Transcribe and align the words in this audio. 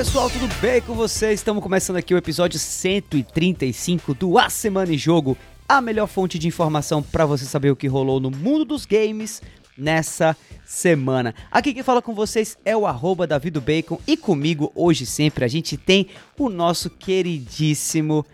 pessoal, 0.00 0.30
tudo 0.30 0.48
bem 0.62 0.80
com 0.80 0.94
vocês? 0.94 1.40
Estamos 1.40 1.62
começando 1.62 1.96
aqui 1.96 2.14
o 2.14 2.16
episódio 2.16 2.58
135 2.58 4.14
do 4.14 4.38
A 4.38 4.48
Semana 4.48 4.94
em 4.94 4.96
Jogo, 4.96 5.36
a 5.68 5.78
melhor 5.82 6.06
fonte 6.06 6.38
de 6.38 6.48
informação 6.48 7.02
para 7.02 7.26
você 7.26 7.44
saber 7.44 7.70
o 7.70 7.76
que 7.76 7.86
rolou 7.86 8.18
no 8.18 8.30
mundo 8.30 8.64
dos 8.64 8.86
games 8.86 9.42
nessa 9.76 10.34
semana. 10.64 11.34
Aqui 11.50 11.74
quem 11.74 11.82
fala 11.82 12.00
com 12.00 12.14
vocês 12.14 12.56
é 12.64 12.74
o 12.74 12.86
arroba 12.86 13.28
Bacon 13.62 14.00
e 14.06 14.16
comigo 14.16 14.72
hoje 14.74 15.04
sempre 15.04 15.44
a 15.44 15.48
gente 15.48 15.76
tem 15.76 16.06
o 16.38 16.48
nosso 16.48 16.88
queridíssimo 16.88 18.24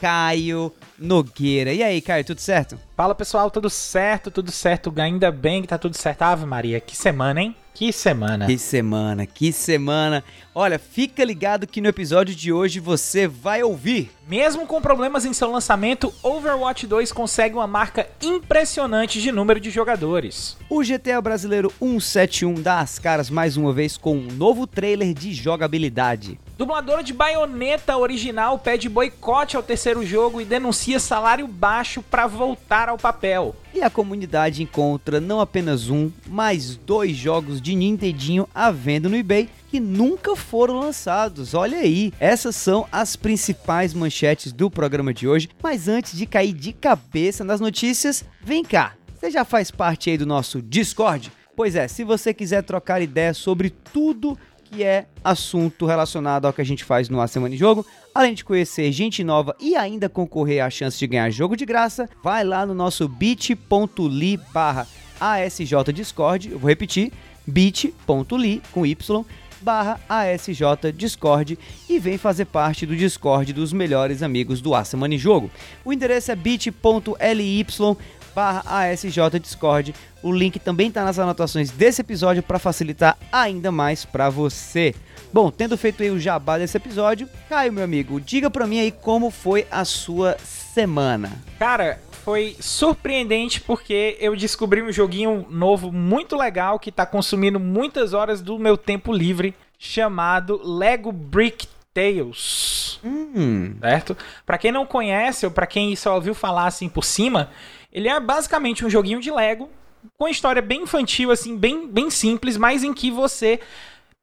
Caio 0.00 0.72
Nogueira. 0.96 1.72
E 1.72 1.82
aí, 1.82 2.00
Caio, 2.00 2.24
tudo 2.24 2.40
certo? 2.40 2.78
Fala 2.96 3.12
pessoal, 3.12 3.50
tudo 3.50 3.68
certo, 3.68 4.30
tudo 4.30 4.52
certo, 4.52 4.94
ainda 4.96 5.32
bem 5.32 5.62
que 5.62 5.68
tá 5.68 5.78
tudo 5.78 5.96
certo. 5.96 6.22
Ave 6.22 6.46
Maria, 6.46 6.78
que 6.78 6.96
semana, 6.96 7.42
hein? 7.42 7.56
Que 7.78 7.92
semana. 7.92 8.46
Que 8.46 8.58
semana, 8.58 9.24
que 9.24 9.52
semana. 9.52 10.24
Olha, 10.52 10.80
fica 10.80 11.24
ligado 11.24 11.64
que 11.64 11.80
no 11.80 11.86
episódio 11.86 12.34
de 12.34 12.52
hoje 12.52 12.80
você 12.80 13.28
vai 13.28 13.62
ouvir. 13.62 14.10
Mesmo 14.26 14.66
com 14.66 14.82
problemas 14.82 15.24
em 15.24 15.32
seu 15.32 15.48
lançamento, 15.48 16.12
Overwatch 16.20 16.88
2 16.88 17.12
consegue 17.12 17.54
uma 17.54 17.68
marca 17.68 18.08
impressionante 18.20 19.22
de 19.22 19.30
número 19.30 19.60
de 19.60 19.70
jogadores. 19.70 20.56
O 20.68 20.82
GTA 20.82 21.20
brasileiro 21.22 21.72
171 21.78 22.54
dá 22.54 22.80
as 22.80 22.98
caras 22.98 23.30
mais 23.30 23.56
uma 23.56 23.72
vez 23.72 23.96
com 23.96 24.16
um 24.16 24.26
novo 24.26 24.66
trailer 24.66 25.14
de 25.14 25.32
jogabilidade. 25.32 26.36
Dubladora 26.58 27.04
de 27.04 27.12
baioneta 27.12 27.96
original 27.96 28.58
pede 28.58 28.88
boicote 28.88 29.56
ao 29.56 29.62
terceiro 29.62 30.04
jogo 30.04 30.40
e 30.40 30.44
denuncia 30.44 30.98
salário 30.98 31.46
baixo 31.46 32.02
para 32.02 32.26
voltar 32.26 32.88
ao 32.88 32.98
papel. 32.98 33.54
E 33.72 33.80
a 33.80 33.88
comunidade 33.88 34.60
encontra 34.60 35.20
não 35.20 35.40
apenas 35.40 35.88
um, 35.88 36.10
mas 36.26 36.74
dois 36.74 37.16
jogos 37.16 37.62
de 37.62 37.76
Nintendinho 37.76 38.48
à 38.52 38.72
venda 38.72 39.08
no 39.08 39.14
eBay 39.14 39.48
que 39.70 39.78
nunca 39.78 40.34
foram 40.34 40.80
lançados. 40.80 41.54
Olha 41.54 41.78
aí, 41.78 42.12
essas 42.18 42.56
são 42.56 42.88
as 42.90 43.14
principais 43.14 43.94
manchetes 43.94 44.50
do 44.50 44.68
programa 44.68 45.14
de 45.14 45.28
hoje. 45.28 45.50
Mas 45.62 45.86
antes 45.86 46.18
de 46.18 46.26
cair 46.26 46.54
de 46.54 46.72
cabeça 46.72 47.44
nas 47.44 47.60
notícias, 47.60 48.24
vem 48.42 48.64
cá. 48.64 48.94
Você 49.14 49.30
já 49.30 49.44
faz 49.44 49.70
parte 49.70 50.10
aí 50.10 50.18
do 50.18 50.26
nosso 50.26 50.60
Discord? 50.60 51.30
Pois 51.54 51.76
é, 51.76 51.86
se 51.86 52.02
você 52.02 52.34
quiser 52.34 52.62
trocar 52.62 53.00
ideias 53.00 53.36
sobre 53.36 53.70
tudo 53.70 54.36
que 54.70 54.84
é 54.84 55.06
assunto 55.24 55.86
relacionado 55.86 56.46
ao 56.46 56.52
que 56.52 56.60
a 56.60 56.64
gente 56.64 56.84
faz 56.84 57.08
no 57.08 57.20
A 57.20 57.26
Semana 57.26 57.54
em 57.54 57.58
Jogo. 57.58 57.84
Além 58.14 58.34
de 58.34 58.44
conhecer 58.44 58.90
gente 58.92 59.24
nova 59.24 59.56
e 59.58 59.76
ainda 59.76 60.08
concorrer 60.08 60.62
à 60.62 60.70
chance 60.70 60.98
de 60.98 61.06
ganhar 61.06 61.30
jogo 61.30 61.56
de 61.56 61.64
graça, 61.64 62.08
vai 62.22 62.44
lá 62.44 62.66
no 62.66 62.74
nosso 62.74 63.08
bit.ly 63.08 64.36
barra 64.52 64.86
ASJ 65.20 65.92
Discord. 65.92 66.50
Eu 66.50 66.58
vou 66.58 66.68
repetir, 66.68 67.12
bit.ly 67.46 68.62
com 68.72 68.84
Y 68.84 69.24
barra 69.60 70.00
ASJ 70.08 70.92
Discord 70.94 71.58
e 71.88 71.98
vem 71.98 72.16
fazer 72.16 72.44
parte 72.44 72.86
do 72.86 72.96
Discord 72.96 73.52
dos 73.52 73.72
melhores 73.72 74.22
amigos 74.22 74.60
do 74.60 74.74
A 74.74 74.84
Semana 74.84 75.14
em 75.14 75.18
Jogo. 75.18 75.50
O 75.84 75.92
endereço 75.92 76.30
é 76.30 76.36
bit.ly 76.36 77.66
barra 78.38 78.62
ASJ 78.64 79.40
Discord. 79.42 79.92
O 80.22 80.30
link 80.32 80.60
também 80.60 80.86
está 80.86 81.04
nas 81.04 81.18
anotações 81.18 81.72
desse 81.72 82.02
episódio 82.02 82.40
para 82.40 82.60
facilitar 82.60 83.18
ainda 83.32 83.72
mais 83.72 84.04
para 84.04 84.30
você. 84.30 84.94
Bom, 85.32 85.50
tendo 85.50 85.76
feito 85.76 86.04
aí 86.04 86.10
o 86.10 86.20
jabá 86.20 86.56
desse 86.56 86.76
episódio, 86.76 87.28
Caio, 87.48 87.72
meu 87.72 87.82
amigo, 87.82 88.20
diga 88.20 88.48
para 88.48 88.64
mim 88.64 88.78
aí 88.78 88.92
como 88.92 89.32
foi 89.32 89.66
a 89.72 89.84
sua 89.84 90.36
semana. 90.38 91.32
Cara, 91.58 91.98
foi 92.24 92.56
surpreendente 92.60 93.60
porque 93.60 94.16
eu 94.20 94.36
descobri 94.36 94.82
um 94.82 94.92
joguinho 94.92 95.44
novo 95.50 95.90
muito 95.90 96.36
legal 96.36 96.78
que 96.78 96.90
está 96.90 97.04
consumindo 97.04 97.58
muitas 97.58 98.12
horas 98.12 98.40
do 98.40 98.56
meu 98.56 98.76
tempo 98.76 99.12
livre, 99.12 99.52
chamado 99.76 100.60
Lego 100.62 101.10
Brick 101.10 101.66
Tales. 101.92 103.00
Hum. 103.04 103.74
Certo? 103.80 104.16
Para 104.46 104.58
quem 104.58 104.70
não 104.70 104.86
conhece 104.86 105.44
ou 105.44 105.50
para 105.50 105.66
quem 105.66 105.96
só 105.96 106.14
ouviu 106.14 106.34
falar 106.34 106.66
assim 106.66 106.88
por 106.88 107.04
cima, 107.04 107.50
ele 107.92 108.08
é 108.08 108.20
basicamente 108.20 108.84
um 108.84 108.90
joguinho 108.90 109.20
de 109.20 109.30
Lego 109.30 109.70
com 110.16 110.28
história 110.28 110.62
bem 110.62 110.82
infantil, 110.82 111.30
assim, 111.30 111.56
bem, 111.56 111.88
bem 111.88 112.10
simples, 112.10 112.56
mas 112.56 112.84
em 112.84 112.94
que 112.94 113.10
você 113.10 113.60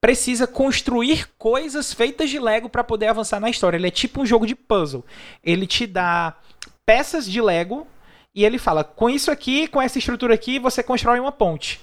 precisa 0.00 0.46
construir 0.46 1.28
coisas 1.38 1.92
feitas 1.92 2.30
de 2.30 2.38
Lego 2.38 2.68
para 2.68 2.84
poder 2.84 3.08
avançar 3.08 3.40
na 3.40 3.50
história. 3.50 3.76
Ele 3.76 3.88
é 3.88 3.90
tipo 3.90 4.22
um 4.22 4.26
jogo 4.26 4.46
de 4.46 4.54
puzzle. 4.54 5.04
Ele 5.42 5.66
te 5.66 5.86
dá 5.86 6.36
peças 6.84 7.26
de 7.26 7.40
Lego 7.40 7.86
e 8.34 8.44
ele 8.44 8.58
fala: 8.58 8.84
com 8.84 9.10
isso 9.10 9.30
aqui, 9.30 9.66
com 9.66 9.80
essa 9.80 9.98
estrutura 9.98 10.34
aqui, 10.34 10.58
você 10.58 10.82
constrói 10.82 11.18
uma 11.18 11.32
ponte. 11.32 11.80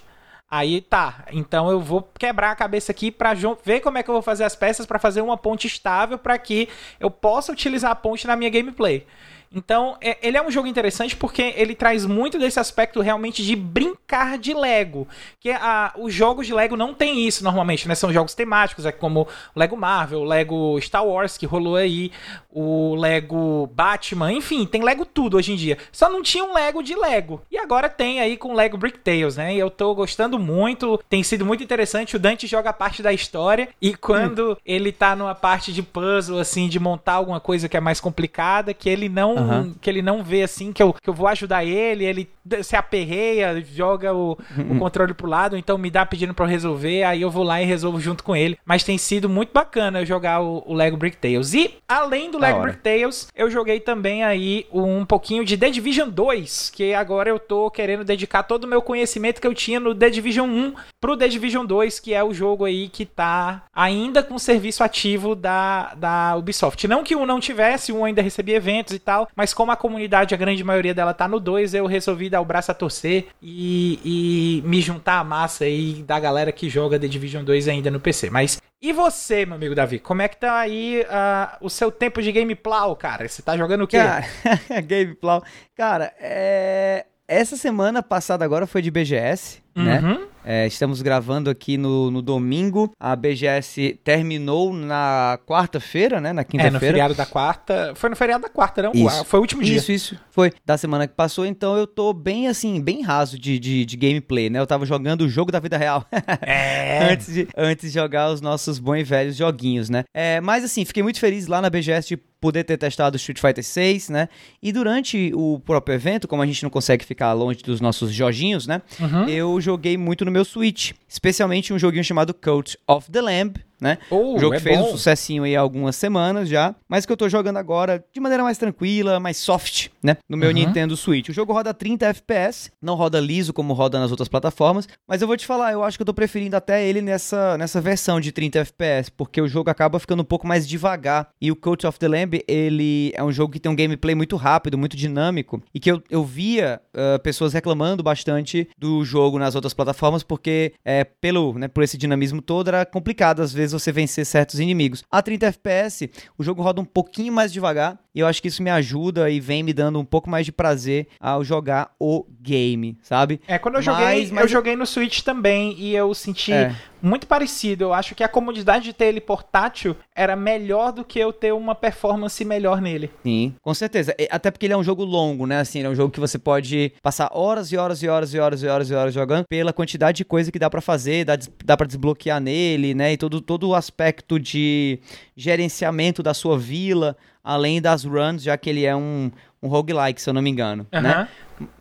Aí 0.49 0.81
tá, 0.81 1.25
então 1.31 1.71
eu 1.71 1.79
vou 1.79 2.07
quebrar 2.19 2.51
a 2.51 2.55
cabeça 2.55 2.91
aqui 2.91 3.09
para 3.09 3.33
ver 3.65 3.79
como 3.79 3.97
é 3.97 4.03
que 4.03 4.09
eu 4.09 4.13
vou 4.13 4.21
fazer 4.21 4.43
as 4.43 4.55
peças 4.55 4.85
para 4.85 4.99
fazer 4.99 5.21
uma 5.21 5.35
ponte 5.35 5.65
estável 5.65 6.15
para 6.15 6.37
que 6.37 6.69
eu 6.99 7.09
possa 7.09 7.51
utilizar 7.51 7.89
a 7.89 7.95
ponte 7.95 8.27
na 8.27 8.35
minha 8.35 8.51
gameplay. 8.51 9.07
Então, 9.53 9.95
é, 10.01 10.17
ele 10.21 10.35
é 10.35 10.41
um 10.41 10.49
jogo 10.49 10.67
interessante 10.67 11.15
porque 11.15 11.53
ele 11.55 11.75
traz 11.75 12.05
muito 12.05 12.39
desse 12.39 12.59
aspecto 12.59 13.01
realmente 13.01 13.43
de 13.43 13.55
brincar 13.55 14.37
de 14.37 14.53
Lego. 14.53 15.07
Que 15.39 15.51
a, 15.51 15.93
os 15.97 16.13
jogos 16.13 16.47
de 16.47 16.53
Lego 16.53 16.75
não 16.75 16.93
tem 16.93 17.27
isso 17.27 17.43
normalmente, 17.43 17.87
né? 17.87 17.93
São 17.93 18.11
jogos 18.11 18.33
temáticos, 18.33 18.85
é 18.85 18.91
como 18.91 19.27
o 19.55 19.59
Lego 19.59 19.77
Marvel, 19.77 20.21
o 20.21 20.23
Lego 20.23 20.79
Star 20.81 21.05
Wars, 21.05 21.37
que 21.37 21.45
rolou 21.45 21.75
aí, 21.75 22.11
o 22.49 22.95
Lego 22.95 23.67
Batman, 23.73 24.31
enfim, 24.31 24.65
tem 24.65 24.83
Lego 24.83 25.05
tudo 25.05 25.37
hoje 25.37 25.53
em 25.53 25.55
dia. 25.55 25.77
Só 25.91 26.09
não 26.09 26.23
tinha 26.23 26.43
um 26.43 26.53
Lego 26.53 26.81
de 26.81 26.95
Lego. 26.95 27.41
E 27.51 27.57
agora 27.57 27.89
tem 27.89 28.19
aí 28.19 28.37
com 28.37 28.49
o 28.49 28.55
Lego 28.55 28.77
Brick 28.77 28.99
Tales, 28.99 29.37
né? 29.37 29.53
E 29.53 29.59
eu 29.59 29.69
tô 29.69 29.93
gostando 29.93 30.39
muito, 30.39 30.99
tem 31.07 31.21
sido 31.21 31.45
muito 31.45 31.63
interessante. 31.63 32.15
O 32.15 32.19
Dante 32.19 32.47
joga 32.47 32.71
a 32.71 32.73
parte 32.73 33.03
da 33.03 33.13
história 33.13 33.69
e 33.79 33.93
quando 33.93 34.53
hum. 34.53 34.55
ele 34.65 34.91
tá 34.91 35.15
numa 35.15 35.35
parte 35.35 35.71
de 35.71 35.83
puzzle, 35.83 36.39
assim, 36.39 36.67
de 36.67 36.79
montar 36.79 37.13
alguma 37.13 37.39
coisa 37.39 37.69
que 37.69 37.77
é 37.77 37.79
mais 37.79 37.99
complicada, 37.99 38.73
que 38.73 38.89
ele 38.89 39.09
não 39.09 39.42
uhum. 39.43 39.75
que 39.79 39.89
ele 39.89 40.01
não 40.01 40.23
vê 40.23 40.43
assim, 40.43 40.71
que 40.71 40.81
eu, 40.81 40.93
que 40.93 41.09
eu 41.09 41.13
vou 41.13 41.27
ajudar 41.27 41.63
ele, 41.63 42.05
ele 42.05 42.29
se 42.61 42.75
aperreia, 42.75 43.63
joga 43.63 44.13
o, 44.13 44.37
o 44.69 44.79
controle 44.79 45.13
pro 45.13 45.27
lado, 45.27 45.57
então 45.57 45.77
me 45.77 45.89
dá 45.89 46.05
pedindo 46.05 46.33
pra 46.33 46.45
eu 46.45 46.49
resolver, 46.49 47.03
aí 47.03 47.21
eu 47.21 47.31
vou 47.31 47.43
lá 47.43 47.61
e 47.61 47.65
resolvo 47.65 47.99
junto 47.99 48.23
com 48.23 48.35
ele. 48.35 48.57
Mas 48.65 48.83
tem 48.83 48.97
sido 48.97 49.29
muito 49.29 49.51
bacana 49.53 50.05
jogar 50.05 50.41
o, 50.41 50.63
o 50.65 50.73
Lego 50.73 50.97
Brick 50.97 51.17
Tales. 51.17 51.53
E, 51.53 51.75
além 51.87 52.31
do 52.31 52.37
Lego 52.37 52.61
Brick 52.61 52.79
Tales, 52.79 53.27
eu 53.35 53.49
joguei 53.49 53.79
também 53.79 54.23
aí 54.23 54.65
um 54.71 55.05
pouquinho 55.05 55.45
de 55.45 55.57
The 55.57 55.69
Division 55.69 56.09
2, 56.09 56.71
que 56.71 56.93
agora 56.93 57.29
eu 57.29 57.39
tô 57.39 57.69
querendo 57.69 58.03
dedicar 58.03 58.43
todo 58.43 58.65
o 58.65 58.67
meu 58.67 58.81
conhecimento 58.81 59.39
que 59.39 59.47
eu 59.47 59.53
tinha 59.53 59.79
no 59.79 59.95
The 59.95 60.09
Division 60.09 60.49
1 60.49 60.73
pro 60.99 61.17
The 61.17 61.27
Division 61.27 61.65
2, 61.65 61.99
que 61.99 62.13
é 62.13 62.23
o 62.23 62.33
jogo 62.33 62.65
aí 62.65 62.89
que 62.89 63.05
tá 63.05 63.63
ainda 63.73 64.23
com 64.23 64.37
serviço 64.37 64.83
ativo 64.83 65.35
da, 65.35 65.93
da 65.95 66.35
Ubisoft. 66.35 66.87
Não 66.87 67.03
que 67.03 67.15
o 67.15 67.21
um 67.21 67.25
não 67.25 67.39
tivesse, 67.39 67.91
um 67.91 68.05
ainda 68.05 68.21
recebia 68.21 68.55
eventos 68.55 68.93
e 68.93 68.99
tal, 68.99 69.27
mas 69.35 69.53
como 69.53 69.71
a 69.71 69.75
comunidade, 69.75 70.33
a 70.33 70.37
grande 70.37 70.63
maioria 70.63 70.93
dela 70.93 71.13
tá 71.13 71.27
no 71.27 71.39
2, 71.39 71.73
eu 71.73 71.85
resolvi 71.85 72.29
dar 72.29 72.41
o 72.41 72.45
braço 72.45 72.71
a 72.71 72.73
torcer 72.73 73.27
e, 73.41 73.99
e 74.03 74.67
me 74.67 74.81
juntar 74.81 75.19
à 75.19 75.23
massa 75.23 75.65
aí 75.65 76.03
da 76.07 76.19
galera 76.19 76.51
que 76.51 76.69
joga 76.69 76.99
The 76.99 77.07
Division 77.07 77.43
2 77.43 77.67
ainda 77.67 77.91
no 77.91 77.99
PC. 77.99 78.29
Mas 78.29 78.61
e 78.81 78.91
você, 78.91 79.45
meu 79.45 79.55
amigo 79.55 79.73
Davi, 79.73 79.97
como 79.97 80.21
é 80.21 80.27
que 80.27 80.35
tá 80.35 80.59
aí 80.59 81.03
uh, 81.03 81.65
o 81.65 81.69
seu 81.69 81.89
tempo 81.89 82.21
de 82.21 82.33
gameplay, 82.33 82.95
cara? 82.99 83.25
Você 83.25 83.41
tá 83.41 83.55
jogando 83.55 83.85
o 83.85 83.87
quê? 83.87 83.97
Cara, 83.97 84.25
gameplay. 84.85 85.41
Cara, 85.73 86.13
é... 86.19 87.05
essa 87.25 87.55
semana 87.55 88.03
passada 88.03 88.43
agora 88.43 88.67
foi 88.67 88.81
de 88.81 88.91
BGS? 88.91 89.62
Uhum. 89.75 89.83
né? 89.83 90.19
É, 90.45 90.67
estamos 90.67 91.01
gravando 91.01 91.49
aqui 91.49 91.77
no, 91.77 92.11
no 92.11 92.21
domingo. 92.21 92.91
A 92.99 93.15
BGS 93.15 93.99
terminou 94.03 94.73
na 94.73 95.39
quarta-feira, 95.47 96.19
né? 96.19 96.33
Na 96.33 96.43
quinta-feira. 96.43 96.67
É, 96.67 96.79
no 96.79 96.79
feriado 96.79 97.13
da 97.13 97.25
quarta. 97.25 97.93
Foi 97.95 98.09
no 98.09 98.15
feriado 98.15 98.43
da 98.43 98.49
quarta, 98.49 98.81
não? 98.81 98.91
Isso. 98.93 99.23
Foi 99.23 99.39
o 99.39 99.41
último 99.41 99.63
dia. 99.63 99.77
Isso, 99.77 99.91
isso. 99.91 100.19
Foi 100.29 100.51
da 100.65 100.77
semana 100.77 101.07
que 101.07 101.13
passou. 101.13 101.45
Então 101.45 101.77
eu 101.77 101.87
tô 101.87 102.13
bem, 102.13 102.47
assim, 102.47 102.81
bem 102.81 103.01
raso 103.01 103.39
de, 103.39 103.57
de, 103.57 103.85
de 103.85 103.97
gameplay, 103.97 104.49
né? 104.49 104.59
Eu 104.59 104.67
tava 104.67 104.85
jogando 104.85 105.21
o 105.21 105.29
jogo 105.29 105.51
da 105.51 105.59
vida 105.59 105.77
real. 105.77 106.05
É. 106.45 107.11
antes, 107.11 107.33
de, 107.33 107.47
antes 107.55 107.91
de 107.91 107.99
jogar 107.99 108.29
os 108.29 108.41
nossos 108.41 108.77
bons 108.77 108.97
e 108.97 109.03
velhos 109.03 109.35
joguinhos, 109.35 109.89
né? 109.89 110.03
É, 110.13 110.41
mas, 110.41 110.63
assim, 110.63 110.83
fiquei 110.83 111.01
muito 111.01 111.19
feliz 111.19 111.47
lá 111.47 111.61
na 111.61 111.69
BGS 111.69 112.07
de 112.07 112.17
poder 112.43 112.65
ter 112.65 112.75
testado 112.75 113.15
o 113.15 113.17
Street 113.17 113.39
Fighter 113.39 113.63
6, 113.63 114.09
né? 114.09 114.27
E 114.61 114.73
durante 114.73 115.31
o 115.33 115.61
próprio 115.61 115.95
evento, 115.95 116.27
como 116.27 116.41
a 116.41 116.45
gente 116.45 116.61
não 116.61 116.69
consegue 116.69 117.05
ficar 117.05 117.31
longe 117.31 117.63
dos 117.63 117.79
nossos 117.79 118.11
joginhos, 118.11 118.67
né? 118.67 118.81
Uhum. 118.99 119.29
Eu 119.29 119.61
joguei 119.63 119.97
muito 119.97 120.23
no 120.23 120.31
meu 120.31 120.45
Switch, 120.45 120.91
especialmente 121.09 121.73
um 121.73 121.79
joguinho 121.79 122.03
chamado 122.03 122.33
Cult 122.33 122.75
of 122.87 123.09
the 123.09 123.21
Lamb, 123.21 123.55
né? 123.83 123.97
Oh, 124.09 124.35
o 124.35 124.39
jogo 124.39 124.55
é 124.55 124.59
fez 124.59 124.79
bom. 124.79 124.87
um 124.87 124.91
sucessinho 124.91 125.43
aí 125.43 125.57
há 125.57 125.59
algumas 125.59 125.97
semanas 125.97 126.47
já, 126.47 126.73
mas 126.87 127.05
que 127.05 127.11
eu 127.11 127.17
tô 127.17 127.27
jogando 127.27 127.57
agora 127.57 128.03
de 128.13 128.19
maneira 128.21 128.41
mais 128.41 128.57
tranquila, 128.57 129.19
mais 129.19 129.35
soft, 129.35 129.89
né? 130.01 130.15
No 130.29 130.37
meu 130.37 130.47
uhum. 130.47 130.55
Nintendo 130.55 130.95
Switch. 130.95 131.27
O 131.27 131.33
jogo 131.33 131.51
roda 131.51 131.73
30 131.73 132.05
FPS, 132.05 132.71
não 132.81 132.95
roda 132.95 133.19
liso 133.19 133.51
como 133.51 133.73
roda 133.73 133.99
nas 133.99 134.09
outras 134.09 134.29
plataformas, 134.29 134.87
mas 135.05 135.21
eu 135.21 135.27
vou 135.27 135.35
te 135.35 135.45
falar, 135.45 135.73
eu 135.73 135.83
acho 135.83 135.97
que 135.97 136.01
eu 136.01 136.05
tô 136.05 136.13
preferindo 136.13 136.55
até 136.55 136.87
ele 136.87 137.01
nessa, 137.01 137.57
nessa 137.57 137.81
versão 137.81 138.21
de 138.21 138.31
30 138.31 138.59
FPS, 138.59 139.11
porque 139.11 139.41
o 139.41 139.47
jogo 139.49 139.69
acaba 139.69 139.99
ficando 139.99 140.21
um 140.21 140.25
pouco 140.25 140.47
mais 140.47 140.65
devagar. 140.65 141.27
E 141.41 141.51
o 141.51 141.55
Cult 141.55 141.85
of 141.85 141.99
the 141.99 142.07
Lamb, 142.07 142.41
ele 142.47 143.11
é 143.13 143.23
um 143.23 143.33
jogo 143.33 143.51
que 143.51 143.59
tem 143.59 143.69
um 143.69 143.75
gameplay 143.75 144.15
muito 144.15 144.37
rápido, 144.37 144.77
muito 144.77 144.95
dinâmico, 144.95 145.61
e 145.73 145.79
que 145.79 145.91
eu, 145.91 146.01
eu 146.09 146.23
via 146.23 146.79
uh, 146.95 147.19
pessoas 147.21 147.51
reclamando 147.51 148.01
bastante 148.01 148.69
do 148.77 149.03
jogo 149.03 149.37
nas 149.37 149.55
outras 149.55 149.73
plataformas, 149.73 150.23
porque 150.23 150.73
é, 150.85 151.03
pelo, 151.03 151.53
né, 151.59 151.67
por 151.67 151.83
esse 151.83 151.97
dinamismo 151.97 152.41
todo 152.41 152.69
era 152.69 152.85
complicado 152.85 153.41
às 153.41 153.51
vezes 153.51 153.72
você 153.73 153.91
vencer 153.91 154.25
certos 154.25 154.59
inimigos. 154.59 155.03
A 155.11 155.21
30 155.21 155.47
FPS, 155.47 156.09
o 156.37 156.43
jogo 156.43 156.61
roda 156.61 156.81
um 156.81 156.85
pouquinho 156.85 157.33
mais 157.33 157.51
devagar, 157.51 157.99
e 158.15 158.19
eu 158.19 158.27
acho 158.27 158.41
que 158.41 158.47
isso 158.47 158.63
me 158.63 158.69
ajuda 158.69 159.29
e 159.29 159.39
vem 159.39 159.63
me 159.63 159.73
dando 159.73 159.99
um 159.99 160.05
pouco 160.05 160.29
mais 160.29 160.45
de 160.45 160.51
prazer 160.51 161.07
ao 161.19 161.43
jogar 161.43 161.91
o 161.99 162.25
game, 162.41 162.97
sabe? 163.01 163.41
É, 163.47 163.57
quando 163.57 163.75
eu 163.75 163.81
joguei, 163.81 164.05
mas, 164.05 164.31
mas... 164.31 164.43
eu 164.43 164.47
joguei 164.47 164.75
no 164.75 164.85
Switch 164.85 165.21
também 165.21 165.75
e 165.77 165.95
eu 165.95 166.13
senti 166.13 166.53
é. 166.53 166.75
Muito 167.03 167.27
parecido. 167.27 167.83
Eu 167.83 167.93
acho 167.93 168.15
que 168.15 168.23
a 168.23 168.29
comodidade 168.29 168.85
de 168.85 168.93
ter 168.93 169.05
ele 169.05 169.19
portátil 169.19 169.95
era 170.15 170.35
melhor 170.35 170.93
do 170.93 171.03
que 171.03 171.19
eu 171.19 171.33
ter 171.33 171.53
uma 171.53 171.75
performance 171.75 172.43
melhor 172.45 172.81
nele. 172.81 173.11
Sim, 173.21 173.53
com 173.61 173.73
certeza. 173.73 174.15
Até 174.31 174.49
porque 174.49 174.65
ele 174.65 174.73
é 174.73 174.77
um 174.77 174.83
jogo 174.83 175.03
longo, 175.03 175.45
né? 175.45 175.59
Assim, 175.59 175.83
é 175.83 175.89
um 175.89 175.95
jogo 175.95 176.11
que 176.11 176.19
você 176.19 176.39
pode 176.39 176.93
passar 177.01 177.29
horas 177.33 177.71
e 177.73 177.77
horas 177.77 178.01
e 178.01 178.07
horas 178.07 178.33
e 178.33 178.39
horas 178.39 178.63
e 178.63 178.67
horas 178.67 178.89
e 178.89 178.93
horas 178.93 179.13
jogando 179.13 179.45
pela 179.49 179.73
quantidade 179.73 180.17
de 180.17 180.25
coisa 180.25 180.51
que 180.51 180.57
dá 180.57 180.69
para 180.69 180.79
fazer, 180.79 181.25
dá, 181.25 181.37
dá 181.65 181.75
para 181.75 181.87
desbloquear 181.87 182.39
nele, 182.39 182.93
né? 182.93 183.13
E 183.13 183.17
todo, 183.17 183.41
todo 183.41 183.67
o 183.67 183.75
aspecto 183.75 184.39
de 184.39 184.99
gerenciamento 185.35 186.23
da 186.23 186.33
sua 186.33 186.57
vila, 186.57 187.17
além 187.43 187.81
das 187.81 188.05
runs, 188.05 188.43
já 188.43 188.57
que 188.57 188.69
ele 188.69 188.85
é 188.85 188.95
um, 188.95 189.29
um 189.63 189.69
roguelike, 189.69 190.21
se 190.21 190.29
eu 190.29 190.33
não 190.33 190.41
me 190.41 190.49
engano, 190.49 190.85
uhum. 190.93 191.01
né? 191.01 191.27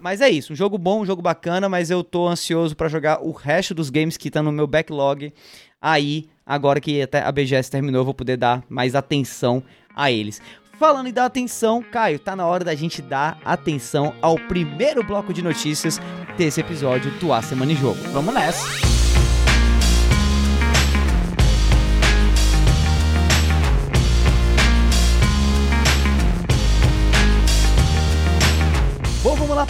Mas 0.00 0.20
é 0.20 0.30
isso, 0.30 0.52
um 0.52 0.56
jogo 0.56 0.78
bom, 0.78 1.00
um 1.00 1.06
jogo 1.06 1.20
bacana, 1.20 1.68
mas 1.68 1.90
eu 1.90 2.04
tô 2.04 2.28
ansioso 2.28 2.76
para 2.76 2.88
jogar 2.88 3.20
o 3.20 3.32
resto 3.32 3.74
dos 3.74 3.90
games 3.90 4.16
que 4.16 4.28
estão 4.28 4.44
tá 4.44 4.50
no 4.50 4.52
meu 4.52 4.66
backlog. 4.66 5.32
Aí, 5.80 6.28
agora 6.46 6.80
que 6.80 7.02
até 7.02 7.20
a 7.20 7.32
BGS 7.32 7.68
terminou, 7.70 8.02
eu 8.02 8.04
vou 8.04 8.14
poder 8.14 8.36
dar 8.36 8.62
mais 8.68 8.94
atenção 8.94 9.62
a 9.96 10.10
eles. 10.12 10.40
Falando 10.78 11.08
em 11.08 11.12
dar 11.12 11.26
atenção, 11.26 11.82
Caio, 11.82 12.18
tá 12.18 12.34
na 12.36 12.46
hora 12.46 12.64
da 12.64 12.74
gente 12.74 13.02
dar 13.02 13.38
atenção 13.44 14.14
ao 14.22 14.36
primeiro 14.36 15.02
bloco 15.02 15.32
de 15.32 15.42
notícias 15.42 16.00
desse 16.36 16.60
episódio 16.60 17.10
do 17.18 17.32
A 17.32 17.42
Semana 17.42 17.72
em 17.72 17.76
Jogo. 17.76 18.00
Vamos 18.12 18.32
nessa! 18.32 19.01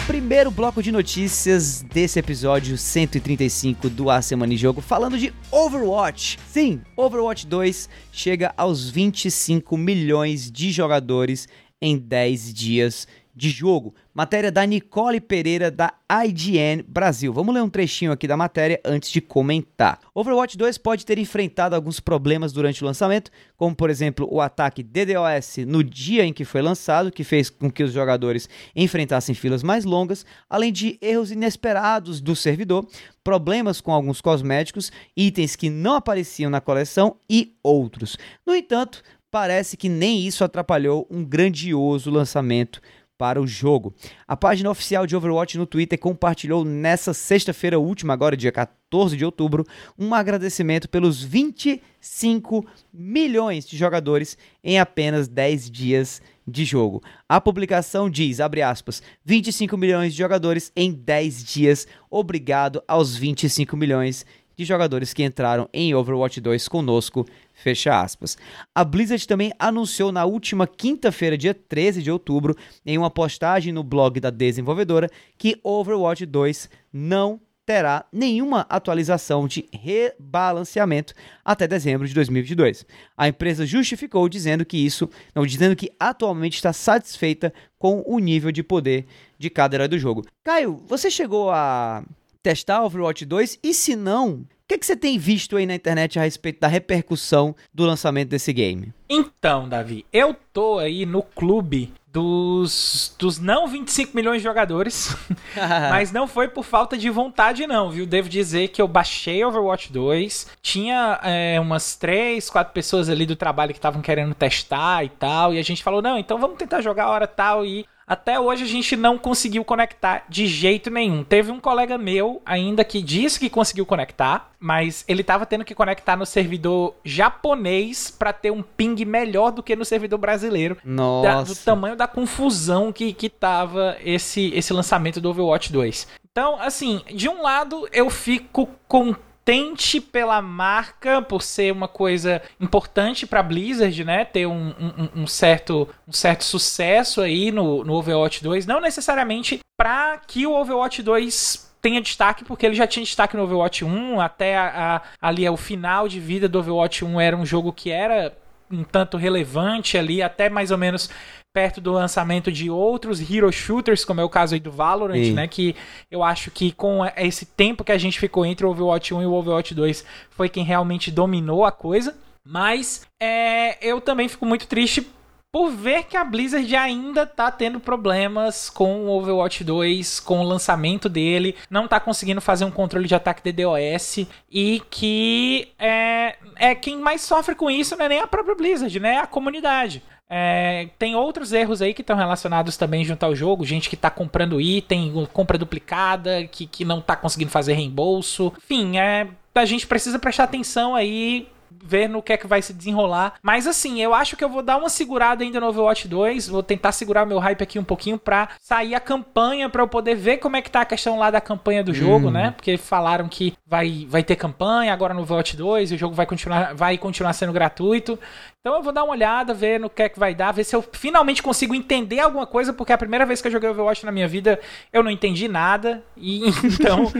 Primeiro 0.05 0.51
bloco 0.51 0.83
de 0.83 0.91
notícias 0.91 1.81
desse 1.81 2.19
episódio 2.19 2.77
135 2.77 3.89
do 3.89 4.09
A 4.09 4.21
Semana 4.21 4.53
em 4.53 4.57
Jogo, 4.57 4.81
falando 4.81 5.17
de 5.17 5.33
Overwatch. 5.49 6.37
Sim, 6.45 6.81
Overwatch 6.97 7.47
2 7.47 7.89
chega 8.11 8.53
aos 8.57 8.89
25 8.89 9.77
milhões 9.77 10.51
de 10.51 10.71
jogadores 10.71 11.47
em 11.81 11.97
10 11.97 12.53
dias 12.53 13.07
de 13.35 13.49
jogo. 13.49 13.95
Matéria 14.13 14.51
da 14.51 14.65
Nicole 14.65 15.19
Pereira 15.19 15.71
da 15.71 15.93
IGN 16.25 16.83
Brasil. 16.87 17.33
Vamos 17.33 17.53
ler 17.53 17.61
um 17.61 17.69
trechinho 17.69 18.11
aqui 18.11 18.27
da 18.27 18.37
matéria 18.37 18.79
antes 18.85 19.09
de 19.09 19.19
comentar. 19.19 19.99
Overwatch 20.13 20.55
2 20.55 20.77
pode 20.77 21.05
ter 21.05 21.17
enfrentado 21.17 21.75
alguns 21.75 21.99
problemas 21.99 22.53
durante 22.53 22.83
o 22.83 22.85
lançamento, 22.85 23.31
como 23.57 23.75
por 23.75 23.89
exemplo 23.89 24.27
o 24.31 24.39
ataque 24.39 24.83
DDoS 24.83 25.57
no 25.65 25.83
dia 25.83 26.23
em 26.25 26.31
que 26.31 26.45
foi 26.45 26.61
lançado, 26.61 27.11
que 27.11 27.23
fez 27.23 27.49
com 27.49 27.71
que 27.71 27.83
os 27.83 27.91
jogadores 27.91 28.47
enfrentassem 28.75 29.33
filas 29.33 29.63
mais 29.63 29.83
longas, 29.83 30.25
além 30.47 30.71
de 30.71 30.99
erros 31.01 31.31
inesperados 31.31 32.21
do 32.21 32.35
servidor, 32.35 32.87
problemas 33.23 33.81
com 33.81 33.91
alguns 33.91 34.21
cosméticos, 34.21 34.91
itens 35.17 35.55
que 35.55 35.69
não 35.69 35.95
apareciam 35.95 36.51
na 36.51 36.61
coleção 36.61 37.15
e 37.27 37.55
outros. 37.63 38.17
No 38.45 38.53
entanto, 38.53 39.01
parece 39.31 39.75
que 39.75 39.89
nem 39.89 40.27
isso 40.27 40.43
atrapalhou 40.43 41.07
um 41.09 41.25
grandioso 41.25 42.11
lançamento 42.11 42.79
para 43.17 43.41
o 43.41 43.47
jogo. 43.47 43.93
A 44.27 44.35
página 44.35 44.69
oficial 44.69 45.05
de 45.05 45.15
Overwatch 45.15 45.57
no 45.57 45.65
Twitter 45.65 45.99
compartilhou 45.99 46.65
nessa 46.65 47.13
sexta-feira 47.13 47.79
última, 47.79 48.13
agora 48.13 48.37
dia 48.37 48.51
14 48.51 49.15
de 49.15 49.25
outubro, 49.25 49.65
um 49.97 50.13
agradecimento 50.13 50.89
pelos 50.89 51.23
25 51.23 52.65
milhões 52.93 53.67
de 53.67 53.77
jogadores 53.77 54.37
em 54.63 54.79
apenas 54.79 55.27
10 55.27 55.69
dias 55.69 56.21
de 56.47 56.65
jogo. 56.65 57.01
A 57.27 57.39
publicação 57.39 58.09
diz, 58.09 58.39
abre 58.39 58.61
aspas, 58.61 59.01
25 59.23 59.77
milhões 59.77 60.13
de 60.13 60.19
jogadores 60.19 60.71
em 60.75 60.91
10 60.91 61.43
dias. 61.43 61.87
Obrigado 62.09 62.83
aos 62.87 63.15
25 63.15 63.77
milhões 63.77 64.25
de 64.55 64.65
jogadores 64.65 65.13
que 65.13 65.23
entraram 65.23 65.67
em 65.73 65.95
Overwatch 65.95 66.39
2 66.39 66.67
conosco 66.67 67.25
Fecha 67.63 68.01
aspas. 68.01 68.37
A 68.75 68.83
Blizzard 68.83 69.25
também 69.25 69.53
anunciou 69.57 70.11
na 70.11 70.25
última 70.25 70.67
quinta-feira, 70.67 71.37
dia 71.37 71.53
13 71.53 72.03
de 72.03 72.11
outubro, 72.11 72.57
em 72.85 72.97
uma 72.97 73.09
postagem 73.09 73.71
no 73.71 73.81
blog 73.81 74.19
da 74.19 74.29
desenvolvedora, 74.29 75.09
que 75.37 75.57
Overwatch 75.63 76.25
2 76.25 76.69
não 76.91 77.39
terá 77.65 78.03
nenhuma 78.11 78.65
atualização 78.69 79.47
de 79.47 79.69
rebalanceamento 79.71 81.13
até 81.45 81.65
dezembro 81.65 82.05
de 82.05 82.13
2022. 82.13 82.85
A 83.15 83.29
empresa 83.29 83.65
justificou 83.65 84.27
dizendo 84.27 84.65
que 84.65 84.75
isso, 84.75 85.09
não 85.33 85.45
dizendo 85.45 85.73
que 85.73 85.89
atualmente 85.97 86.55
está 86.55 86.73
satisfeita 86.73 87.53
com 87.79 88.03
o 88.05 88.19
nível 88.19 88.51
de 88.51 88.61
poder 88.61 89.05
de 89.39 89.49
cada 89.49 89.77
herói 89.77 89.87
do 89.87 89.97
jogo. 89.97 90.25
Caio, 90.43 90.83
você 90.85 91.09
chegou 91.09 91.49
a 91.49 92.03
testar 92.43 92.83
Overwatch 92.83 93.25
2 93.25 93.59
e 93.63 93.73
se 93.73 93.95
não, 93.95 94.31
o 94.33 94.45
que, 94.67 94.77
que 94.77 94.85
você 94.85 94.95
tem 94.95 95.17
visto 95.17 95.55
aí 95.55 95.65
na 95.65 95.75
internet 95.75 96.19
a 96.19 96.23
respeito 96.23 96.59
da 96.59 96.67
repercussão 96.67 97.55
do 97.73 97.85
lançamento 97.85 98.29
desse 98.29 98.51
game? 98.51 98.93
Então, 99.09 99.67
Davi, 99.67 100.05
eu 100.11 100.35
tô 100.51 100.77
aí 100.77 101.05
no 101.05 101.23
clube 101.23 101.93
dos, 102.13 103.15
dos 103.17 103.39
não 103.39 103.67
25 103.67 104.15
milhões 104.15 104.37
de 104.37 104.43
jogadores, 104.43 105.17
mas 105.89 106.11
não 106.11 106.27
foi 106.27 106.47
por 106.47 106.63
falta 106.63 106.95
de 106.95 107.09
vontade 107.09 107.65
não, 107.65 107.89
viu? 107.89 108.05
Devo 108.05 108.29
dizer 108.29 108.67
que 108.67 108.81
eu 108.81 108.87
baixei 108.87 109.43
Overwatch 109.43 109.91
2, 109.91 110.51
tinha 110.61 111.19
é, 111.23 111.59
umas 111.59 111.95
3, 111.95 112.47
4 112.49 112.71
pessoas 112.71 113.09
ali 113.09 113.25
do 113.25 113.35
trabalho 113.35 113.73
que 113.73 113.79
estavam 113.79 114.01
querendo 114.01 114.35
testar 114.35 115.03
e 115.03 115.09
tal, 115.09 115.53
e 115.53 115.59
a 115.59 115.63
gente 115.63 115.83
falou, 115.83 116.01
não, 116.01 116.17
então 116.17 116.37
vamos 116.37 116.57
tentar 116.57 116.81
jogar 116.81 117.05
a 117.05 117.09
hora 117.09 117.27
tal, 117.27 117.65
e 117.65 117.85
até 118.05 118.39
hoje 118.39 118.63
a 118.63 118.67
gente 118.67 118.95
não 118.95 119.17
conseguiu 119.17 119.63
conectar 119.63 120.25
de 120.27 120.45
jeito 120.45 120.89
nenhum. 120.89 121.23
Teve 121.23 121.51
um 121.51 121.59
colega 121.59 121.97
meu 121.97 122.41
ainda 122.45 122.83
que 122.83 123.01
disse 123.01 123.39
que 123.39 123.49
conseguiu 123.49 123.85
conectar, 123.85 124.51
mas 124.59 125.03
ele 125.07 125.21
estava 125.21 125.45
tendo 125.45 125.65
que 125.65 125.73
conectar 125.73 126.15
no 126.15 126.25
servidor 126.25 126.95
japonês 127.03 128.11
para 128.11 128.33
ter 128.33 128.51
um 128.51 128.61
ping 128.61 129.05
melhor 129.05 129.51
do 129.51 129.63
que 129.63 129.75
no 129.75 129.85
servidor 129.85 130.19
brasileiro. 130.19 130.77
Nossa. 130.83 131.27
Da, 131.27 131.43
do 131.43 131.55
tamanho 131.55 131.95
da 131.95 132.07
confusão 132.07 132.91
que, 132.91 133.13
que 133.13 133.29
tava 133.29 133.97
esse, 134.03 134.51
esse 134.53 134.73
lançamento 134.73 135.21
do 135.21 135.29
Overwatch 135.29 135.71
2. 135.71 136.07
Então, 136.31 136.59
assim, 136.59 137.01
de 137.13 137.29
um 137.29 137.41
lado 137.41 137.87
eu 137.91 138.09
fico 138.09 138.67
com 138.87 139.15
contente 139.43 139.99
pela 139.99 140.41
marca, 140.41 141.21
por 141.21 141.41
ser 141.41 141.71
uma 141.71 141.87
coisa 141.87 142.41
importante 142.59 143.27
para 143.27 143.43
Blizzard, 143.43 144.03
né? 144.03 144.23
Ter 144.23 144.45
um, 144.45 144.69
um, 144.69 145.23
um, 145.23 145.27
certo, 145.27 145.87
um 146.07 146.13
certo 146.13 146.45
sucesso 146.45 147.21
aí 147.21 147.51
no, 147.51 147.83
no 147.83 147.93
Overwatch 147.93 148.41
2. 148.41 148.65
Não 148.65 148.79
necessariamente 148.79 149.59
para 149.77 150.17
que 150.25 150.47
o 150.47 150.53
Overwatch 150.53 151.03
2 151.03 151.73
tenha 151.81 152.01
destaque, 152.01 152.45
porque 152.45 152.65
ele 152.65 152.75
já 152.75 152.87
tinha 152.87 153.03
destaque 153.03 153.35
no 153.35 153.43
Overwatch 153.43 153.83
1, 153.83 154.21
até 154.21 154.55
a, 154.55 154.95
a, 154.95 155.27
ali 155.27 155.47
o 155.49 155.57
final 155.57 156.07
de 156.07 156.21
vida 156.21 156.47
do 156.47 156.59
Overwatch 156.59 157.03
1 157.03 157.19
era 157.19 157.35
um 157.35 157.45
jogo 157.45 157.73
que 157.73 157.91
era 157.91 158.33
um 158.71 158.83
tanto 158.83 159.17
relevante 159.17 159.97
ali, 159.97 160.23
até 160.23 160.49
mais 160.49 160.71
ou 160.71 160.77
menos 160.77 161.09
perto 161.53 161.79
do 161.79 161.91
lançamento 161.91 162.51
de 162.51 162.69
outros 162.69 163.21
hero 163.21 163.51
shooters, 163.51 164.03
como 164.03 164.19
é 164.19 164.23
o 164.23 164.29
caso 164.29 164.55
aí 164.55 164.59
do 164.59 164.71
Valorant, 164.71 165.31
né? 165.33 165.47
Que 165.47 165.75
eu 166.09 166.23
acho 166.23 166.49
que 166.49 166.71
com 166.71 167.01
esse 167.15 167.45
tempo 167.45 167.83
que 167.83 167.91
a 167.91 167.97
gente 167.97 168.19
ficou 168.19 168.43
entre 168.43 168.65
o 168.65 168.69
Overwatch 168.69 169.13
1 169.13 169.21
e 169.21 169.25
o 169.27 169.33
Overwatch 169.33 169.75
2 169.75 170.03
foi 170.31 170.49
quem 170.49 170.63
realmente 170.63 171.11
dominou 171.11 171.63
a 171.63 171.71
coisa. 171.71 172.15
Mas 172.43 173.05
é, 173.21 173.77
eu 173.87 174.01
também 174.01 174.27
fico 174.27 174.45
muito 174.45 174.67
triste 174.67 175.07
por 175.53 175.69
ver 175.69 176.05
que 176.05 176.17
a 176.17 176.23
Blizzard 176.23 176.75
ainda 176.75 177.27
tá 177.27 177.51
tendo 177.51 177.79
problemas 177.79 178.71
com 178.71 179.05
o 179.05 179.09
Overwatch 179.11 179.63
2, 179.63 180.19
com 180.19 180.39
o 180.39 180.43
lançamento 180.43 181.07
dele, 181.07 181.55
não 181.69 181.87
tá 181.87 181.99
conseguindo 181.99 182.41
fazer 182.41 182.65
um 182.65 182.71
controle 182.71 183.07
de 183.07 183.13
ataque 183.13 183.43
DDoS 183.43 184.25
e 184.51 184.81
que 184.89 185.71
é, 185.77 186.35
é 186.55 186.73
quem 186.73 186.97
mais 186.97 187.21
sofre 187.21 187.53
com 187.53 187.69
isso 187.69 187.95
não 187.95 188.05
é 188.05 188.09
nem 188.09 188.19
a 188.19 188.25
própria 188.25 188.55
Blizzard, 188.55 188.99
né? 188.99 189.13
É 189.13 189.19
a 189.19 189.27
comunidade. 189.27 190.01
É, 190.35 190.89
tem 190.97 191.15
outros 191.15 191.53
erros 191.53 191.79
aí 191.79 191.93
que 191.93 192.01
estão 192.01 192.17
relacionados 192.17 192.75
também 192.75 193.05
junto 193.05 193.23
ao 193.23 193.35
jogo, 193.35 193.63
gente 193.63 193.87
que 193.87 193.93
está 193.93 194.09
comprando 194.09 194.59
item, 194.59 195.27
compra 195.31 195.59
duplicada, 195.59 196.47
que, 196.47 196.65
que 196.65 196.83
não 196.83 196.97
está 196.97 197.15
conseguindo 197.15 197.51
fazer 197.51 197.73
reembolso. 197.73 198.51
Enfim, 198.57 198.97
é, 198.97 199.27
a 199.53 199.65
gente 199.65 199.85
precisa 199.85 200.17
prestar 200.17 200.45
atenção 200.45 200.95
aí 200.95 201.47
ver 201.83 202.07
no 202.07 202.21
que 202.21 202.33
é 202.33 202.37
que 202.37 202.47
vai 202.47 202.61
se 202.61 202.73
desenrolar. 202.73 203.33
Mas 203.41 203.67
assim, 203.67 204.01
eu 204.01 204.13
acho 204.13 204.37
que 204.37 204.43
eu 204.43 204.49
vou 204.49 204.63
dar 204.63 204.77
uma 204.77 204.89
segurada 204.89 205.43
ainda 205.43 205.59
no 205.59 205.67
Overwatch 205.67 206.07
2. 206.07 206.47
Vou 206.47 206.63
tentar 206.63 206.91
segurar 206.91 207.25
meu 207.25 207.39
hype 207.39 207.61
aqui 207.61 207.77
um 207.77 207.83
pouquinho 207.83 208.17
pra 208.17 208.49
sair 208.61 208.95
a 208.95 208.99
campanha, 208.99 209.69
pra 209.69 209.83
eu 209.83 209.87
poder 209.87 210.15
ver 210.15 210.37
como 210.37 210.55
é 210.55 210.61
que 210.61 210.71
tá 210.71 210.81
a 210.81 210.85
questão 210.85 211.19
lá 211.19 211.29
da 211.29 211.41
campanha 211.41 211.83
do 211.83 211.93
jogo, 211.93 212.29
hum. 212.29 212.31
né? 212.31 212.51
Porque 212.51 212.77
falaram 212.77 213.27
que 213.27 213.53
vai, 213.65 214.05
vai 214.09 214.23
ter 214.23 214.35
campanha 214.35 214.93
agora 214.93 215.13
no 215.13 215.21
Overwatch 215.21 215.57
2 215.57 215.91
e 215.91 215.95
o 215.95 215.97
jogo 215.97 216.15
vai 216.15 216.25
continuar, 216.25 216.73
vai 216.73 216.97
continuar 216.97 217.33
sendo 217.33 217.51
gratuito. 217.51 218.17
Então 218.59 218.75
eu 218.75 218.81
vou 218.81 218.93
dar 218.93 219.03
uma 219.03 219.11
olhada, 219.11 219.53
ver 219.53 219.79
no 219.79 219.89
que 219.89 220.03
é 220.03 220.07
que 220.07 220.17
vai 220.17 220.33
dar, 220.33 220.53
ver 220.53 220.63
se 220.63 220.73
eu 220.73 220.81
finalmente 220.81 221.43
consigo 221.43 221.75
entender 221.75 222.21
alguma 222.21 222.47
coisa, 222.47 222.71
porque 222.71 222.93
a 222.93 222.97
primeira 222.97 223.25
vez 223.25 223.41
que 223.41 223.47
eu 223.49 223.51
joguei 223.51 223.69
Overwatch 223.69 224.05
na 224.05 224.11
minha 224.11 224.27
vida 224.27 224.57
eu 224.91 225.03
não 225.03 225.11
entendi 225.11 225.47
nada. 225.47 226.01
E 226.15 226.47
então. 226.63 227.11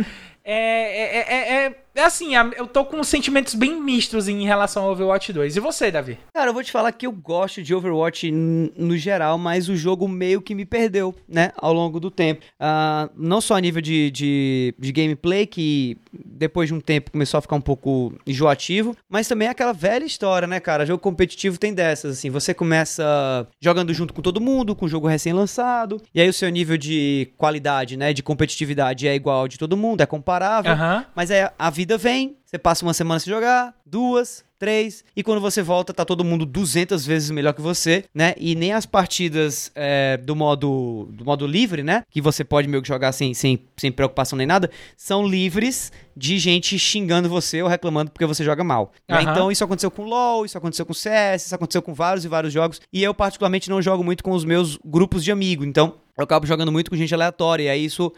É, 0.43 0.55
é, 0.55 1.33
é, 1.33 1.65
é 1.65 1.83
é 1.95 2.01
assim, 2.01 2.31
eu 2.57 2.65
tô 2.65 2.83
com 2.83 3.03
sentimentos 3.03 3.53
bem 3.53 3.79
mistos 3.79 4.27
em 4.27 4.43
relação 4.45 4.83
ao 4.83 4.91
Overwatch 4.91 5.31
2. 5.31 5.55
E 5.55 5.59
você, 5.59 5.91
Davi? 5.91 6.17
Cara, 6.33 6.49
eu 6.49 6.53
vou 6.53 6.63
te 6.63 6.71
falar 6.71 6.91
que 6.91 7.05
eu 7.05 7.11
gosto 7.11 7.61
de 7.61 7.73
Overwatch 7.75 8.31
no 8.31 8.97
geral, 8.97 9.37
mas 9.37 9.69
o 9.69 9.75
jogo 9.75 10.07
meio 10.07 10.41
que 10.41 10.55
me 10.55 10.65
perdeu, 10.65 11.13
né, 11.27 11.51
ao 11.55 11.71
longo 11.71 11.99
do 11.99 12.09
tempo. 12.09 12.43
Uh, 12.59 13.11
não 13.15 13.39
só 13.39 13.55
a 13.55 13.59
nível 13.59 13.79
de, 13.79 14.09
de, 14.09 14.73
de, 14.79 14.91
gameplay, 14.91 15.45
que 15.45 15.95
depois 16.11 16.67
de 16.67 16.73
um 16.73 16.79
tempo 16.79 17.11
começou 17.11 17.37
a 17.37 17.41
ficar 17.41 17.55
um 17.55 17.61
pouco 17.61 18.13
enjoativo, 18.25 18.97
mas 19.07 19.27
também 19.27 19.47
aquela 19.47 19.71
velha 19.71 20.03
história, 20.03 20.47
né, 20.47 20.59
cara? 20.59 20.87
Jogo 20.87 20.99
competitivo 20.99 21.59
tem 21.59 21.75
dessas, 21.75 22.17
assim. 22.17 22.31
Você 22.31 22.55
começa 22.55 23.47
jogando 23.61 23.93
junto 23.93 24.15
com 24.15 24.21
todo 24.23 24.41
mundo, 24.41 24.75
com 24.75 24.87
o 24.87 24.89
jogo 24.89 25.07
recém-lançado, 25.07 26.01
e 26.13 26.19
aí 26.19 26.27
o 26.27 26.33
seu 26.33 26.49
nível 26.49 26.75
de 26.75 27.29
qualidade, 27.37 27.95
né, 27.95 28.13
de 28.13 28.23
competitividade 28.23 29.07
é 29.07 29.13
igual 29.13 29.41
ao 29.41 29.47
de 29.47 29.59
todo 29.59 29.77
mundo, 29.77 30.01
é 30.01 30.07
comparável, 30.07 30.32
uhum. 30.71 31.05
mas 31.15 31.31
é 31.31 31.51
a 31.57 31.69
vida 31.69 31.97
vem, 31.97 32.35
você 32.45 32.57
passa 32.57 32.85
uma 32.85 32.93
semana 32.93 33.19
sem 33.19 33.31
jogar, 33.31 33.73
duas, 33.85 34.43
três, 34.63 35.03
e 35.13 35.21
quando 35.21 35.41
você 35.41 35.61
volta, 35.61 35.93
tá 35.93 36.05
todo 36.05 36.23
mundo 36.23 36.45
200 36.45 37.05
vezes 37.05 37.29
melhor 37.31 37.53
que 37.53 37.61
você, 37.61 38.05
né? 38.15 38.33
E 38.37 38.55
nem 38.55 38.71
as 38.71 38.85
partidas 38.85 39.69
é, 39.75 40.15
do 40.15 40.35
modo 40.35 41.09
do 41.11 41.25
modo 41.25 41.45
livre, 41.45 41.83
né? 41.83 42.03
Que 42.09 42.21
você 42.21 42.45
pode 42.45 42.67
meio 42.69 42.81
que 42.81 42.87
jogar 42.87 43.11
sem, 43.11 43.33
sem, 43.33 43.59
sem 43.75 43.91
preocupação 43.91 44.37
nem 44.37 44.47
nada, 44.47 44.71
são 44.95 45.27
livres 45.27 45.91
de 46.15 46.39
gente 46.39 46.79
xingando 46.79 47.27
você 47.27 47.61
ou 47.61 47.67
reclamando 47.67 48.11
porque 48.11 48.25
você 48.25 48.41
joga 48.41 48.63
mal. 48.63 48.93
Né? 49.09 49.19
Uhum. 49.19 49.31
Então 49.31 49.51
isso 49.51 49.63
aconteceu 49.65 49.91
com 49.91 50.03
LoL, 50.03 50.45
isso 50.45 50.57
aconteceu 50.57 50.85
com 50.85 50.93
CS, 50.93 51.47
isso 51.47 51.55
aconteceu 51.55 51.81
com 51.81 51.93
vários 51.93 52.23
e 52.23 52.29
vários 52.29 52.53
jogos, 52.53 52.79
e 52.93 53.03
eu 53.03 53.13
particularmente 53.13 53.69
não 53.69 53.81
jogo 53.81 54.01
muito 54.01 54.23
com 54.23 54.31
os 54.31 54.45
meus 54.45 54.79
grupos 54.85 55.25
de 55.25 55.31
amigo, 55.31 55.65
então 55.65 55.95
eu 56.17 56.23
acabo 56.23 56.45
jogando 56.45 56.71
muito 56.71 56.89
com 56.89 56.95
gente 56.95 57.13
aleatória, 57.13 57.63
e 57.63 57.69
aí 57.69 57.85
isso 57.85 58.13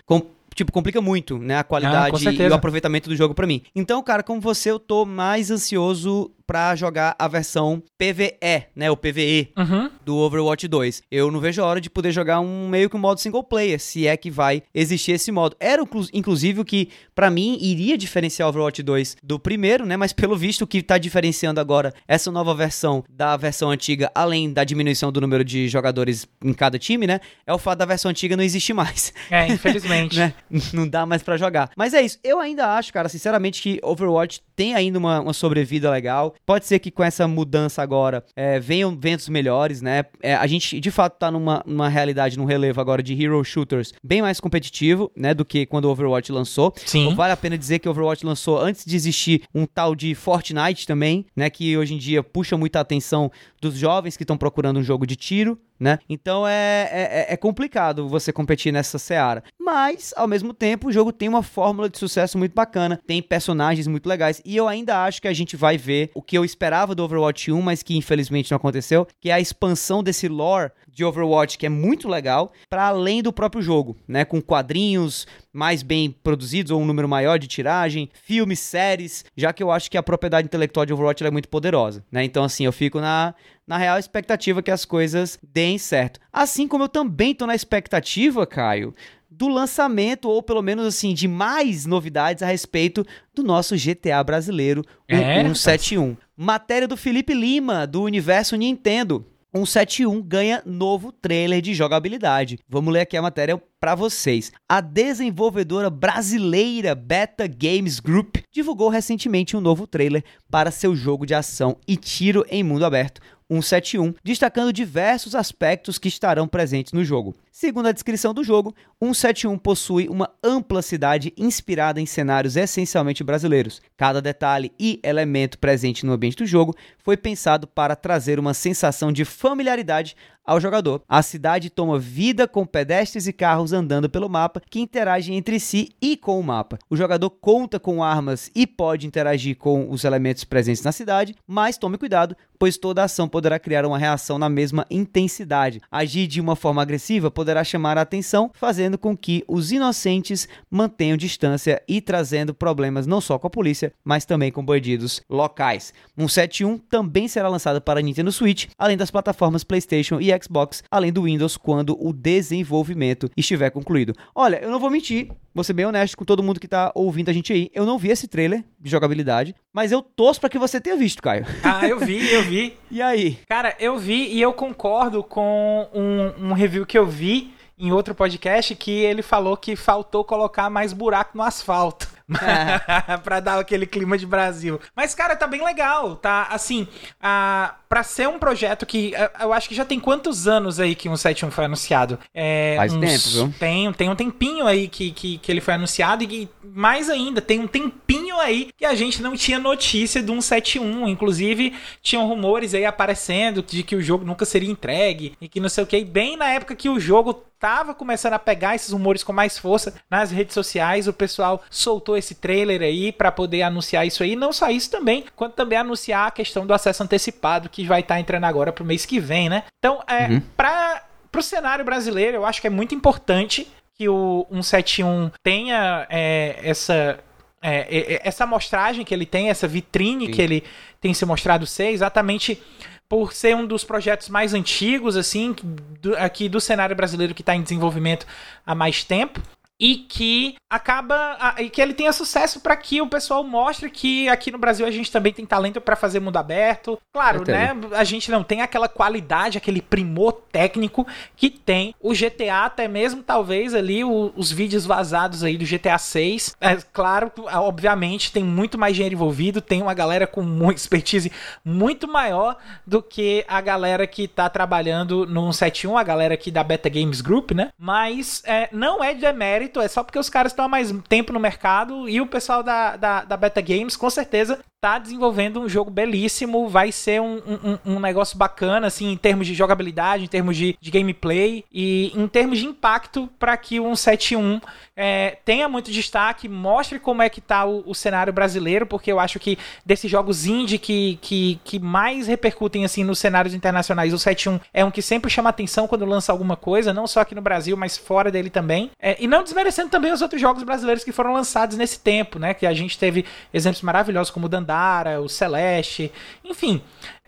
tipo, 0.55 0.71
complica 0.71 1.01
muito, 1.01 1.37
né, 1.37 1.57
a 1.57 1.63
qualidade 1.63 2.27
ah, 2.27 2.31
e 2.31 2.49
o 2.49 2.53
aproveitamento 2.53 3.09
do 3.09 3.15
jogo 3.15 3.35
para 3.35 3.45
mim. 3.45 3.61
Então, 3.75 4.01
cara, 4.01 4.23
como 4.23 4.39
você, 4.39 4.71
eu 4.71 4.79
tô 4.79 5.05
mais 5.05 5.51
ansioso 5.51 6.31
para 6.45 6.75
jogar 6.75 7.15
a 7.17 7.27
versão 7.27 7.81
PVE, 7.97 8.67
né, 8.75 8.89
o 8.91 8.97
PVE 8.97 9.51
uhum. 9.57 9.89
do 10.03 10.17
Overwatch 10.17 10.67
2. 10.67 11.03
Eu 11.11 11.31
não 11.31 11.39
vejo 11.39 11.61
a 11.61 11.65
hora 11.65 11.81
de 11.81 11.89
poder 11.89 12.11
jogar 12.11 12.39
um 12.39 12.67
meio 12.67 12.89
que 12.89 12.95
um 12.95 12.99
modo 12.99 13.19
single 13.19 13.43
player, 13.43 13.79
se 13.79 14.07
é 14.07 14.15
que 14.15 14.29
vai 14.29 14.63
existir 14.73 15.13
esse 15.13 15.31
modo. 15.31 15.55
Era 15.59 15.83
inclusive 16.13 16.61
o 16.61 16.65
que 16.65 16.89
para 17.13 17.29
mim 17.29 17.57
iria 17.59 17.97
diferenciar 17.97 18.47
o 18.47 18.49
Overwatch 18.49 18.83
2 18.83 19.17
do 19.23 19.39
primeiro, 19.39 19.85
né, 19.85 19.97
mas 19.97 20.13
pelo 20.13 20.35
visto 20.35 20.63
o 20.63 20.67
que 20.67 20.81
tá 20.81 20.97
diferenciando 20.97 21.59
agora 21.59 21.93
essa 22.07 22.31
nova 22.31 22.53
versão 22.53 23.03
da 23.09 23.35
versão 23.37 23.69
antiga, 23.71 24.11
além 24.13 24.51
da 24.51 24.63
diminuição 24.63 25.11
do 25.11 25.21
número 25.21 25.43
de 25.43 25.67
jogadores 25.67 26.27
em 26.43 26.53
cada 26.53 26.77
time, 26.77 27.07
né, 27.07 27.19
é 27.45 27.53
o 27.53 27.57
fato 27.57 27.79
da 27.79 27.85
versão 27.85 28.11
antiga 28.11 28.37
não 28.37 28.43
existir 28.43 28.73
mais. 28.73 29.13
É, 29.29 29.47
infelizmente. 29.47 30.17
né? 30.17 30.33
Não 30.73 30.87
dá 30.87 31.05
mais 31.05 31.23
para 31.23 31.37
jogar. 31.37 31.71
Mas 31.75 31.93
é 31.93 32.01
isso. 32.01 32.19
Eu 32.23 32.39
ainda 32.39 32.75
acho, 32.75 32.93
cara, 32.93 33.09
sinceramente 33.09 33.61
que 33.61 33.79
Overwatch 33.81 34.41
tem 34.55 34.73
ainda 34.73 34.97
uma, 34.97 35.19
uma 35.19 35.33
sobrevida 35.33 35.89
legal. 35.89 36.34
Pode 36.45 36.65
ser 36.65 36.79
que 36.79 36.91
com 36.91 37.03
essa 37.03 37.27
mudança 37.27 37.81
agora 37.81 38.23
é, 38.35 38.59
venham 38.59 38.97
ventos 38.97 39.29
melhores, 39.29 39.81
né? 39.81 40.05
É, 40.21 40.35
a 40.35 40.47
gente 40.47 40.79
de 40.79 40.91
fato 40.91 41.17
tá 41.17 41.31
numa, 41.31 41.63
numa 41.65 41.89
realidade, 41.89 42.37
num 42.37 42.45
relevo 42.45 42.81
agora 42.81 43.03
de 43.03 43.13
hero 43.13 43.43
shooters 43.43 43.93
bem 44.03 44.21
mais 44.21 44.39
competitivo, 44.39 45.11
né? 45.15 45.33
Do 45.33 45.45
que 45.45 45.65
quando 45.65 45.85
o 45.85 45.89
Overwatch 45.89 46.31
lançou. 46.31 46.73
Sim. 46.85 47.03
Então, 47.03 47.15
vale 47.15 47.33
a 47.33 47.37
pena 47.37 47.57
dizer 47.57 47.79
que 47.79 47.87
o 47.87 47.91
Overwatch 47.91 48.25
lançou 48.25 48.59
antes 48.59 48.85
de 48.85 48.95
existir 48.95 49.43
um 49.53 49.65
tal 49.65 49.95
de 49.95 50.15
Fortnite 50.15 50.87
também, 50.87 51.25
né? 51.35 51.49
Que 51.49 51.77
hoje 51.77 51.93
em 51.93 51.97
dia 51.97 52.23
puxa 52.23 52.57
muita 52.57 52.79
atenção 52.79 53.31
dos 53.61 53.75
jovens 53.75 54.15
que 54.17 54.23
estão 54.23 54.37
procurando 54.37 54.79
um 54.79 54.83
jogo 54.83 55.05
de 55.05 55.15
tiro, 55.15 55.59
né? 55.79 55.99
Então 56.09 56.47
é, 56.47 56.89
é, 56.91 57.33
é, 57.33 57.37
complicado 57.37 58.07
você 58.07 58.31
competir 58.31 58.71
nessa 58.71 58.97
seara. 58.97 59.43
Mas, 59.59 60.13
ao 60.15 60.27
mesmo 60.27 60.53
tempo, 60.53 60.87
o 60.87 60.91
jogo 60.91 61.11
tem 61.11 61.27
uma 61.27 61.43
fórmula 61.43 61.89
de 61.89 61.97
sucesso 61.97 62.37
muito 62.37 62.53
bacana, 62.53 62.99
tem 63.05 63.21
personagens 63.21 63.87
muito 63.87 64.07
legais, 64.07 64.41
e 64.45 64.55
eu 64.55 64.67
ainda 64.67 65.03
acho 65.03 65.21
que 65.21 65.27
a 65.27 65.33
gente 65.33 65.55
vai 65.55 65.77
ver 65.77 66.11
o 66.13 66.21
que 66.21 66.37
eu 66.37 66.45
esperava 66.45 66.95
do 66.95 67.03
Overwatch 67.03 67.51
1, 67.51 67.61
mas 67.61 67.83
que 67.83 67.97
infelizmente 67.97 68.51
não 68.51 68.57
aconteceu, 68.57 69.07
que 69.19 69.29
é 69.29 69.33
a 69.33 69.39
expansão 69.39 70.03
desse 70.03 70.27
lore 70.27 70.71
de 70.95 71.03
Overwatch 71.03 71.57
que 71.57 71.65
é 71.65 71.69
muito 71.69 72.07
legal, 72.07 72.53
para 72.69 72.87
além 72.87 73.21
do 73.21 73.33
próprio 73.33 73.61
jogo, 73.61 73.97
né? 74.07 74.23
Com 74.23 74.41
quadrinhos 74.41 75.27
mais 75.51 75.83
bem 75.83 76.09
produzidos 76.09 76.71
ou 76.71 76.81
um 76.81 76.85
número 76.85 77.07
maior 77.07 77.37
de 77.37 77.47
tiragem, 77.47 78.09
filmes, 78.23 78.59
séries, 78.59 79.25
já 79.35 79.51
que 79.51 79.61
eu 79.61 79.71
acho 79.71 79.91
que 79.91 79.97
a 79.97 80.03
propriedade 80.03 80.45
intelectual 80.47 80.85
de 80.85 80.93
Overwatch 80.93 81.23
é 81.23 81.29
muito 81.29 81.49
poderosa, 81.49 82.03
né? 82.09 82.23
Então 82.23 82.45
assim, 82.45 82.65
eu 82.65 82.71
fico 82.71 83.01
na 83.01 83.35
na 83.67 83.77
real 83.77 83.97
expectativa 83.97 84.61
que 84.61 84.71
as 84.71 84.85
coisas 84.85 85.39
deem 85.43 85.77
certo. 85.77 86.19
Assim 86.31 86.67
como 86.67 86.83
eu 86.83 86.89
também 86.89 87.33
tô 87.33 87.47
na 87.47 87.55
expectativa, 87.55 88.45
Caio, 88.45 88.93
do 89.29 89.47
lançamento, 89.47 90.29
ou 90.29 90.41
pelo 90.41 90.61
menos 90.61 90.85
assim, 90.85 91.13
de 91.13 91.27
mais 91.27 91.85
novidades 91.85 92.41
a 92.41 92.45
respeito 92.45 93.05
do 93.33 93.43
nosso 93.43 93.75
GTA 93.75 94.23
brasileiro, 94.23 94.81
o 95.11 95.15
é? 95.15 95.43
171. 95.43 96.15
Matéria 96.37 96.87
do 96.87 96.95
Felipe 96.95 97.33
Lima, 97.33 97.85
do 97.85 98.03
Universo 98.03 98.55
Nintendo. 98.55 99.25
171 99.55 100.21
ganha 100.21 100.61
novo 100.65 101.13
trailer 101.13 101.61
de 101.61 101.73
jogabilidade. 101.73 102.59
Vamos 102.67 102.93
ler 102.93 103.01
aqui 103.01 103.15
a 103.15 103.21
matéria 103.21 103.61
para 103.79 103.95
vocês. 103.95 104.51
A 104.67 104.81
desenvolvedora 104.81 105.89
brasileira 105.89 106.93
Beta 106.93 107.47
Games 107.47 108.01
Group 108.01 108.35
divulgou 108.51 108.89
recentemente 108.89 109.55
um 109.55 109.61
novo 109.61 109.87
trailer 109.87 110.25
para 110.51 110.71
seu 110.71 110.93
jogo 110.93 111.25
de 111.25 111.33
ação 111.33 111.77
e 111.87 111.95
tiro 111.95 112.45
em 112.49 112.63
mundo 112.63 112.85
aberto, 112.85 113.21
171, 113.49 114.15
destacando 114.21 114.73
diversos 114.73 115.33
aspectos 115.33 115.97
que 115.97 116.09
estarão 116.09 116.49
presentes 116.49 116.91
no 116.91 117.05
jogo. 117.05 117.33
Segundo 117.57 117.87
a 117.87 117.93
descrição 117.93 118.33
do 118.33 118.43
jogo, 118.43 118.75
171 119.01 119.57
possui 119.57 120.09
uma 120.09 120.29
ampla 120.43 120.81
cidade 120.81 121.31
inspirada 121.37 122.01
em 122.01 122.05
cenários 122.05 122.57
essencialmente 122.57 123.23
brasileiros. 123.23 123.81
Cada 123.95 124.21
detalhe 124.21 124.73
e 124.77 124.99
elemento 125.01 125.57
presente 125.57 126.05
no 126.05 126.11
ambiente 126.11 126.35
do 126.35 126.45
jogo 126.45 126.75
foi 126.97 127.15
pensado 127.15 127.65
para 127.65 127.95
trazer 127.95 128.39
uma 128.39 128.53
sensação 128.53 129.09
de 129.09 129.23
familiaridade 129.23 130.17
ao 130.45 130.59
jogador. 130.59 131.01
A 131.07 131.21
cidade 131.21 131.69
toma 131.69 131.97
vida 131.97 132.47
com 132.47 132.65
pedestres 132.65 133.25
e 133.27 133.33
carros 133.33 133.73
andando 133.73 134.09
pelo 134.09 134.29
mapa 134.29 134.61
que 134.69 134.79
interagem 134.79 135.35
entre 135.35 135.59
si 135.59 135.89
e 136.01 136.15
com 136.15 136.39
o 136.39 136.43
mapa. 136.43 136.77
O 136.89 136.95
jogador 136.95 137.29
conta 137.29 137.79
com 137.79 138.03
armas 138.03 138.51
e 138.53 138.67
pode 138.67 139.07
interagir 139.07 139.57
com 139.57 139.89
os 139.89 140.03
elementos 140.03 140.43
presentes 140.43 140.83
na 140.83 140.91
cidade, 140.91 141.35
mas 141.47 141.77
tome 141.77 141.97
cuidado, 141.97 142.35
pois 142.59 142.77
toda 142.77 143.03
ação 143.03 143.27
poderá 143.27 143.57
criar 143.59 143.85
uma 143.85 143.97
reação 143.97 144.37
na 144.37 144.49
mesma 144.49 144.85
intensidade. 144.89 145.81
Agir 145.91 146.27
de 146.27 146.39
uma 146.39 146.55
forma 146.55 146.81
agressiva 146.81 147.31
poderá 147.45 147.63
chamar 147.63 147.95
a 147.95 148.01
atenção, 148.01 148.49
fazendo 148.55 148.97
com 148.97 149.15
que 149.15 149.43
os 149.47 149.71
inocentes 149.71 150.47
mantenham 150.67 151.15
distância 151.15 151.79
e 151.87 152.01
trazendo 152.01 152.55
problemas 152.55 153.05
não 153.05 153.21
só 153.21 153.37
com 153.37 153.45
a 153.45 153.51
polícia, 153.51 153.93
mas 154.03 154.25
também 154.25 154.51
com 154.51 154.65
bandidos 154.65 155.21
locais. 155.29 155.93
171 156.17 156.79
também 156.79 157.27
será 157.27 157.47
lançado 157.47 157.79
para 157.79 158.01
Nintendo 158.01 158.31
Switch, 158.31 158.65
além 158.79 158.97
das 158.97 159.11
plataformas 159.11 159.63
PlayStation 159.63 160.19
e 160.19 160.31
Xbox, 160.41 160.81
além 160.89 161.13
do 161.13 161.23
Windows 161.23 161.55
quando 161.55 161.95
o 162.03 162.11
desenvolvimento 162.11 163.29
estiver 163.37 163.69
concluído. 163.69 164.15
Olha, 164.33 164.57
eu 164.63 164.71
não 164.71 164.79
vou 164.79 164.89
mentir, 164.89 165.29
vou 165.55 165.63
ser 165.63 165.71
bem 165.71 165.85
honesto 165.85 166.17
com 166.17 166.25
todo 166.25 166.43
mundo 166.43 166.59
que 166.59 166.67
tá 166.67 166.91
ouvindo 166.93 167.29
a 167.29 167.33
gente 167.33 167.53
aí. 167.53 167.71
Eu 167.73 167.85
não 167.85 167.97
vi 167.97 168.09
esse 168.09 168.27
trailer 168.27 168.61
de 168.77 168.91
jogabilidade, 168.91 169.55
mas 169.73 169.89
eu 169.89 170.01
torço 170.01 170.41
para 170.41 170.49
que 170.49 170.59
você 170.59 170.81
tenha 170.81 170.97
visto, 170.97 171.23
Caio. 171.23 171.45
Ah, 171.63 171.87
eu 171.87 171.97
vi, 171.97 172.29
eu 172.31 172.43
vi. 172.43 172.77
e 172.91 173.01
aí? 173.01 173.39
Cara, 173.47 173.73
eu 173.79 173.97
vi 173.97 174.33
e 174.33 174.41
eu 174.41 174.51
concordo 174.51 175.23
com 175.23 175.87
um, 175.93 176.49
um 176.49 176.53
review 176.53 176.85
que 176.85 176.97
eu 176.97 177.05
vi 177.05 177.53
em 177.79 177.91
outro 177.93 178.13
podcast 178.13 178.75
que 178.75 178.91
ele 178.91 179.21
falou 179.21 179.55
que 179.55 179.75
faltou 179.75 180.25
colocar 180.25 180.69
mais 180.69 180.91
buraco 180.91 181.37
no 181.37 181.43
asfalto. 181.43 182.14
Pra 183.23 183.39
dar 183.39 183.59
aquele 183.59 183.85
clima 183.85 184.17
de 184.17 184.25
Brasil. 184.25 184.79
Mas, 184.95 185.13
cara, 185.13 185.35
tá 185.35 185.45
bem 185.45 185.63
legal, 185.63 186.15
tá? 186.15 186.47
Assim, 186.49 186.87
a, 187.21 187.75
pra 187.87 188.03
ser 188.03 188.27
um 188.27 188.39
projeto 188.39 188.85
que. 188.85 189.13
Eu 189.39 189.53
acho 189.53 189.69
que 189.69 189.75
já 189.75 189.85
tem 189.85 189.99
quantos 189.99 190.47
anos 190.47 190.79
aí 190.79 190.95
que 190.95 191.07
o 191.07 191.15
171 191.15 191.51
foi 191.51 191.65
anunciado? 191.65 192.19
É, 192.33 192.75
Faz 192.77 192.93
uns, 192.93 192.99
tempo, 192.99 193.29
viu? 193.29 193.53
Tem, 193.59 193.93
tem 193.93 194.09
um 194.09 194.15
tempinho 194.15 194.65
aí 194.65 194.87
que, 194.87 195.11
que, 195.11 195.37
que 195.37 195.51
ele 195.51 195.61
foi 195.61 195.75
anunciado 195.75 196.23
e 196.23 196.49
mais 196.63 197.09
ainda, 197.09 197.41
tem 197.41 197.59
um 197.59 197.67
tempinho 197.67 198.24
aí 198.39 198.69
que 198.77 198.85
a 198.85 198.95
gente 198.95 199.21
não 199.21 199.35
tinha 199.35 199.59
notícia 199.59 200.21
do 200.21 200.33
171. 200.33 201.07
Inclusive, 201.07 201.73
tinham 202.01 202.27
rumores 202.27 202.73
aí 202.73 202.85
aparecendo 202.85 203.61
de 203.61 203.83
que 203.83 203.95
o 203.95 204.01
jogo 204.01 204.25
nunca 204.25 204.45
seria 204.45 204.69
entregue 204.69 205.33
e 205.39 205.47
que 205.47 205.59
não 205.59 205.69
sei 205.69 205.83
o 205.83 205.87
que. 205.87 206.03
bem 206.03 206.37
na 206.37 206.49
época 206.49 206.75
que 206.75 206.89
o 206.89 206.99
jogo 206.99 207.33
tava 207.59 207.95
começando 207.95 208.33
a 208.33 208.39
pegar 208.39 208.75
esses 208.75 208.91
rumores 208.91 209.23
com 209.23 209.33
mais 209.33 209.57
força 209.57 209.95
nas 210.09 210.29
redes 210.29 210.53
sociais, 210.53 211.07
o 211.07 211.13
pessoal 211.13 211.63
soltou 211.69 212.17
esse 212.17 212.35
trailer 212.35 212.81
aí 212.81 213.11
para 213.11 213.31
poder 213.31 213.63
anunciar 213.63 214.05
isso 214.05 214.21
aí. 214.21 214.35
Não 214.35 214.53
só 214.53 214.69
isso 214.69 214.91
também, 214.91 215.25
quanto 215.35 215.53
também 215.53 215.77
anunciar 215.77 216.27
a 216.27 216.31
questão 216.31 216.65
do 216.65 216.73
acesso 216.73 217.01
antecipado 217.01 217.69
que 217.69 217.85
vai 217.85 218.01
estar 218.01 218.15
tá 218.15 218.19
entrando 218.19 218.43
agora 218.43 218.71
pro 218.71 218.85
mês 218.85 219.05
que 219.05 219.19
vem, 219.19 219.49
né? 219.49 219.63
Então, 219.79 220.03
é, 220.07 220.27
uhum. 220.27 220.41
para 220.55 221.03
pro 221.31 221.43
cenário 221.43 221.83
brasileiro, 221.83 222.37
eu 222.37 222.45
acho 222.45 222.61
que 222.61 222.67
é 222.67 222.69
muito 222.69 222.95
importante 222.95 223.67
que 223.97 224.07
o 224.07 224.45
171 224.51 225.31
tenha 225.43 226.07
é, 226.09 226.59
essa 226.63 227.19
é, 227.67 228.21
essa 228.23 228.43
amostragem 228.43 229.03
que 229.03 229.13
ele 229.13 229.25
tem, 229.25 229.49
essa 229.49 229.67
vitrine 229.67 230.27
Sim. 230.27 230.31
que 230.31 230.41
ele 230.41 230.63
tem 231.01 231.13
se 231.13 231.25
mostrado 231.25 231.65
ser, 231.65 231.89
exatamente 231.89 232.61
por 233.07 233.33
ser 233.33 233.55
um 233.55 233.65
dos 233.65 233.83
projetos 233.83 234.29
mais 234.29 234.53
antigos, 234.53 235.15
assim, 235.15 235.55
do, 236.01 236.15
aqui 236.17 236.49
do 236.49 236.59
cenário 236.59 236.95
brasileiro 236.95 237.33
que 237.33 237.41
está 237.41 237.55
em 237.55 237.61
desenvolvimento 237.61 238.25
há 238.65 238.73
mais 238.73 239.03
tempo 239.03 239.41
e 239.79 239.97
que 239.97 240.55
acaba 240.69 241.55
e 241.59 241.69
que 241.69 241.81
ele 241.81 241.93
tenha 241.93 242.13
sucesso 242.13 242.59
para 242.59 242.75
que 242.75 243.01
o 243.01 243.07
pessoal 243.07 243.43
mostre 243.43 243.89
que 243.89 244.27
aqui 244.29 244.51
no 244.51 244.57
Brasil 244.57 244.85
a 244.85 244.91
gente 244.91 245.11
também 245.11 245.33
tem 245.33 245.45
talento 245.45 245.81
para 245.81 245.95
fazer 245.95 246.19
mundo 246.19 246.37
aberto. 246.37 246.99
Claro, 247.13 247.43
né? 247.45 247.75
A 247.91 248.03
gente 248.03 248.31
não 248.31 248.43
tem 248.43 248.61
aquela 248.61 248.87
qualidade, 248.87 249.57
aquele 249.57 249.81
primor 249.81 250.33
técnico 250.51 251.05
que 251.35 251.49
tem 251.49 251.93
o 251.99 252.13
GTA, 252.13 252.65
até 252.65 252.87
mesmo 252.87 253.21
talvez 253.21 253.73
ali 253.73 254.03
o, 254.03 254.31
os 254.35 254.51
vídeos 254.51 254.85
vazados 254.85 255.43
aí 255.43 255.57
do 255.57 255.65
GTA 255.65 255.97
6. 255.97 256.55
É 256.59 256.77
claro, 256.93 257.31
obviamente 257.53 258.31
tem 258.31 258.43
muito 258.43 258.77
mais 258.77 258.95
dinheiro 258.95 259.15
envolvido, 259.15 259.61
tem 259.61 259.81
uma 259.81 259.93
galera 259.93 260.25
com 260.25 260.41
uma 260.41 260.73
expertise 260.73 261.31
muito 261.63 262.07
maior 262.07 262.57
do 262.87 263.01
que 263.01 263.43
a 263.47 263.59
galera 263.59 264.07
que 264.07 264.27
tá 264.27 264.49
trabalhando 264.49 265.25
no 265.25 265.51
171, 265.53 265.97
a 265.97 266.03
galera 266.03 266.33
aqui 266.33 266.49
da 266.49 266.63
Beta 266.63 266.89
Games 266.89 267.21
Group, 267.21 267.51
né? 267.51 267.71
Mas 267.77 268.41
é, 268.45 268.69
não 268.71 269.03
é 269.03 269.13
de 269.13 269.21
demérito 269.21 269.64
mérito, 269.65 269.81
é 269.81 269.87
só 269.87 270.03
porque 270.03 270.19
os 270.19 270.29
caras 270.29 270.51
estão 270.51 270.65
há 270.65 270.67
mais 270.67 270.93
tempo 271.09 271.33
no 271.33 271.39
mercado 271.39 272.07
e 272.07 272.21
o 272.21 272.27
pessoal 272.27 272.61
da, 272.61 272.95
da, 272.95 273.23
da 273.23 273.37
Beta 273.37 273.61
Games 273.61 273.95
com 273.95 274.09
certeza 274.09 274.59
tá 274.85 274.99
desenvolvendo 274.99 275.59
um 275.59 275.67
jogo 275.67 275.89
belíssimo, 275.89 276.69
vai 276.69 276.91
ser 276.91 277.19
um, 277.19 277.37
um, 277.37 277.95
um, 277.95 277.99
negócio 277.99 278.37
bacana, 278.37 278.85
assim, 278.85 279.11
em 279.11 279.17
termos 279.17 279.47
de 279.47 279.55
jogabilidade, 279.55 280.23
em 280.23 280.27
termos 280.27 280.55
de, 280.55 280.77
de 280.79 280.91
gameplay 280.91 281.65
e 281.73 282.11
em 282.15 282.27
termos 282.27 282.59
de 282.59 282.67
impacto 282.67 283.27
para 283.39 283.57
que 283.57 283.79
o 283.79 283.95
171 283.95 284.61
é, 284.95 285.37
tenha 285.43 285.67
muito 285.67 285.91
destaque, 285.91 286.47
mostre 286.47 286.99
como 286.99 287.21
é 287.21 287.29
que 287.29 287.41
tá 287.41 287.65
o, 287.65 287.83
o, 287.85 287.95
cenário 287.95 288.31
brasileiro, 288.31 288.85
porque 288.85 289.11
eu 289.11 289.19
acho 289.19 289.39
que 289.39 289.57
desses 289.83 290.09
jogos 290.09 290.45
indie 290.45 290.77
que, 290.77 291.17
que, 291.21 291.59
que 291.63 291.79
mais 291.79 292.27
repercutem, 292.27 292.85
assim, 292.85 293.03
nos 293.03 293.17
cenários 293.19 293.53
internacionais, 293.53 294.13
o 294.13 294.19
71 294.19 294.59
é 294.73 294.85
um 294.85 294.91
que 294.91 295.01
sempre 295.01 295.31
chama 295.31 295.49
atenção 295.49 295.87
quando 295.87 296.05
lança 296.05 296.31
alguma 296.31 296.55
coisa, 296.55 296.93
não 296.93 297.07
só 297.07 297.21
aqui 297.21 297.35
no 297.35 297.41
Brasil, 297.41 297.75
mas 297.75 297.97
fora 297.97 298.31
dele 298.31 298.49
também. 298.49 298.91
É, 299.01 299.17
e 299.19 299.27
não 299.27 299.43
desmerecendo 299.43 299.89
também 299.89 300.11
os 300.13 300.21
outros 300.21 300.39
jogos 300.39 300.63
brasileiros 300.63 301.03
que 301.03 301.11
foram 301.11 301.33
lançados 301.33 301.75
nesse 301.75 301.99
tempo, 301.99 302.37
né, 302.37 302.53
que 302.53 302.67
a 302.67 302.73
gente 302.73 302.97
teve 302.97 303.25
exemplos 303.51 303.81
maravilhosos 303.81 304.31
como 304.31 304.45
o 304.45 304.49
Dandara, 304.49 304.74
Dandara, 304.75 305.21
o 305.21 305.29
Celeste, 305.29 306.11
enfim. 306.43 306.81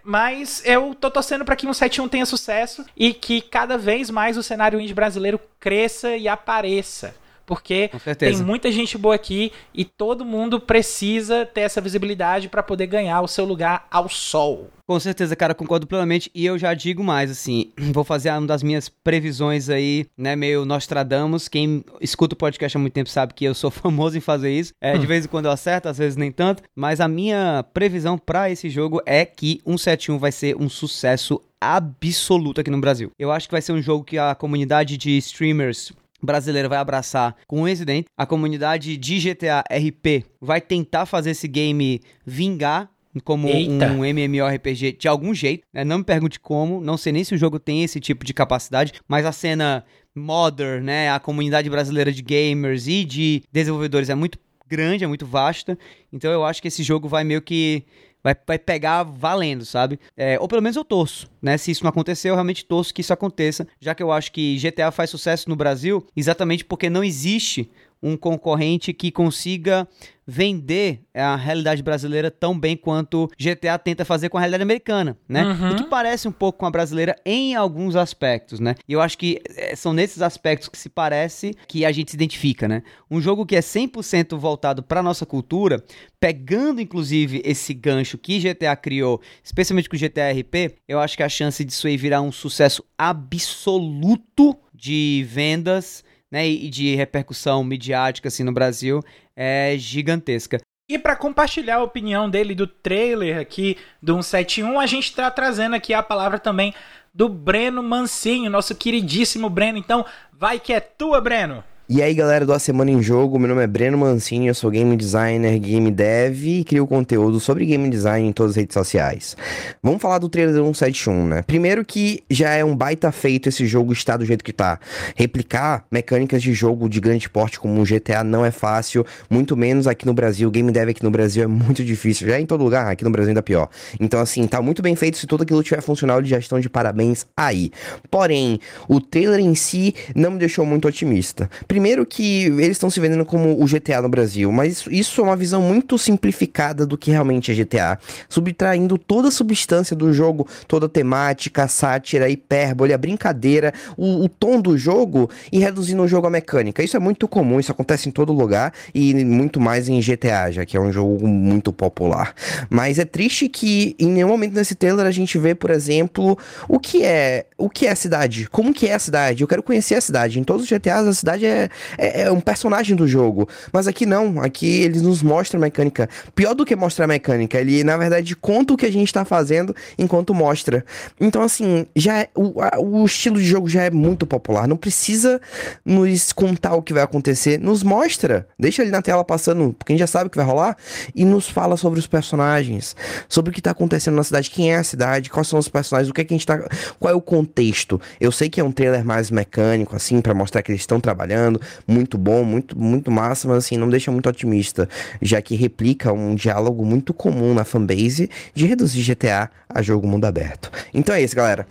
Mas 0.04 0.62
eu 0.66 0.94
tô 0.94 1.10
torcendo 1.10 1.44
para 1.46 1.56
que 1.56 1.68
um 1.68 1.72
7.1 1.72 2.10
tenha 2.10 2.26
sucesso 2.26 2.86
e 2.96 3.14
que 3.14 3.42
cada 3.42 3.78
vez 3.78 4.10
mais 4.10 4.38
o 4.38 4.44
cenário 4.44 4.80
indie 4.80 4.94
brasileiro 4.94 5.40
cresça 5.60 6.16
e 6.16 6.28
apareça 6.28 7.16
porque 7.48 7.90
tem 8.20 8.36
muita 8.44 8.70
gente 8.70 8.98
boa 8.98 9.16
aqui 9.16 9.54
e 9.74 9.86
todo 9.86 10.26
mundo 10.26 10.60
precisa 10.60 11.46
ter 11.46 11.62
essa 11.62 11.80
visibilidade 11.80 12.50
para 12.50 12.62
poder 12.62 12.88
ganhar 12.88 13.22
o 13.22 13.28
seu 13.28 13.46
lugar 13.46 13.88
ao 13.90 14.10
sol. 14.10 14.70
Com 14.86 15.00
certeza, 15.00 15.36
cara, 15.36 15.56
concordo 15.56 15.88
plenamente. 15.88 16.30
E 16.36 16.46
eu 16.46 16.58
já 16.58 16.74
digo 16.74 17.04
mais, 17.04 17.32
assim, 17.32 17.72
vou 17.94 18.04
fazer 18.04 18.32
uma 18.32 18.46
das 18.46 18.62
minhas 18.62 18.90
previsões 18.90 19.70
aí, 19.70 20.06
né, 20.18 20.36
meio 20.36 20.66
Nostradamus. 20.66 21.48
Quem 21.48 21.84
escuta 22.02 22.36
o 22.36 22.38
podcast 22.38 22.76
há 22.76 22.80
muito 22.80 22.94
tempo 22.94 23.10
sabe 23.10 23.34
que 23.34 23.46
eu 23.46 23.56
sou 23.56 23.72
famoso 23.72 24.18
em 24.18 24.22
fazer 24.22 24.52
isso. 24.52 24.74
É, 24.82 24.98
de 24.98 25.06
hum. 25.06 25.08
vez 25.08 25.26
em 25.26 25.30
quando 25.30 25.46
eu 25.46 25.52
acerto, 25.52 25.88
às 25.88 25.98
vezes 25.98 26.18
nem 26.18 26.32
tanto. 26.32 26.64
Mas 26.76 27.00
a 27.00 27.08
minha 27.08 27.66
previsão 27.74 28.18
para 28.18 28.52
esse 28.52 28.70
jogo 28.70 29.02
é 29.06 29.26
que 29.26 29.62
171 29.66 30.20
vai 30.20 30.32
ser 30.34 30.56
um 30.58 30.68
sucesso 30.68 31.42
absoluto 31.60 32.62
aqui 32.62 32.70
no 32.70 32.80
Brasil. 32.80 33.12
Eu 33.18 33.32
acho 33.32 33.48
que 33.48 33.54
vai 33.54 33.62
ser 33.62 33.72
um 33.72 33.82
jogo 33.82 34.04
que 34.04 34.18
a 34.18 34.36
comunidade 34.36 34.98
de 34.98 35.18
streamers 35.18 35.92
brasileira 36.22 36.70
vai 36.70 36.78
abraçar 36.78 37.36
com 37.48 37.62
o 37.62 37.66
Resident. 37.66 38.06
A 38.18 38.26
comunidade 38.26 38.98
de 38.98 39.20
GTA 39.20 39.64
RP 39.72 40.26
vai 40.42 40.62
tentar 40.62 41.06
fazer 41.06 41.32
esse 41.32 41.48
game 41.48 42.02
vingar 42.26 42.90
como 43.24 43.48
Eita. 43.48 43.92
um 43.92 44.06
MMORPG 44.06 44.94
de 44.94 45.08
algum 45.08 45.34
jeito. 45.34 45.64
Né? 45.74 45.84
Não 45.84 46.00
me 46.00 46.04
pergunte 46.04 46.40
como, 46.40 46.80
não 46.82 46.98
sei 46.98 47.12
nem 47.12 47.24
se 47.24 47.34
o 47.34 47.38
jogo 47.38 47.60
tem 47.60 47.84
esse 47.84 48.00
tipo 48.00 48.26
de 48.26 48.34
capacidade, 48.34 48.94
mas 49.08 49.26
a 49.26 49.32
cena 49.32 49.84
modern, 50.16 50.84
né, 50.84 51.12
a 51.12 51.20
comunidade 51.20 51.70
brasileira 51.70 52.12
de 52.12 52.22
gamers 52.22 52.88
e 52.88 53.06
de 53.06 53.44
desenvolvedores 53.52 54.10
é 54.10 54.16
muito 54.16 54.40
grande, 54.68 55.04
é 55.04 55.08
muito 55.08 55.26
vasta. 55.26 55.78
Então 56.12 56.32
eu 56.32 56.44
acho 56.44 56.62
que 56.62 56.68
esse 56.68 56.84
jogo 56.84 57.08
vai 57.08 57.24
meio 57.24 57.42
que 57.42 57.84
vai, 58.28 58.36
vai 58.46 58.60
pegar 58.60 59.04
valendo, 59.04 59.66
sabe? 59.66 60.00
É, 60.16 60.38
ou 60.40 60.48
pelo 60.48 60.62
menos 60.62 60.76
eu 60.76 60.84
torço, 60.84 61.28
né? 61.42 61.58
Se 61.58 61.72
isso 61.72 61.84
não 61.84 61.90
acontecer, 61.90 62.30
eu 62.30 62.34
realmente 62.34 62.66
torço 62.66 62.94
que 62.94 63.02
isso 63.02 63.14
aconteça, 63.14 63.68
já 63.80 63.96
que 63.96 64.04
eu 64.04 64.12
acho 64.12 64.32
que 64.32 64.58
GTA 64.58 64.92
faz 64.92 65.10
sucesso 65.10 65.50
no 65.50 65.56
Brasil 65.56 66.06
exatamente 66.16 66.66
porque 66.66 66.90
não 66.90 67.04
existe 67.04 67.70
um 68.02 68.16
concorrente 68.16 68.94
que 68.94 69.12
consiga 69.12 69.88
vender 70.30 71.04
a 71.14 71.38
realidade 71.38 71.82
brasileira 71.82 72.30
tão 72.30 72.60
bem 72.60 72.76
quanto 72.76 73.30
GTA 73.40 73.80
tenta 73.80 74.04
fazer 74.04 74.28
com 74.28 74.38
a 74.38 74.42
realidade 74.42 74.62
americana, 74.62 75.18
né? 75.28 75.46
Uhum. 75.46 75.72
E 75.72 75.76
que 75.76 75.84
parece 75.86 76.28
um 76.28 76.32
pouco 76.34 76.60
com 76.60 76.66
a 76.66 76.70
brasileira 76.70 77.16
em 77.26 77.56
alguns 77.56 77.96
aspectos, 77.96 78.60
né? 78.60 78.76
E 78.86 78.92
eu 78.92 79.00
acho 79.00 79.18
que 79.18 79.40
eh, 79.56 79.74
são 79.74 79.94
nesses 79.94 80.22
aspectos 80.22 80.68
que 80.68 80.78
se 80.78 80.90
parece 80.90 81.56
que 81.66 81.86
a 81.86 81.92
gente 81.94 82.12
se 82.12 82.18
identifica, 82.18 82.68
né? 82.68 82.84
Um 83.10 83.22
jogo 83.22 83.46
que 83.46 83.56
é 83.56 83.62
100% 83.62 84.38
voltado 84.38 84.84
para 84.84 85.02
nossa 85.02 85.26
cultura, 85.26 85.82
pegando 86.20 86.82
inclusive 86.82 87.42
esse 87.46 87.74
gancho 87.74 88.18
que 88.18 88.40
GTA 88.40 88.76
criou, 88.76 89.22
especialmente 89.42 89.88
com 89.88 89.96
o 89.96 90.00
GTA 90.00 90.32
RP, 90.32 90.76
eu 90.90 91.00
acho 91.00 91.16
que 91.16 91.24
a 91.24 91.30
chance 91.30 91.64
disso 91.64 91.88
aí 91.88 91.96
virar 91.96 92.22
um 92.22 92.34
sucesso 92.34 92.84
absoluto 92.98 94.58
de 94.74 95.26
vendas 95.28 96.04
né, 96.32 96.48
e 96.48 96.70
de 96.70 96.96
repercussão 96.96 97.64
midiática 97.64 98.28
assim 98.28 98.44
no 98.44 98.52
Brasil 98.52 99.02
é 99.36 99.76
gigantesca. 99.78 100.60
E 100.90 100.98
para 100.98 101.18
compartilhar 101.18 101.76
a 101.76 101.84
opinião 101.84 102.30
dele 102.30 102.56
do 102.56 102.66
trailer 102.66 103.40
aqui 103.40 103.78
do 104.02 104.14
171, 104.14 104.80
a 104.80 104.86
gente 104.86 105.06
está 105.06 105.30
trazendo 105.30 105.76
aqui 105.76 105.94
a 105.94 106.02
palavra 106.02 106.40
também 106.40 106.74
do 107.14 107.28
Breno 107.28 107.84
Mancinho, 107.84 108.50
nosso 108.50 108.74
queridíssimo 108.74 109.50
Breno. 109.50 109.78
Então, 109.78 110.06
vai 110.32 110.60
que 110.60 110.72
é 110.72 110.80
tua, 110.80 111.20
Breno! 111.20 111.64
E 111.90 112.02
aí 112.02 112.14
galera 112.14 112.46
do 112.46 112.52
A 112.52 112.60
Semana 112.60 112.92
em 112.92 113.02
Jogo, 113.02 113.40
meu 113.40 113.48
nome 113.48 113.64
é 113.64 113.68
Breno 113.68 113.98
Mancini, 113.98 114.48
eu 114.48 114.54
sou 114.54 114.70
game 114.70 114.94
designer, 114.98 115.58
game 115.58 115.90
dev 115.90 116.46
e 116.46 116.64
crio 116.66 116.86
conteúdo 116.86 117.40
sobre 117.40 117.66
game 117.66 117.90
design 117.90 118.28
em 118.28 118.34
todas 118.34 118.52
as 118.52 118.56
redes 118.58 118.74
sociais. 118.74 119.38
Vamos 119.82 120.02
falar 120.02 120.18
do 120.18 120.28
trailer 120.28 120.54
171, 120.54 121.26
né? 121.26 121.44
Primeiro 121.44 121.86
que 121.86 122.26
já 122.30 122.52
é 122.52 122.66
um 122.66 122.76
baita 122.76 123.10
feito 123.10 123.48
esse 123.48 123.66
jogo 123.66 123.94
estar 123.94 124.18
do 124.18 124.26
jeito 124.26 124.44
que 124.44 124.52
tá. 124.52 124.82
Replicar 125.16 125.86
mecânicas 125.90 126.44
de 126.44 126.52
jogo 126.52 126.90
de 126.90 127.00
grande 127.00 127.30
porte 127.30 127.58
como 127.58 127.80
um 127.80 127.86
GTA 127.86 128.22
não 128.22 128.44
é 128.44 128.52
fácil, 128.52 129.06
muito 129.30 129.56
menos 129.56 129.88
aqui 129.88 130.06
no 130.06 130.14
Brasil. 130.14 130.52
Game 130.52 130.70
dev 130.70 130.90
aqui 130.90 131.02
no 131.06 131.10
Brasil 131.10 131.44
é 131.44 131.48
muito 131.48 131.86
difícil, 131.86 132.28
já 132.28 132.36
é 132.36 132.42
em 132.42 132.46
todo 132.46 132.66
lugar, 132.66 132.92
aqui 132.92 133.06
no 133.06 133.12
Brasil 133.12 133.30
ainda 133.30 133.42
pior. 133.42 133.70
Então 133.98 134.20
assim, 134.20 134.46
tá 134.46 134.62
muito 134.62 134.82
bem 134.82 134.98
feito, 134.98 135.18
se 135.18 135.26
tudo 135.26 135.44
aquilo 135.44 135.64
tiver 135.64 135.82
funcional, 135.82 136.18
eles 136.18 136.30
já 136.30 136.38
estão 136.38 136.60
de 136.60 136.70
parabéns 136.70 137.26
aí. 137.38 137.72
Porém, 138.12 138.60
o 138.90 139.00
trailer 139.00 139.40
em 139.40 139.56
si 139.56 139.96
não 140.14 140.32
me 140.32 140.38
deixou 140.38 140.66
muito 140.66 140.86
otimista. 140.86 141.50
Primeiro 141.66 141.77
que 142.06 142.46
eles 142.46 142.72
estão 142.72 142.90
se 142.90 143.00
vendendo 143.00 143.26
como 143.26 143.62
o 143.62 143.66
GTA 143.66 144.02
no 144.02 144.10
Brasil, 144.10 144.52
mas 144.52 144.86
isso 144.90 145.22
é 145.22 145.24
uma 145.24 145.36
visão 145.36 145.62
muito 145.62 145.98
simplificada 145.98 146.86
do 146.86 146.98
que 146.98 147.12
realmente 147.12 147.52
é 147.52 147.56
GTA, 147.56 148.00
subtraindo 148.30 148.98
toda 148.98 149.28
a 149.28 149.32
substância 149.32 149.96
do 149.96 150.14
jogo, 150.14 150.48
toda 150.68 150.86
a 150.86 150.90
temática, 150.90 151.64
a 151.64 151.68
sátira, 151.68 152.26
a 152.26 152.30
hipérbole, 152.30 152.94
a 152.94 152.98
brincadeira, 152.98 153.74
o, 153.96 154.24
o 154.26 154.30
tom 154.30 154.60
do 154.60 154.78
jogo 154.78 155.30
e 155.52 155.60
reduzindo 155.60 156.02
o 156.02 156.08
jogo 156.08 156.28
à 156.28 156.30
mecânica. 156.30 156.84
Isso 156.84 156.98
é 156.98 157.00
muito 157.00 157.28
comum, 157.28 157.60
isso 157.60 157.72
acontece 157.72 158.10
em 158.10 158.12
todo 158.12 158.34
lugar 158.34 158.74
e 158.94 159.14
muito 159.26 159.60
mais 159.60 159.88
em 159.90 160.00
GTA, 160.00 160.52
já 160.52 160.66
que 160.66 160.78
é 160.78 160.80
um 160.80 160.92
jogo 160.92 161.28
muito 161.28 161.72
popular. 161.72 162.34
Mas 162.70 163.00
é 163.00 163.06
triste 163.06 163.48
que 163.48 163.96
em 164.00 164.08
nenhum 164.08 164.30
momento 164.30 164.54
nesse 164.54 164.76
trailer 164.76 165.06
a 165.06 165.12
gente 165.12 165.38
vê, 165.38 165.54
por 165.54 165.70
exemplo, 165.70 166.38
o 166.68 166.80
que 166.80 167.04
é, 167.04 167.46
o 167.58 167.70
que 167.70 167.88
é 167.88 167.92
a 167.92 167.96
cidade, 167.96 168.48
como 168.50 168.74
que 168.74 168.88
é 168.88 168.94
a 168.94 169.00
cidade. 169.00 169.42
Eu 169.42 169.48
quero 169.48 169.64
conhecer 169.64 169.96
a 169.96 170.02
cidade. 170.02 170.40
Em 170.40 170.44
todos 170.44 170.64
os 170.64 170.70
GTAs 170.70 171.08
a 171.08 171.14
cidade 171.14 171.46
é 171.46 171.67
é, 171.98 172.24
é, 172.24 172.32
um 172.32 172.40
personagem 172.40 172.96
do 172.96 173.08
jogo. 173.08 173.48
Mas 173.72 173.88
aqui 173.88 174.06
não, 174.06 174.42
aqui 174.42 174.82
eles 174.82 175.02
nos 175.02 175.22
mostram 175.22 175.60
a 175.60 175.62
mecânica. 175.62 176.10
Pior 176.36 176.54
do 176.54 176.66
que 176.66 176.76
mostrar 176.76 177.06
a 177.06 177.08
mecânica, 177.08 177.60
ele 177.60 177.84
na 177.84 177.98
verdade 177.98 178.36
conta 178.36 178.74
o 178.74 178.78
que 178.78 178.86
a 178.86 178.92
gente 178.92 179.12
tá 179.12 179.26
fazendo 179.26 179.76
enquanto 179.98 180.34
mostra. 180.34 180.86
Então, 181.20 181.42
assim, 181.42 181.86
já 181.96 182.20
é, 182.20 182.30
o, 182.36 182.62
a, 182.62 182.80
o 182.80 183.06
estilo 183.06 183.38
de 183.38 183.46
jogo 183.46 183.68
já 183.68 183.84
é 183.84 183.90
muito 183.90 184.26
popular. 184.26 184.68
Não 184.68 184.78
precisa 184.78 185.42
nos 185.86 186.32
contar 186.32 186.76
o 186.76 186.82
que 186.82 186.94
vai 186.94 187.04
acontecer. 187.04 187.60
Nos 187.60 187.84
mostra. 187.84 188.48
Deixa 188.58 188.82
ele 188.82 188.92
na 188.92 189.02
tela 189.02 189.24
passando, 189.24 189.76
gente 189.98 190.00
já 190.00 190.08
sabe 190.08 190.28
o 190.28 190.30
que 190.30 190.38
vai 190.38 190.46
rolar. 190.46 190.78
E 191.16 191.26
nos 191.26 191.50
fala 191.50 191.76
sobre 191.78 192.00
os 192.00 192.08
personagens, 192.08 192.96
sobre 193.28 193.52
o 193.52 193.54
que 193.54 193.62
tá 193.62 193.72
acontecendo 193.72 194.16
na 194.16 194.24
cidade, 194.24 194.50
quem 194.50 194.74
é 194.74 194.78
a 194.78 194.84
cidade, 194.84 195.30
quais 195.30 195.48
são 195.48 195.60
os 195.60 195.68
personagens, 195.68 196.10
o 196.10 196.14
que 196.14 196.22
é 196.22 196.24
que 196.24 196.34
a 196.34 196.38
gente 196.38 196.46
tá. 196.46 196.58
Qual 197.00 197.12
é 197.12 197.16
o 197.16 197.22
contexto. 197.22 198.00
Eu 198.20 198.32
sei 198.32 198.50
que 198.50 198.60
é 198.60 198.64
um 198.64 198.72
trailer 198.72 199.04
mais 199.04 199.32
mecânico, 199.32 199.96
assim, 199.96 200.22
para 200.22 200.34
mostrar 200.34 200.62
que 200.62 200.72
eles 200.72 200.82
estão 200.82 201.00
trabalhando 201.00 201.57
muito 201.88 202.18
bom, 202.18 202.44
muito, 202.44 202.78
muito 202.78 203.12
massa, 203.12 203.48
mas 203.48 203.58
assim, 203.58 203.78
não 203.78 203.90
deixa 203.90 204.12
muito 204.12 204.28
otimista, 204.30 204.88
já 205.22 205.42
que 205.42 205.56
replica 205.56 206.14
um 206.14 206.36
diálogo 206.36 206.86
muito 206.86 207.14
comum 207.14 207.54
na 207.54 207.64
fanbase 207.64 208.30
de 208.54 208.66
reduzir 208.66 209.04
GTA 209.04 209.50
a 209.68 209.82
jogo 209.82 210.08
mundo 210.08 210.26
aberto. 210.26 210.72
Então 210.94 211.16
é 211.16 211.22
isso, 211.22 211.36
galera. 211.36 211.68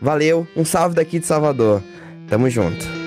Valeu, 0.00 0.46
um 0.56 0.64
salve 0.64 0.94
daqui 0.94 1.18
de 1.18 1.26
Salvador. 1.26 1.82
Tamo 2.28 2.48
junto. 2.50 2.97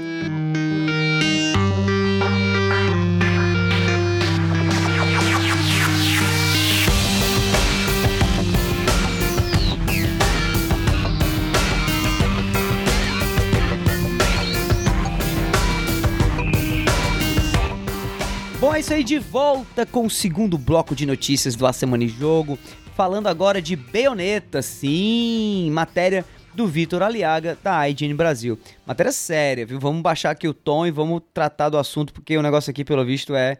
Aí, 19.02 19.04
de 19.04 19.18
volta 19.18 19.84
com 19.84 20.06
o 20.06 20.10
segundo 20.10 20.58
bloco 20.60 20.96
de 20.96 21.08
notícias 21.08 21.56
do 21.56 21.66
A 21.66 21.74
Semana 21.74 22.04
em 22.04 22.08
Jogo. 22.08 22.58
Falando 22.96 23.28
agora 23.28 23.60
de 23.60 23.76
Bayonetta, 23.76 24.62
sim, 24.62 25.70
matéria 25.72 26.24
do 26.54 26.68
Vitor 26.68 27.02
Aliaga, 27.02 27.58
da 27.64 27.90
IGN 27.90 28.14
Brasil. 28.14 28.60
Matéria 28.86 29.12
séria, 29.12 29.66
viu? 29.66 29.80
Vamos 29.80 30.04
baixar 30.04 30.32
aqui 30.32 30.48
o 30.48 30.54
tom 30.54 30.86
e 30.86 30.92
vamos 30.92 31.22
tratar 31.34 31.70
do 31.70 31.80
assunto, 31.80 32.14
porque 32.14 32.38
o 32.38 32.44
negócio 32.44 32.70
aqui, 32.70 32.86
pelo 32.86 33.04
visto, 33.04 33.34
é, 33.34 33.58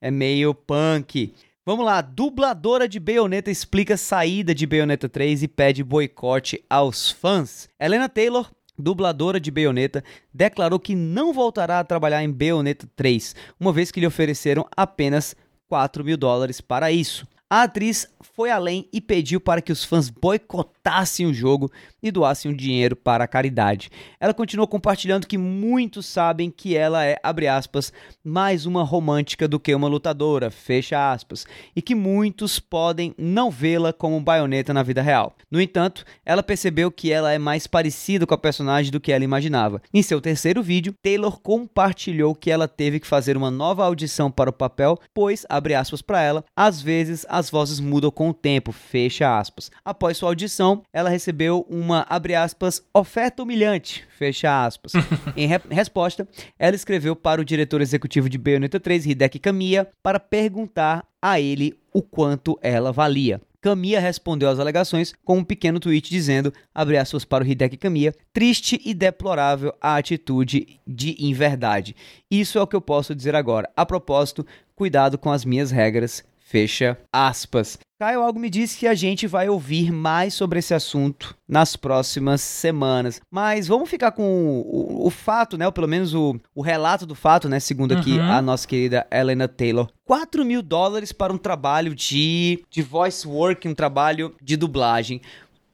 é 0.00 0.12
meio 0.12 0.54
punk. 0.54 1.34
Vamos 1.66 1.84
lá, 1.84 2.00
dubladora 2.00 2.86
de 2.86 3.00
Bayonetta 3.00 3.50
explica 3.50 3.96
saída 3.96 4.54
de 4.54 4.64
Bayonetta 4.64 5.08
3 5.08 5.42
e 5.42 5.48
pede 5.48 5.82
boicote 5.82 6.62
aos 6.70 7.10
fãs. 7.10 7.68
Helena 7.80 8.08
Taylor, 8.08 8.48
dubladora 8.78 9.40
de 9.40 9.50
Bayonetta, 9.50 10.02
declarou 10.32 10.78
que 10.78 10.94
não 10.94 11.32
voltará 11.32 11.80
a 11.80 11.84
trabalhar 11.84 12.22
em 12.22 12.30
Bayonetta 12.30 12.88
3, 12.96 13.34
uma 13.58 13.72
vez 13.72 13.90
que 13.90 14.00
lhe 14.00 14.06
ofereceram 14.06 14.66
apenas 14.76 15.34
4 15.68 16.04
mil 16.04 16.16
dólares 16.16 16.60
para 16.60 16.92
isso. 16.92 17.26
A 17.48 17.62
atriz 17.62 18.08
foi 18.20 18.50
além 18.50 18.88
e 18.92 19.00
pediu 19.00 19.40
para 19.40 19.62
que 19.62 19.70
os 19.70 19.84
fãs 19.84 20.08
boicotassem 20.08 21.26
o 21.26 21.34
jogo 21.34 21.70
e 22.04 22.10
doassem 22.10 22.50
o 22.52 22.56
dinheiro 22.56 22.94
para 22.94 23.24
a 23.24 23.26
caridade. 23.26 23.90
Ela 24.20 24.34
continuou 24.34 24.68
compartilhando 24.68 25.26
que 25.26 25.38
muitos 25.38 26.04
sabem 26.04 26.50
que 26.50 26.76
ela 26.76 27.02
é, 27.04 27.16
abre 27.22 27.48
aspas, 27.48 27.90
mais 28.22 28.66
uma 28.66 28.84
romântica 28.84 29.48
do 29.48 29.58
que 29.58 29.74
uma 29.74 29.88
lutadora, 29.88 30.50
fecha 30.50 31.10
aspas, 31.10 31.46
e 31.74 31.80
que 31.80 31.94
muitos 31.94 32.60
podem 32.60 33.14
não 33.16 33.50
vê-la 33.50 33.90
como 33.92 34.20
baioneta 34.20 34.74
na 34.74 34.82
vida 34.82 35.00
real. 35.00 35.34
No 35.50 35.60
entanto, 35.60 36.04
ela 36.26 36.42
percebeu 36.42 36.90
que 36.90 37.10
ela 37.10 37.32
é 37.32 37.38
mais 37.38 37.66
parecida 37.66 38.26
com 38.26 38.34
a 38.34 38.38
personagem 38.38 38.92
do 38.92 39.00
que 39.00 39.10
ela 39.10 39.24
imaginava. 39.24 39.80
Em 39.92 40.02
seu 40.02 40.20
terceiro 40.20 40.62
vídeo, 40.62 40.94
Taylor 41.02 41.40
compartilhou 41.40 42.34
que 42.34 42.50
ela 42.50 42.68
teve 42.68 43.00
que 43.00 43.06
fazer 43.06 43.36
uma 43.36 43.50
nova 43.50 43.84
audição 43.84 44.30
para 44.30 44.50
o 44.50 44.52
papel, 44.52 44.98
pois, 45.14 45.46
abre 45.48 45.74
aspas 45.74 46.02
para 46.02 46.20
ela, 46.20 46.44
às 46.54 46.82
vezes 46.82 47.24
as 47.30 47.48
vozes 47.48 47.80
mudam 47.80 48.10
com 48.10 48.28
o 48.28 48.34
tempo, 48.34 48.72
fecha 48.72 49.38
aspas. 49.38 49.70
Após 49.84 50.18
sua 50.18 50.28
audição, 50.28 50.82
ela 50.92 51.08
recebeu 51.08 51.64
uma, 51.68 51.93
abre 51.94 52.34
aspas, 52.34 52.82
oferta 52.92 53.42
humilhante, 53.42 54.06
fecha 54.18 54.64
aspas. 54.64 54.92
em 55.36 55.46
re 55.46 55.60
resposta, 55.70 56.28
ela 56.58 56.76
escreveu 56.76 57.14
para 57.14 57.40
o 57.40 57.44
diretor 57.44 57.80
executivo 57.80 58.28
de 58.28 58.38
Bayonetta 58.38 58.80
3, 58.80 59.06
Hideki 59.06 59.38
Kamiya, 59.38 59.88
para 60.02 60.18
perguntar 60.18 61.06
a 61.20 61.40
ele 61.40 61.78
o 61.92 62.02
quanto 62.02 62.58
ela 62.62 62.92
valia. 62.92 63.40
Kamiya 63.64 63.98
respondeu 63.98 64.50
às 64.50 64.58
alegações 64.58 65.14
com 65.24 65.38
um 65.38 65.44
pequeno 65.44 65.80
tweet 65.80 66.10
dizendo, 66.10 66.52
abre 66.74 66.98
aspas 66.98 67.24
para 67.24 67.42
o 67.42 67.46
Hideki 67.46 67.78
Kamiya, 67.78 68.14
triste 68.30 68.78
e 68.84 68.92
deplorável 68.92 69.74
a 69.80 69.96
atitude 69.96 70.78
de 70.86 71.16
inverdade. 71.18 71.96
Isso 72.30 72.58
é 72.58 72.62
o 72.62 72.66
que 72.66 72.76
eu 72.76 72.80
posso 72.82 73.14
dizer 73.14 73.34
agora. 73.34 73.70
A 73.74 73.86
propósito, 73.86 74.46
cuidado 74.76 75.16
com 75.16 75.32
as 75.32 75.46
minhas 75.46 75.70
regras, 75.70 76.22
Fecha 76.46 76.98
aspas. 77.10 77.78
Caio 77.98 78.20
algo 78.20 78.38
me 78.38 78.50
disse 78.50 78.76
que 78.76 78.86
a 78.86 78.94
gente 78.94 79.26
vai 79.26 79.48
ouvir 79.48 79.90
mais 79.90 80.34
sobre 80.34 80.58
esse 80.58 80.74
assunto 80.74 81.34
nas 81.48 81.74
próximas 81.74 82.42
semanas. 82.42 83.18
Mas 83.30 83.66
vamos 83.66 83.88
ficar 83.88 84.12
com 84.12 84.22
o, 84.22 84.60
o, 84.60 85.06
o 85.06 85.10
fato, 85.10 85.56
né? 85.56 85.64
Ou 85.64 85.72
pelo 85.72 85.88
menos 85.88 86.12
o, 86.12 86.38
o, 86.54 86.60
relato 86.60 87.06
do 87.06 87.14
fato, 87.14 87.48
né? 87.48 87.58
Segundo 87.58 87.96
aqui 87.96 88.18
uhum. 88.18 88.30
a 88.30 88.42
nossa 88.42 88.68
querida 88.68 89.06
Helena 89.10 89.48
Taylor. 89.48 89.88
4 90.04 90.44
mil 90.44 90.60
dólares 90.60 91.12
para 91.12 91.32
um 91.32 91.38
trabalho 91.38 91.94
de, 91.94 92.62
de 92.68 92.82
voice 92.82 93.26
work, 93.26 93.66
um 93.66 93.74
trabalho 93.74 94.34
de 94.42 94.54
dublagem. 94.54 95.22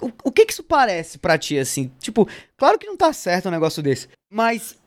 O, 0.01 0.09
o 0.23 0.31
que 0.31 0.47
que 0.47 0.53
isso 0.53 0.63
parece 0.63 1.19
para 1.19 1.37
ti, 1.37 1.59
assim? 1.59 1.91
Tipo, 1.99 2.29
claro 2.57 2.79
que 2.79 2.87
não 2.87 2.97
tá 2.97 3.13
certo 3.13 3.49
um 3.49 3.53
negócio 3.53 3.83
desse. 3.83 4.09
Mas, 4.31 4.79